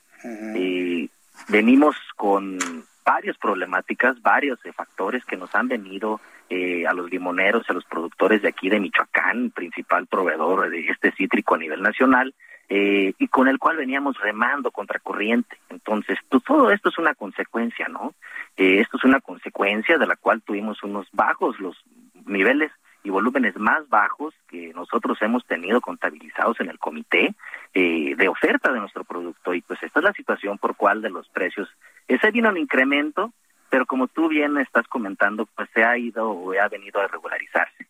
[1.48, 2.58] venimos con
[3.06, 6.20] varias problemáticas, varios eh, factores que nos han venido
[6.50, 11.12] eh, a los limoneros, a los productores de aquí de Michoacán, principal proveedor de este
[11.12, 12.34] cítrico a nivel nacional,
[12.68, 15.56] eh, y con el cual veníamos remando contra corriente.
[15.70, 18.12] Entonces, pues, todo esto es una consecuencia, ¿no?
[18.56, 21.76] esto es una consecuencia de la cual tuvimos unos bajos los
[22.24, 22.72] niveles
[23.06, 27.34] y volúmenes más bajos que nosotros hemos tenido contabilizados en el comité
[27.72, 29.54] de oferta de nuestro producto.
[29.54, 31.68] Y pues esta es la situación por cual de los precios
[32.08, 33.32] ese vino un incremento,
[33.68, 37.86] pero como tú bien estás comentando, pues se ha ido o ha venido a regularizarse.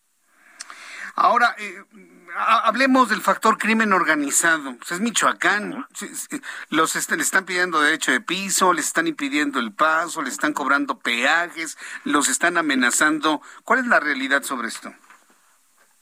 [1.15, 1.83] Ahora, eh,
[2.35, 4.75] hablemos del factor crimen organizado.
[4.77, 5.87] Pues es Michoacán.
[6.69, 10.99] Los le están pidiendo derecho de piso, les están impidiendo el paso, les están cobrando
[10.99, 13.41] peajes, los están amenazando.
[13.63, 14.93] ¿Cuál es la realidad sobre esto?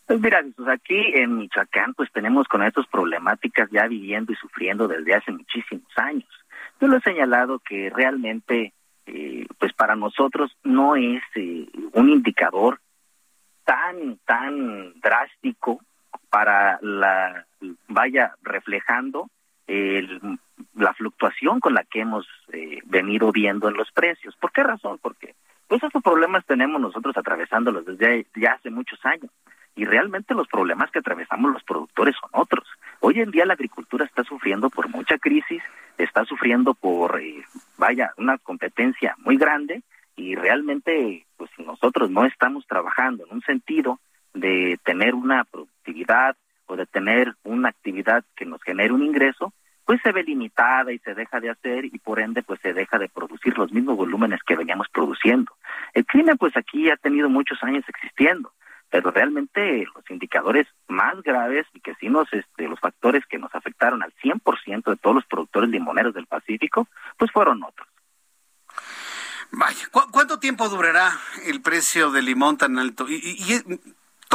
[0.06, 5.16] Pues mira, aquí en Michoacán pues tenemos con estas problemáticas ya viviendo y sufriendo desde
[5.16, 6.30] hace muchísimos años.
[6.80, 8.74] Yo lo he señalado que realmente
[9.08, 12.80] eh, pues para nosotros no es eh, un indicador
[13.64, 15.82] tan tan drástico
[16.30, 17.46] para la
[17.88, 19.30] vaya reflejando
[19.68, 20.38] el,
[20.76, 24.36] la fluctuación con la que hemos eh, venido viendo en los precios.
[24.36, 25.00] ¿Por qué razón?
[25.02, 25.36] Porque
[25.68, 29.32] pues esos problemas tenemos nosotros atravesándolos desde ya hace muchos años
[29.76, 32.68] y realmente los problemas que atravesamos los productores son otros.
[33.02, 35.62] Hoy en día la agricultura está sufriendo por mucha crisis,
[35.98, 37.44] está sufriendo por, eh,
[37.78, 39.84] vaya, una competencia muy grande
[40.16, 44.00] y realmente, pues nosotros no estamos trabajando en un sentido
[44.34, 46.38] de tener una productividad
[46.68, 49.54] o de tener una actividad que nos genere un ingreso,
[49.86, 52.98] pues se ve limitada y se deja de hacer y por ende pues se deja
[52.98, 55.52] de producir los mismos volúmenes que veníamos produciendo.
[55.94, 58.52] El crimen pues aquí ha tenido muchos años existiendo
[58.90, 63.54] pero realmente los indicadores más graves y que sí nos, este, los factores que nos
[63.54, 66.88] afectaron al 100% de todos los productores limoneros del Pacífico,
[67.18, 67.88] pues fueron otros.
[69.52, 71.12] Vaya, ¿cuánto tiempo durará
[71.46, 73.06] el precio del limón tan alto?
[73.10, 73.62] Y, y,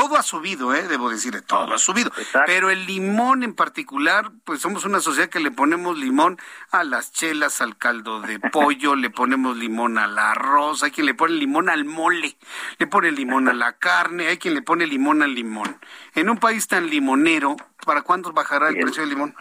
[0.00, 0.88] todo ha subido, ¿eh?
[0.88, 2.10] debo decir, todo ha subido.
[2.46, 6.38] Pero el limón en particular, pues somos una sociedad que le ponemos limón
[6.70, 11.12] a las chelas, al caldo de pollo, le ponemos limón al arroz, hay quien le
[11.12, 12.34] pone limón al mole,
[12.78, 15.76] le pone limón a la carne, hay quien le pone limón al limón.
[16.14, 19.34] En un país tan limonero, ¿para cuándo bajará el, precio del limón?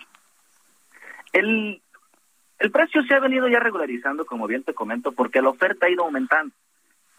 [1.31, 1.81] El,
[2.60, 5.90] el precio se ha venido ya regularizando, como bien te comento, porque la oferta ha
[5.90, 6.53] ido aumentando.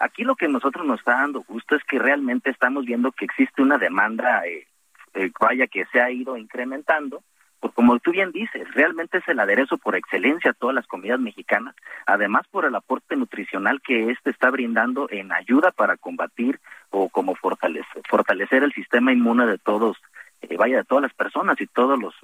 [0.01, 3.61] Aquí lo que nosotros nos está dando gusto es que realmente estamos viendo que existe
[3.61, 4.67] una demanda, eh,
[5.13, 7.23] eh, vaya, que se ha ido incrementando,
[7.61, 11.21] porque como tú bien dices, realmente es el aderezo por excelencia a todas las comidas
[11.21, 17.11] mexicanas, además por el aporte nutricional que este está brindando en ayuda para combatir o
[17.11, 19.99] como fortalecer, fortalecer el sistema inmune de todos,
[20.41, 22.15] eh, vaya, de todas las personas y todos los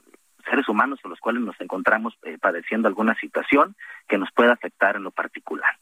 [0.48, 3.76] seres humanos con los cuales nos encontramos padeciendo alguna situación
[4.08, 5.76] que nos pueda afectar en lo particular.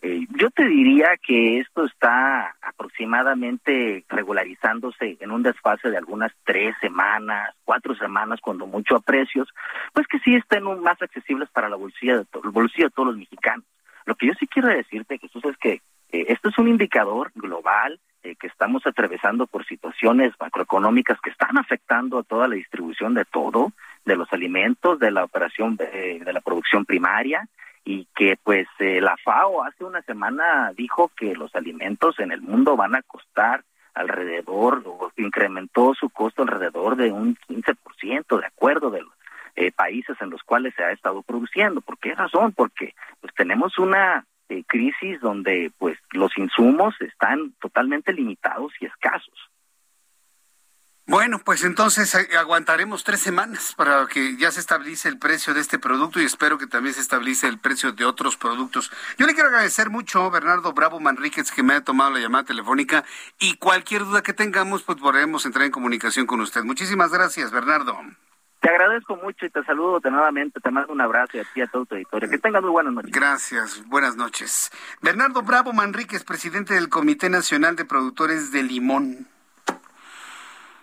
[0.00, 6.76] Eh, yo te diría que esto está aproximadamente regularizándose en un desfase de algunas tres
[6.80, 9.48] semanas, cuatro semanas, cuando mucho a precios,
[9.92, 13.18] pues que sí estén más accesibles para la bolsilla de, el bolsillo de todos los
[13.18, 13.64] mexicanos.
[14.04, 15.80] Lo que yo sí quiero decirte, Jesús, es que
[16.12, 21.58] eh, esto es un indicador global eh, que estamos atravesando por situaciones macroeconómicas que están
[21.58, 23.72] afectando a toda la distribución de todo,
[24.04, 27.48] de los alimentos, de la operación de la producción primaria,
[27.88, 32.42] y que pues eh, la FAO hace una semana dijo que los alimentos en el
[32.42, 38.90] mundo van a costar alrededor, o incrementó su costo alrededor de un 15%, de acuerdo
[38.90, 39.12] de los
[39.56, 41.80] eh, países en los cuales se ha estado produciendo.
[41.80, 42.52] ¿Por qué razón?
[42.52, 49.50] Porque pues tenemos una eh, crisis donde pues los insumos están totalmente limitados y escasos.
[51.08, 55.60] Bueno, pues entonces eh, aguantaremos tres semanas para que ya se estabilice el precio de
[55.60, 58.92] este producto y espero que también se estabilice el precio de otros productos.
[59.16, 62.44] Yo le quiero agradecer mucho a Bernardo Bravo Manríquez que me ha tomado la llamada
[62.44, 63.04] telefónica
[63.38, 66.62] y cualquier duda que tengamos, pues podremos entrar en comunicación con usted.
[66.62, 67.98] Muchísimas gracias, Bernardo.
[68.60, 70.60] Te agradezco mucho y te saludo de nuevamente.
[70.60, 72.28] Te mando un abrazo y a ti a todo tu auditorio.
[72.28, 73.12] Que tengas muy buenas noches.
[73.12, 74.70] Gracias, buenas noches.
[75.00, 79.37] Bernardo Bravo Manríquez, presidente del Comité Nacional de Productores de Limón.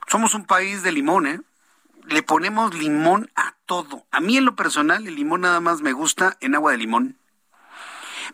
[0.07, 1.41] Somos un país de limón, ¿eh?
[2.07, 4.06] Le ponemos limón a todo.
[4.11, 7.18] A mí en lo personal el limón nada más me gusta en agua de limón.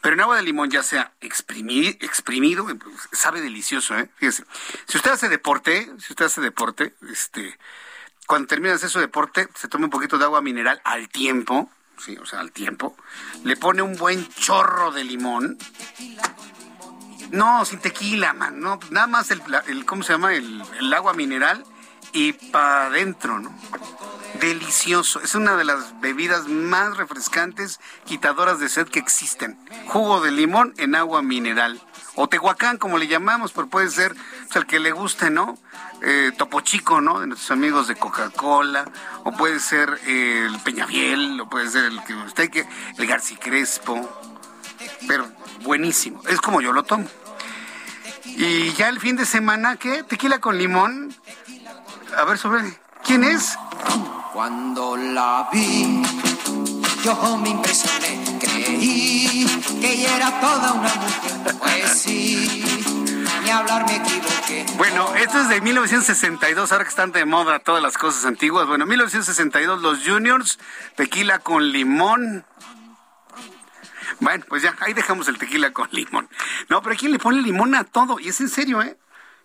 [0.02, 4.10] Pero en agua de limón ya sea exprimido, exprimido pues, sabe delicioso, ¿eh?
[4.16, 4.46] Fíjese.
[4.88, 7.58] Si usted hace deporte, si usted hace deporte, este,
[8.28, 12.18] cuando termina de su deporte, se toma un poquito de agua mineral al tiempo, sí,
[12.18, 12.96] o sea, al tiempo,
[13.44, 15.58] le pone un buen chorro de limón
[17.32, 18.60] no, sin tequila, man.
[18.60, 19.42] No, nada más el,
[19.86, 20.34] ¿cómo se llama?
[20.34, 21.64] El, agua mineral
[22.12, 23.56] y para adentro, ¿no?
[24.42, 25.22] Delicioso.
[25.22, 29.58] Es una de las bebidas más refrescantes, quitadoras de sed que existen.
[29.88, 31.82] Jugo de limón en agua mineral.
[32.16, 35.58] O tehuacán, como le llamamos, pero puede ser pues, el que le guste, ¿no?
[36.02, 37.22] Eh, Topo Chico, ¿no?
[37.22, 38.92] De nuestros amigos de Coca-Cola,
[39.24, 42.68] o puede ser el Peñaviel, o puede ser el que usted que
[42.98, 44.10] el Garci Crespo,
[45.08, 45.26] pero
[45.64, 46.22] buenísimo.
[46.28, 47.08] Es como yo lo tomo.
[48.26, 50.04] Y ya el fin de semana, ¿qué?
[50.04, 51.14] Tequila con limón.
[52.18, 52.62] A ver, sobre.
[53.04, 53.58] ¿Quién es?
[54.34, 56.04] Cuando la vi,
[57.04, 58.40] yo me impresioné.
[58.40, 59.46] Creí
[59.82, 61.56] que ella era toda una mujer.
[61.60, 62.64] Pues sí.
[63.44, 64.66] Ni hablar me equivoqué.
[64.78, 68.68] Bueno, esto es de 1962, ahora que están de moda todas las cosas antiguas.
[68.68, 70.60] Bueno, 1962, los Juniors,
[70.96, 72.46] tequila con limón.
[74.22, 76.30] Bueno, pues ya, ahí dejamos el tequila con limón.
[76.70, 78.98] No, pero aquí le pone limón a todo, y es en serio, ¿eh?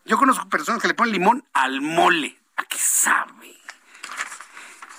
[0.05, 2.39] Yo conozco personas que le ponen limón al mole.
[2.57, 3.57] ¿A qué sabe?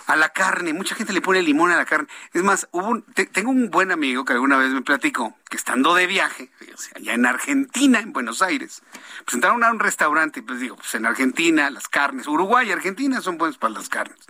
[0.07, 0.73] A la carne.
[0.73, 2.07] Mucha gente le pone limón a la carne.
[2.33, 3.01] Es más, hubo
[3.31, 6.51] tengo un buen amigo que alguna vez me platicó que estando de viaje,
[6.95, 8.81] allá en Argentina, en Buenos Aires,
[9.23, 12.71] pues entraron a un restaurante y pues digo, pues en Argentina las carnes, Uruguay y
[12.71, 14.27] Argentina son buenas para las carnes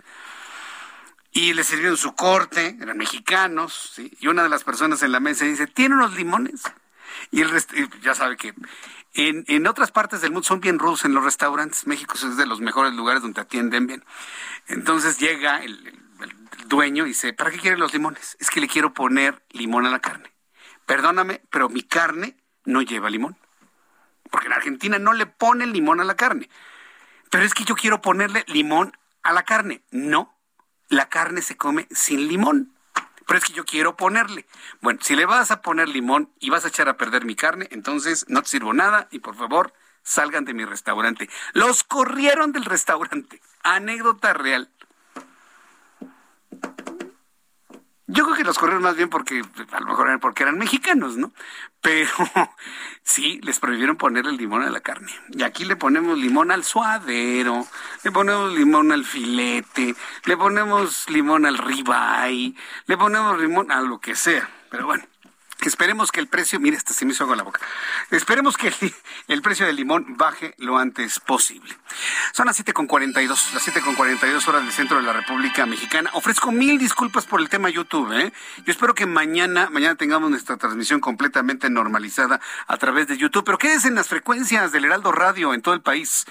[1.32, 4.10] y le sirvieron su corte, eran mexicanos, ¿sí?
[4.20, 6.62] y una de las personas en la mesa dice, ¿tiene unos limones?
[7.30, 8.54] Y el resto, ya sabe que
[9.14, 11.86] en, otras partes del mundo son bien rudos en los restaurantes.
[11.86, 14.04] México es de los mejores lugares donde atienden bien.
[14.68, 15.98] Entonces llega el,
[16.66, 18.36] dueño y dice, ¿para qué quiere los limones?
[18.40, 20.30] Es que le quiero poner limón a la carne.
[20.86, 23.38] Perdóname, pero mi carne no lleva limón.
[24.30, 26.50] Porque en Argentina no le ponen limón a la carne.
[27.30, 29.82] Pero es que yo quiero ponerle limón a la carne.
[29.90, 30.37] No,
[30.88, 32.72] la carne se come sin limón.
[33.26, 34.46] Pero es que yo quiero ponerle.
[34.80, 37.68] Bueno, si le vas a poner limón y vas a echar a perder mi carne,
[37.70, 41.28] entonces no te sirvo nada y por favor salgan de mi restaurante.
[41.52, 43.42] Los corrieron del restaurante.
[43.62, 44.70] Anécdota real.
[48.10, 51.30] Yo creo que los corrieron más bien porque, a lo mejor porque eran mexicanos, ¿no?
[51.82, 52.08] Pero
[53.02, 55.12] sí, les prohibieron ponerle limón a la carne.
[55.28, 57.66] Y aquí le ponemos limón al suadero,
[58.02, 59.94] le ponemos limón al filete,
[60.24, 62.54] le ponemos limón al ribeye,
[62.86, 64.48] le ponemos limón a lo que sea.
[64.70, 65.04] Pero bueno,
[65.62, 67.60] Esperemos que el precio, mire, hasta se me hizo agua la boca.
[68.10, 68.72] Esperemos que
[69.28, 71.76] el, precio del limón baje lo antes posible.
[72.32, 76.10] Son las 7.42, las 7.42 horas del centro de la República Mexicana.
[76.12, 78.32] Ofrezco mil disculpas por el tema YouTube, ¿eh?
[78.64, 83.44] Yo espero que mañana, mañana tengamos nuestra transmisión completamente normalizada a través de YouTube.
[83.44, 86.24] Pero quédense en las frecuencias del Heraldo Radio en todo el país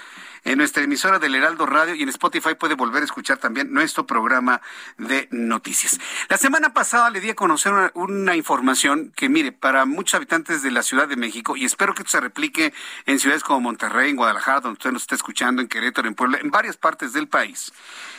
[0.44, 4.06] en nuestra emisora del Heraldo Radio y en Spotify puede volver a escuchar también nuestro
[4.06, 4.62] programa
[4.98, 6.00] de noticias.
[6.30, 10.72] La semana pasada le di a conocer una, información que, mire, para muchos habitantes de
[10.72, 12.74] la Ciudad de México, y espero que esto se replique
[13.06, 16.40] en ciudades como Monterrey, en Guadalajara, donde usted nos está escuchando, en Querétaro, en Puebla,
[16.42, 17.74] en varias partes del país,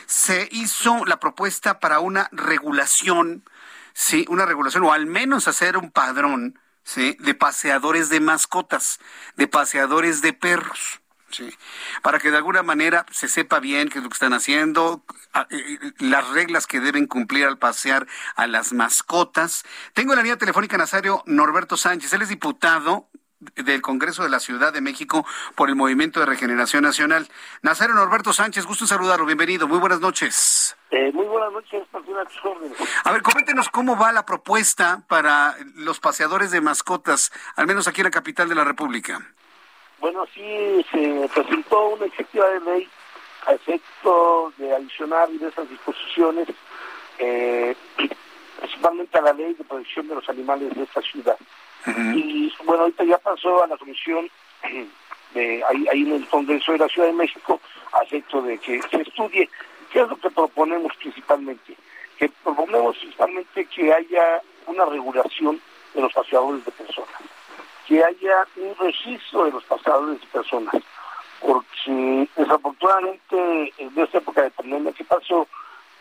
[0.06, 3.44] se hizo la propuesta para una regulación,
[3.92, 6.58] sí, una regulación, o al menos hacer un padrón,
[6.88, 7.16] ¿sí?
[7.20, 8.98] de paseadores de mascotas,
[9.36, 11.00] de paseadores de perros.
[11.30, 11.54] Sí.
[12.02, 15.02] Para que de alguna manera se sepa bien qué es lo que están haciendo,
[15.98, 19.64] las reglas que deben cumplir al pasear a las mascotas.
[19.92, 22.12] Tengo en la línea telefónica Nazario Norberto Sánchez.
[22.14, 23.08] Él es diputado
[23.54, 25.24] del Congreso de la Ciudad de México
[25.54, 27.28] por el Movimiento de Regeneración Nacional.
[27.62, 30.76] Nazario Norberto Sánchez, gusto saludarlo, bienvenido, muy buenas noches.
[30.90, 31.86] Eh, muy buenas noches,
[33.04, 38.00] A ver, coméntenos cómo va la propuesta para los paseadores de mascotas, al menos aquí
[38.00, 39.20] en la capital de la República.
[40.00, 42.88] Bueno, sí se presentó una iniciativa de ley
[43.46, 46.48] a efecto de adicionar diversas disposiciones,
[47.18, 47.74] eh,
[48.60, 51.36] principalmente a la ley de protección de los animales de esta ciudad.
[52.14, 54.28] Y bueno, ahorita ya pasó a la comisión
[55.34, 57.60] de ahí, ahí en el Congreso de la Ciudad de México
[57.92, 59.48] a efecto de que se estudie
[59.90, 61.74] qué es lo que proponemos principalmente.
[62.18, 65.60] Que proponemos principalmente que haya una regulación
[65.94, 67.37] de los paseadores de personas
[67.88, 70.74] que haya un registro de los pasadores de personas,
[71.40, 75.48] porque desafortunadamente en esta época de pandemia que pasó,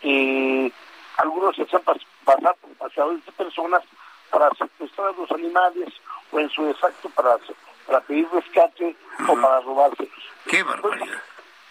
[0.02, 0.70] eh,
[1.16, 3.82] algunos se hacían pasar por pasadores de personas
[4.30, 5.88] para secuestrar a los animales
[6.30, 7.38] o en su defecto para,
[7.86, 8.94] para pedir rescate
[9.26, 10.12] o para robárselos.
[10.46, 11.22] ¡Qué barbaridad!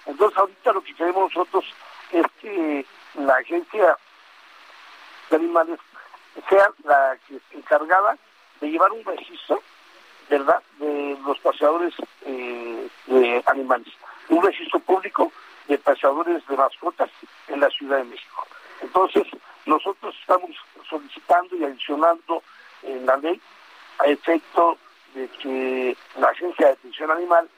[0.07, 1.65] Entonces, ahorita lo que queremos nosotros
[2.11, 3.95] es que la agencia
[5.29, 5.79] de animales
[6.49, 8.17] sea la que encargada
[8.61, 9.61] de llevar un registro
[10.29, 11.93] ¿verdad?, de los paseadores
[12.25, 13.87] eh, de animales.
[14.29, 15.31] Un registro público
[15.67, 17.09] de paseadores de mascotas
[17.47, 18.47] en la Ciudad de México.
[18.81, 19.23] Entonces,
[19.65, 20.51] nosotros estamos
[20.89, 22.43] solicitando y adicionando
[22.83, 23.39] en la ley
[23.99, 24.77] a efecto
[25.13, 27.49] de que la Agencia de Atención Animal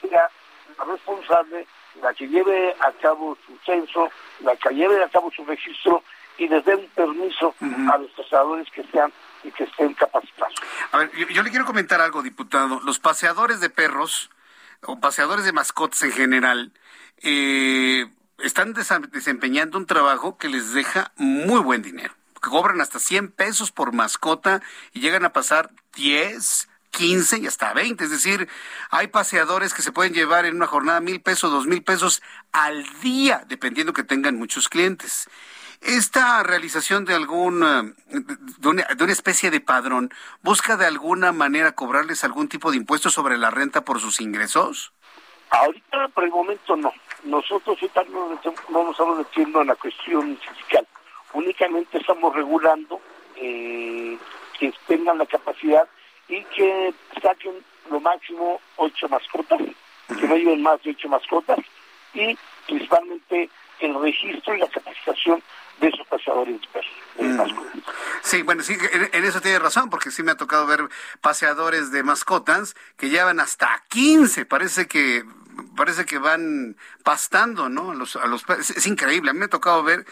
[0.00, 0.30] sea
[0.78, 1.66] la responsable,
[2.00, 4.08] la que lleve a cabo su censo,
[4.40, 6.02] la que lleve a cabo su registro
[6.38, 7.54] y les dé un permiso
[7.92, 9.12] a los paseadores que sean
[9.44, 10.54] y que estén capacitados.
[10.92, 12.80] A ver, yo, le quiero comentar algo, diputado.
[12.80, 14.30] Los paseadores de perros
[14.82, 16.72] o paseadores de mascotas en general
[17.22, 18.06] eh,
[18.38, 22.14] están desempeñando un trabajo que les deja muy buen dinero.
[22.40, 24.62] Cobran hasta 100 pesos por mascota
[24.92, 28.04] y llegan a pasar 10, 15 y hasta 20.
[28.04, 28.48] Es decir,
[28.90, 32.22] hay paseadores que se pueden llevar en una jornada mil pesos, dos mil pesos
[32.52, 35.28] al día, dependiendo que tengan muchos clientes.
[35.80, 40.10] Esta realización de algún de una, especie de padrón
[40.42, 44.92] busca de alguna manera cobrarles algún tipo de impuesto sobre la renta por sus ingresos.
[45.50, 46.92] Ahorita por el momento no.
[47.24, 50.86] Nosotros ahorita no, nos estamos metiendo en la cuestión fiscal.
[51.32, 53.00] Únicamente estamos regulando
[53.36, 54.18] eh,
[54.58, 55.88] que tengan la capacidad
[56.28, 57.54] y que saquen
[57.90, 59.60] lo máximo ocho mascotas
[60.18, 61.58] que no lleven más de ocho mascotas
[62.14, 62.36] y
[62.66, 63.48] principalmente
[63.82, 65.42] el registro y la capacitación
[65.80, 66.90] de esos paseadores de perros.
[67.18, 67.80] Mm.
[68.22, 68.76] Sí, bueno, sí,
[69.12, 70.88] en, eso tiene razón, porque sí me ha tocado ver
[71.20, 75.24] paseadores de mascotas que llevan hasta 15, parece que
[75.76, 77.92] parece que van pastando, ¿no?
[77.92, 80.04] A los, a los, es, increíble, a mí me ha tocado ver,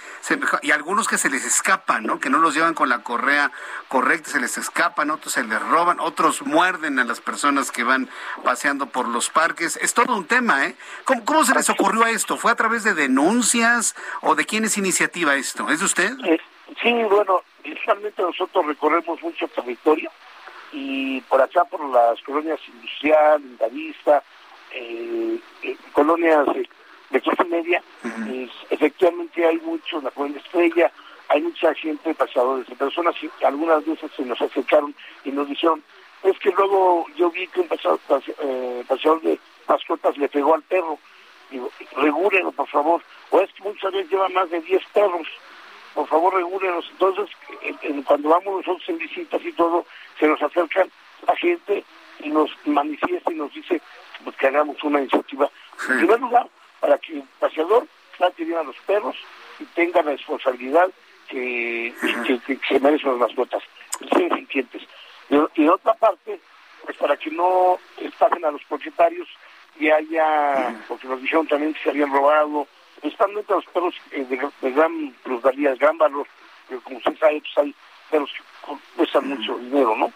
[0.63, 2.21] y algunos que se les escapan, ¿no?
[2.21, 3.51] Que no los llevan con la correa
[3.89, 8.09] correcta, se les escapan, otros se les roban, otros muerden a las personas que van
[8.45, 9.77] paseando por los parques.
[9.77, 10.77] Es todo un tema, ¿eh?
[11.05, 12.37] ¿Cómo, cómo se les ocurrió esto?
[12.37, 15.69] ¿Fue a través de denuncias o de quién es iniciativa esto?
[15.69, 16.13] ¿Es de usted?
[16.25, 16.41] Eh,
[16.83, 20.11] sí, bueno, inicialmente nosotros recorremos mucho territorio
[20.73, 24.23] y por acá, por las colonias industrial, Indavista,
[24.73, 26.47] eh, eh, colonias
[27.11, 27.83] de, clase media,
[28.71, 30.93] efectivamente hay mucho en la colonia Estrella,
[31.29, 35.83] hay mucha gente, pasadores de personas, y algunas veces se nos acercaron y nos dijeron,
[36.23, 38.01] es que luego yo vi que un paseador,
[38.41, 38.85] eh,
[39.23, 40.99] de mascotas le pegó al perro,
[41.51, 45.27] digo, regúlenlo por favor, o es que muchas veces lleva más de 10 perros,
[45.95, 46.89] por favor regúlenos.
[46.91, 47.29] Entonces,
[48.05, 49.85] cuando vamos nosotros en visitas y todo,
[50.19, 50.91] se nos acercan
[51.27, 51.85] la gente
[52.21, 53.81] y nos manifiesta y nos dice
[54.25, 55.51] pues, que hagamos una iniciativa.
[55.89, 56.49] En primer lugar,
[56.81, 57.87] para que el paseador
[58.17, 59.17] trate bien a los perros
[59.59, 60.91] y tenga la responsabilidad
[61.29, 61.95] que,
[62.69, 63.63] se merecen las mascotas,
[64.13, 64.83] sean inquietos.
[65.29, 66.41] Y, y otra parte,
[66.85, 69.29] pues para que no estafen a los propietarios
[69.79, 72.67] y haya, porque nos dijeron también que se habían robado,
[72.97, 76.27] especialmente a los perros eh, de, gran plusvalía, de gran valor,
[76.69, 77.75] pero como usted sabe, pues hay
[78.11, 78.43] perros que
[78.97, 80.13] cuestan mucho dinero, ¿no?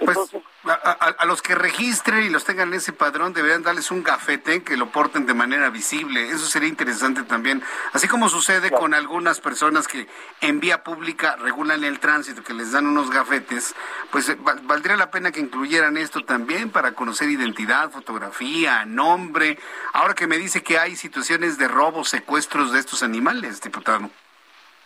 [0.00, 0.18] Pues
[0.64, 4.76] a, los que registren y los tengan en ese padrón deberían darles un gafete que
[4.76, 6.30] lo porten de manera visible.
[6.30, 7.62] Eso sería interesante también.
[7.92, 10.06] Así como sucede con algunas personas que
[10.40, 13.74] en vía pública regulan el tránsito, que les dan unos gafetes,
[14.10, 19.58] pues eh, valdría la pena que incluyeran esto también para conocer identidad, fotografía, nombre.
[19.92, 24.10] Ahora que me dice que hay situaciones de robos, secuestros de estos animales, diputado.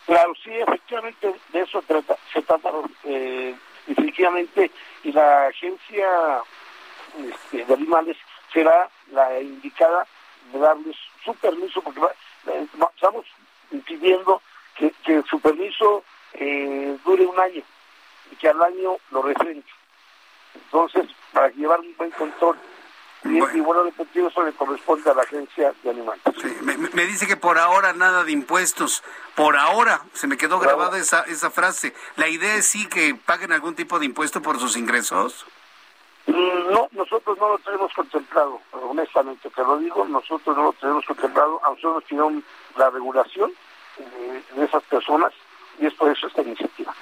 [0.07, 1.83] Claro, sí, efectivamente de eso
[2.31, 2.71] se trata
[3.03, 3.53] eh,
[3.85, 4.71] definitivamente
[5.03, 6.41] y la agencia
[7.19, 8.15] este, de animales
[8.53, 10.07] será la indicada
[10.53, 11.99] de darles su permiso porque
[12.47, 12.65] eh,
[12.95, 13.25] estamos
[13.69, 14.41] impidiendo
[14.77, 14.93] que,
[15.29, 16.05] su permiso
[16.35, 17.63] eh, dure un año
[18.31, 19.65] y que al año lo refrende.
[20.55, 22.57] Entonces, para llevar un buen control
[23.23, 23.57] y, bueno.
[23.57, 26.21] y bueno, deportivo eso le corresponde a la agencia de animales.
[26.61, 29.03] me, dice que por ahora nada de impuestos.
[29.35, 31.93] Por ahora, se me quedó grabada esa, esa frase.
[32.15, 35.45] ¿La idea es sí que paguen algún tipo de impuesto por sus ingresos?
[36.27, 41.05] Mm, no, nosotros no lo tenemos contemplado, honestamente te lo digo, nosotros no lo tenemos
[41.05, 42.43] contemplado, a nosotros tenemos
[42.75, 43.53] la regulación
[43.97, 45.31] eh, de esas personas
[45.79, 46.93] y es por eso esta iniciativa.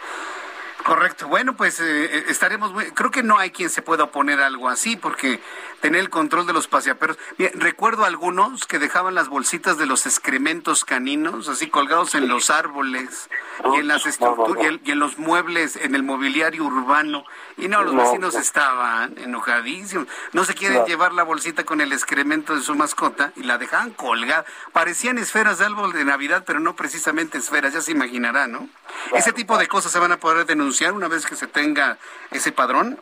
[0.84, 1.28] Correcto.
[1.28, 2.86] Bueno, pues eh, eh, estaremos muy...
[2.92, 5.40] Creo que no hay quien se pueda oponer a algo así, porque
[5.82, 7.18] tener el control de los paseaperros...
[7.56, 13.30] recuerdo algunos que dejaban las bolsitas de los excrementos caninos, así colgados en los árboles
[13.74, 17.26] y en las estructuras y, en los muebles, en el mobiliario urbano.
[17.58, 20.08] Y no, los vecinos estaban enojadísimos.
[20.34, 23.92] No se quieren llevar la bolsita con el excremento de su mascota y la dejaban
[23.92, 24.46] colgada.
[24.72, 28.70] Parecían esferas de árbol de Navidad, pero no precisamente esferas, ya se imaginará, ¿no?
[29.14, 31.98] Ese tipo de cosas se van a poder denunciar una vez que se tenga
[32.32, 33.00] ese padrón?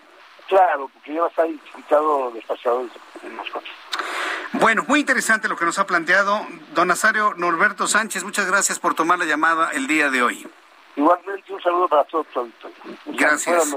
[0.47, 2.87] Claro, porque ya va a estar identificado despachado
[3.23, 3.69] en mascotas.
[4.53, 8.23] Bueno, muy interesante lo que nos ha planteado don Nazario Norberto Sánchez.
[8.23, 10.47] Muchas gracias por tomar la llamada el día de hoy.
[10.95, 12.27] Igualmente, un saludo para todos.
[13.05, 13.75] Gracias.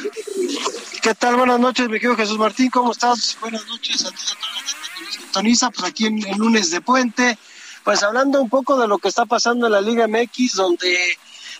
[1.05, 1.35] ¿Qué tal?
[1.35, 3.37] Buenas noches, mi querido Jesús Martín, ¿cómo estás?
[3.39, 7.37] Buenas noches a ti a todos sintoniza, pues aquí en el lunes de puente,
[7.83, 11.15] pues hablando un poco de lo que está pasando en la Liga MX, donde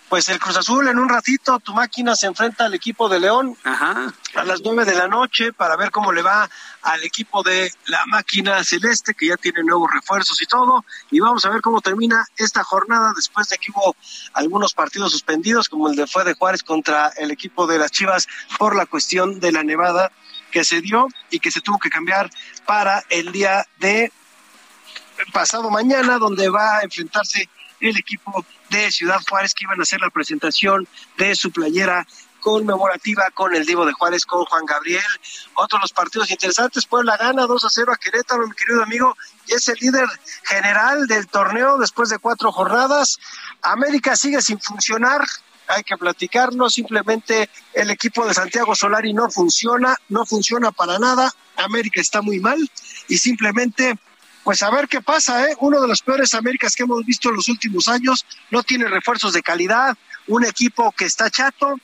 [0.08, 3.56] pues el Cruz Azul en un ratito, tu máquina se enfrenta al equipo de León
[3.64, 6.48] a las nueve de la noche para ver cómo le va
[6.82, 10.84] al equipo de la máquina celeste, que ya tiene nuevos refuerzos y todo.
[11.10, 13.96] Y vamos a ver cómo termina esta jornada después de que hubo
[14.34, 18.28] algunos partidos suspendidos, como el de fue de Juárez contra el equipo de las Chivas
[18.58, 20.12] por la cuestión de la nevada
[20.52, 22.30] que se dio y que se tuvo que cambiar
[22.64, 24.12] para el día de
[25.32, 27.48] pasado mañana, donde va a enfrentarse
[27.80, 30.86] el equipo de Ciudad Juárez, que iban a hacer la presentación
[31.16, 32.06] de su playera
[32.40, 35.02] conmemorativa con el Divo de Juárez, con Juan Gabriel.
[35.54, 39.16] Otros los partidos interesantes, Puebla gana 2 a 0 a Querétaro, mi querido amigo,
[39.48, 40.06] y es el líder
[40.44, 43.18] general del torneo después de cuatro jornadas.
[43.62, 45.22] América sigue sin funcionar,
[45.66, 51.32] hay que platicarlo, simplemente el equipo de Santiago Solari no funciona, no funciona para nada,
[51.56, 52.58] América está muy mal
[53.08, 53.98] y simplemente
[54.46, 55.56] pues a ver qué pasa, ¿eh?
[55.58, 59.32] Uno de los peores Américas que hemos visto en los últimos años, no tiene refuerzos
[59.32, 59.96] de calidad,
[60.28, 61.74] un equipo que está chato,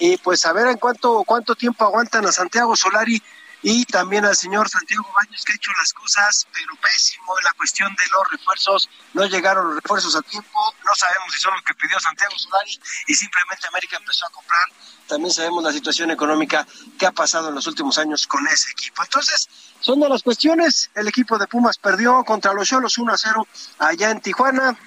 [0.00, 3.22] y pues a ver en cuánto, cuánto tiempo aguantan a Santiago Solari
[3.62, 7.52] y también al señor Santiago Baños que ha hecho las cosas pero pésimo en la
[7.52, 11.62] cuestión de los refuerzos, no llegaron los refuerzos a tiempo, no sabemos si son los
[11.62, 14.66] que pidió Santiago Solari y simplemente América empezó a comprar,
[15.08, 16.66] también sabemos la situación económica
[16.98, 19.02] que ha pasado en los últimos años con ese equipo.
[19.02, 19.48] Entonces,
[19.80, 23.46] son de las cuestiones, el equipo de Pumas perdió contra los Cholos 1 a 0
[23.78, 24.78] allá en Tijuana,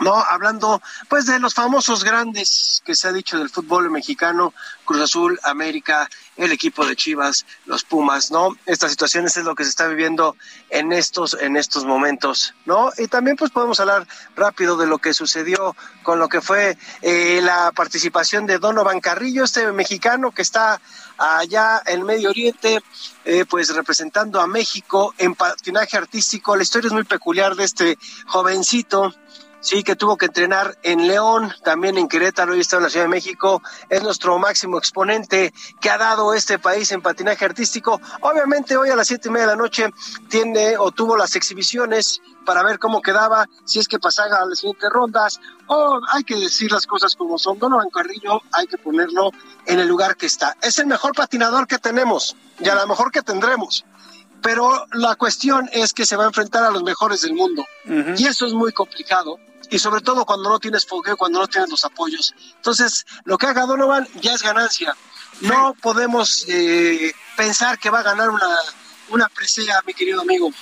[0.00, 4.52] no, hablando pues de los famosos grandes que se ha dicho del fútbol mexicano,
[4.84, 8.56] Cruz Azul, América, el equipo de Chivas, los Pumas, ¿no?
[8.66, 10.36] Estas situaciones es lo que se está viviendo
[10.68, 12.90] en estos en estos momentos, ¿no?
[12.98, 17.40] Y también pues podemos hablar rápido de lo que sucedió con lo que fue eh,
[17.42, 20.80] la participación de Donovan Carrillo, este mexicano que está
[21.18, 22.82] allá en Medio Oriente,
[23.24, 26.56] eh, pues representando a México en patinaje artístico.
[26.56, 29.14] La historia es muy peculiar de este jovencito
[29.64, 33.06] sí, que tuvo que entrenar en León, también en Querétaro y está en la Ciudad
[33.06, 33.62] de México.
[33.88, 38.00] Es nuestro máximo exponente que ha dado este país en patinaje artístico.
[38.20, 39.90] Obviamente hoy a las siete y media de la noche
[40.28, 44.58] tiene o tuvo las exhibiciones para ver cómo quedaba, si es que pasaba a las
[44.58, 47.58] siguientes rondas, o hay que decir las cosas como son.
[47.58, 49.30] Donovan Carrillo hay que ponerlo
[49.64, 50.54] en el lugar que está.
[50.60, 53.86] Es el mejor patinador que tenemos y a lo mejor que tendremos
[54.44, 58.26] pero la cuestión es que se va a enfrentar a los mejores del mundo y
[58.26, 59.38] eso es muy complicado
[59.70, 62.34] y sobre todo cuando no tienes fogueo, cuando no tienes los apoyos.
[62.56, 64.94] Entonces, lo que haga Donovan ya es ganancia.
[65.40, 68.54] No podemos eh, pensar que va a ganar una,
[69.08, 70.52] una presea, mi querido amigo.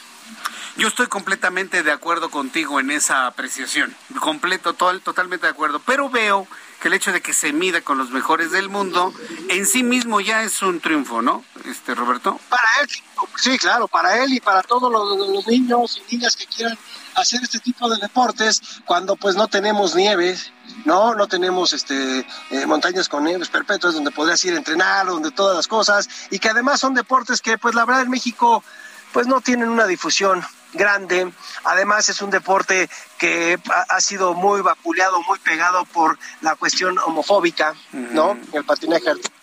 [0.77, 6.47] Yo estoy completamente de acuerdo contigo en esa apreciación, completo, totalmente de acuerdo, pero veo
[6.83, 9.15] que el hecho de que se mida con los mejores del mundo
[9.49, 11.45] en sí mismo ya es un triunfo, ¿no?
[11.65, 12.41] Este Roberto.
[12.49, 12.89] Para él,
[13.37, 16.77] sí, claro, para él y para todos los, niños y niñas que quieran
[17.15, 20.51] hacer este tipo de deportes cuando pues no tenemos nieves,
[20.85, 25.31] no, no tenemos este eh, montañas con nieves perpetuas donde podrías ir a entrenar, donde
[25.31, 28.65] todas las cosas y que además son deportes que pues la verdad en México
[29.13, 30.43] pues no tienen una difusión
[30.73, 31.33] grande.
[31.65, 32.89] Además es un deporte
[33.19, 33.59] que
[33.89, 38.39] ha, sido muy vapuleado, muy pegado por la cuestión homofóbica, ¿no?
[38.53, 39.43] El patinaje artístico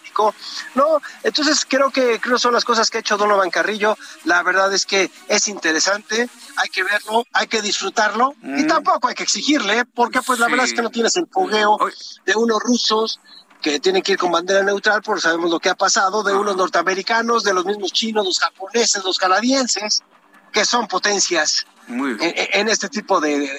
[0.75, 3.97] no, entonces creo que creo son las cosas que ha hecho Donovan Carrillo.
[4.25, 9.15] La verdad es que es interesante, hay que verlo, hay que disfrutarlo y tampoco hay
[9.15, 11.77] que exigirle, porque pues la verdad es que no tienes el fogueo
[12.25, 13.19] de unos rusos
[13.61, 16.55] que tienen que ir con bandera neutral, porque sabemos lo que ha pasado, de unos
[16.55, 20.01] norteamericanos, de los mismos chinos, los japoneses, los canadienses,
[20.51, 23.49] que son potencias en, este tipo de,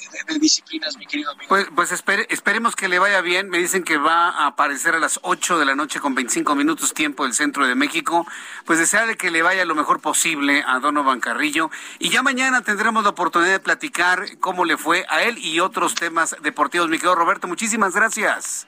[0.40, 1.48] disciplinas, mi querido amigo.
[1.48, 1.92] Pues, pues
[2.28, 3.50] esperemos que le vaya bien.
[3.50, 6.94] Me dicen que va a aparecer a las 8 de la noche con 25 minutos
[6.94, 8.26] tiempo del centro de México.
[8.64, 11.70] Pues desearle que le vaya lo mejor posible a Donovan Carrillo.
[11.98, 15.94] Y ya mañana tendremos la oportunidad de platicar cómo le fue a él y otros
[15.94, 16.88] temas deportivos.
[16.88, 18.66] Mi querido Roberto, muchísimas gracias.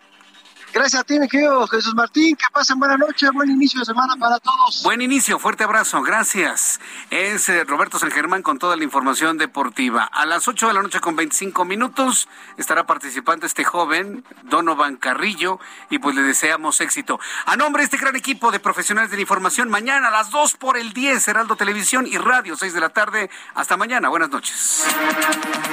[0.72, 2.34] Gracias a ti, mi querido Jesús Martín.
[2.34, 4.82] Que pasen buena noche, buen inicio de semana para todos.
[4.82, 6.80] Buen inicio, fuerte abrazo, gracias.
[7.10, 10.04] Es eh, Roberto San Germán con toda la información deportiva.
[10.04, 12.26] A las 8 de la noche con 25 minutos
[12.56, 17.20] estará participando este joven, Donovan Carrillo, y pues le deseamos éxito.
[17.44, 20.54] A nombre de este gran equipo de profesionales de la información, mañana a las 2
[20.54, 23.28] por el 10, Heraldo Televisión y Radio, 6 de la tarde.
[23.54, 24.86] Hasta mañana, buenas noches.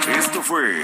[0.10, 0.84] Esto fue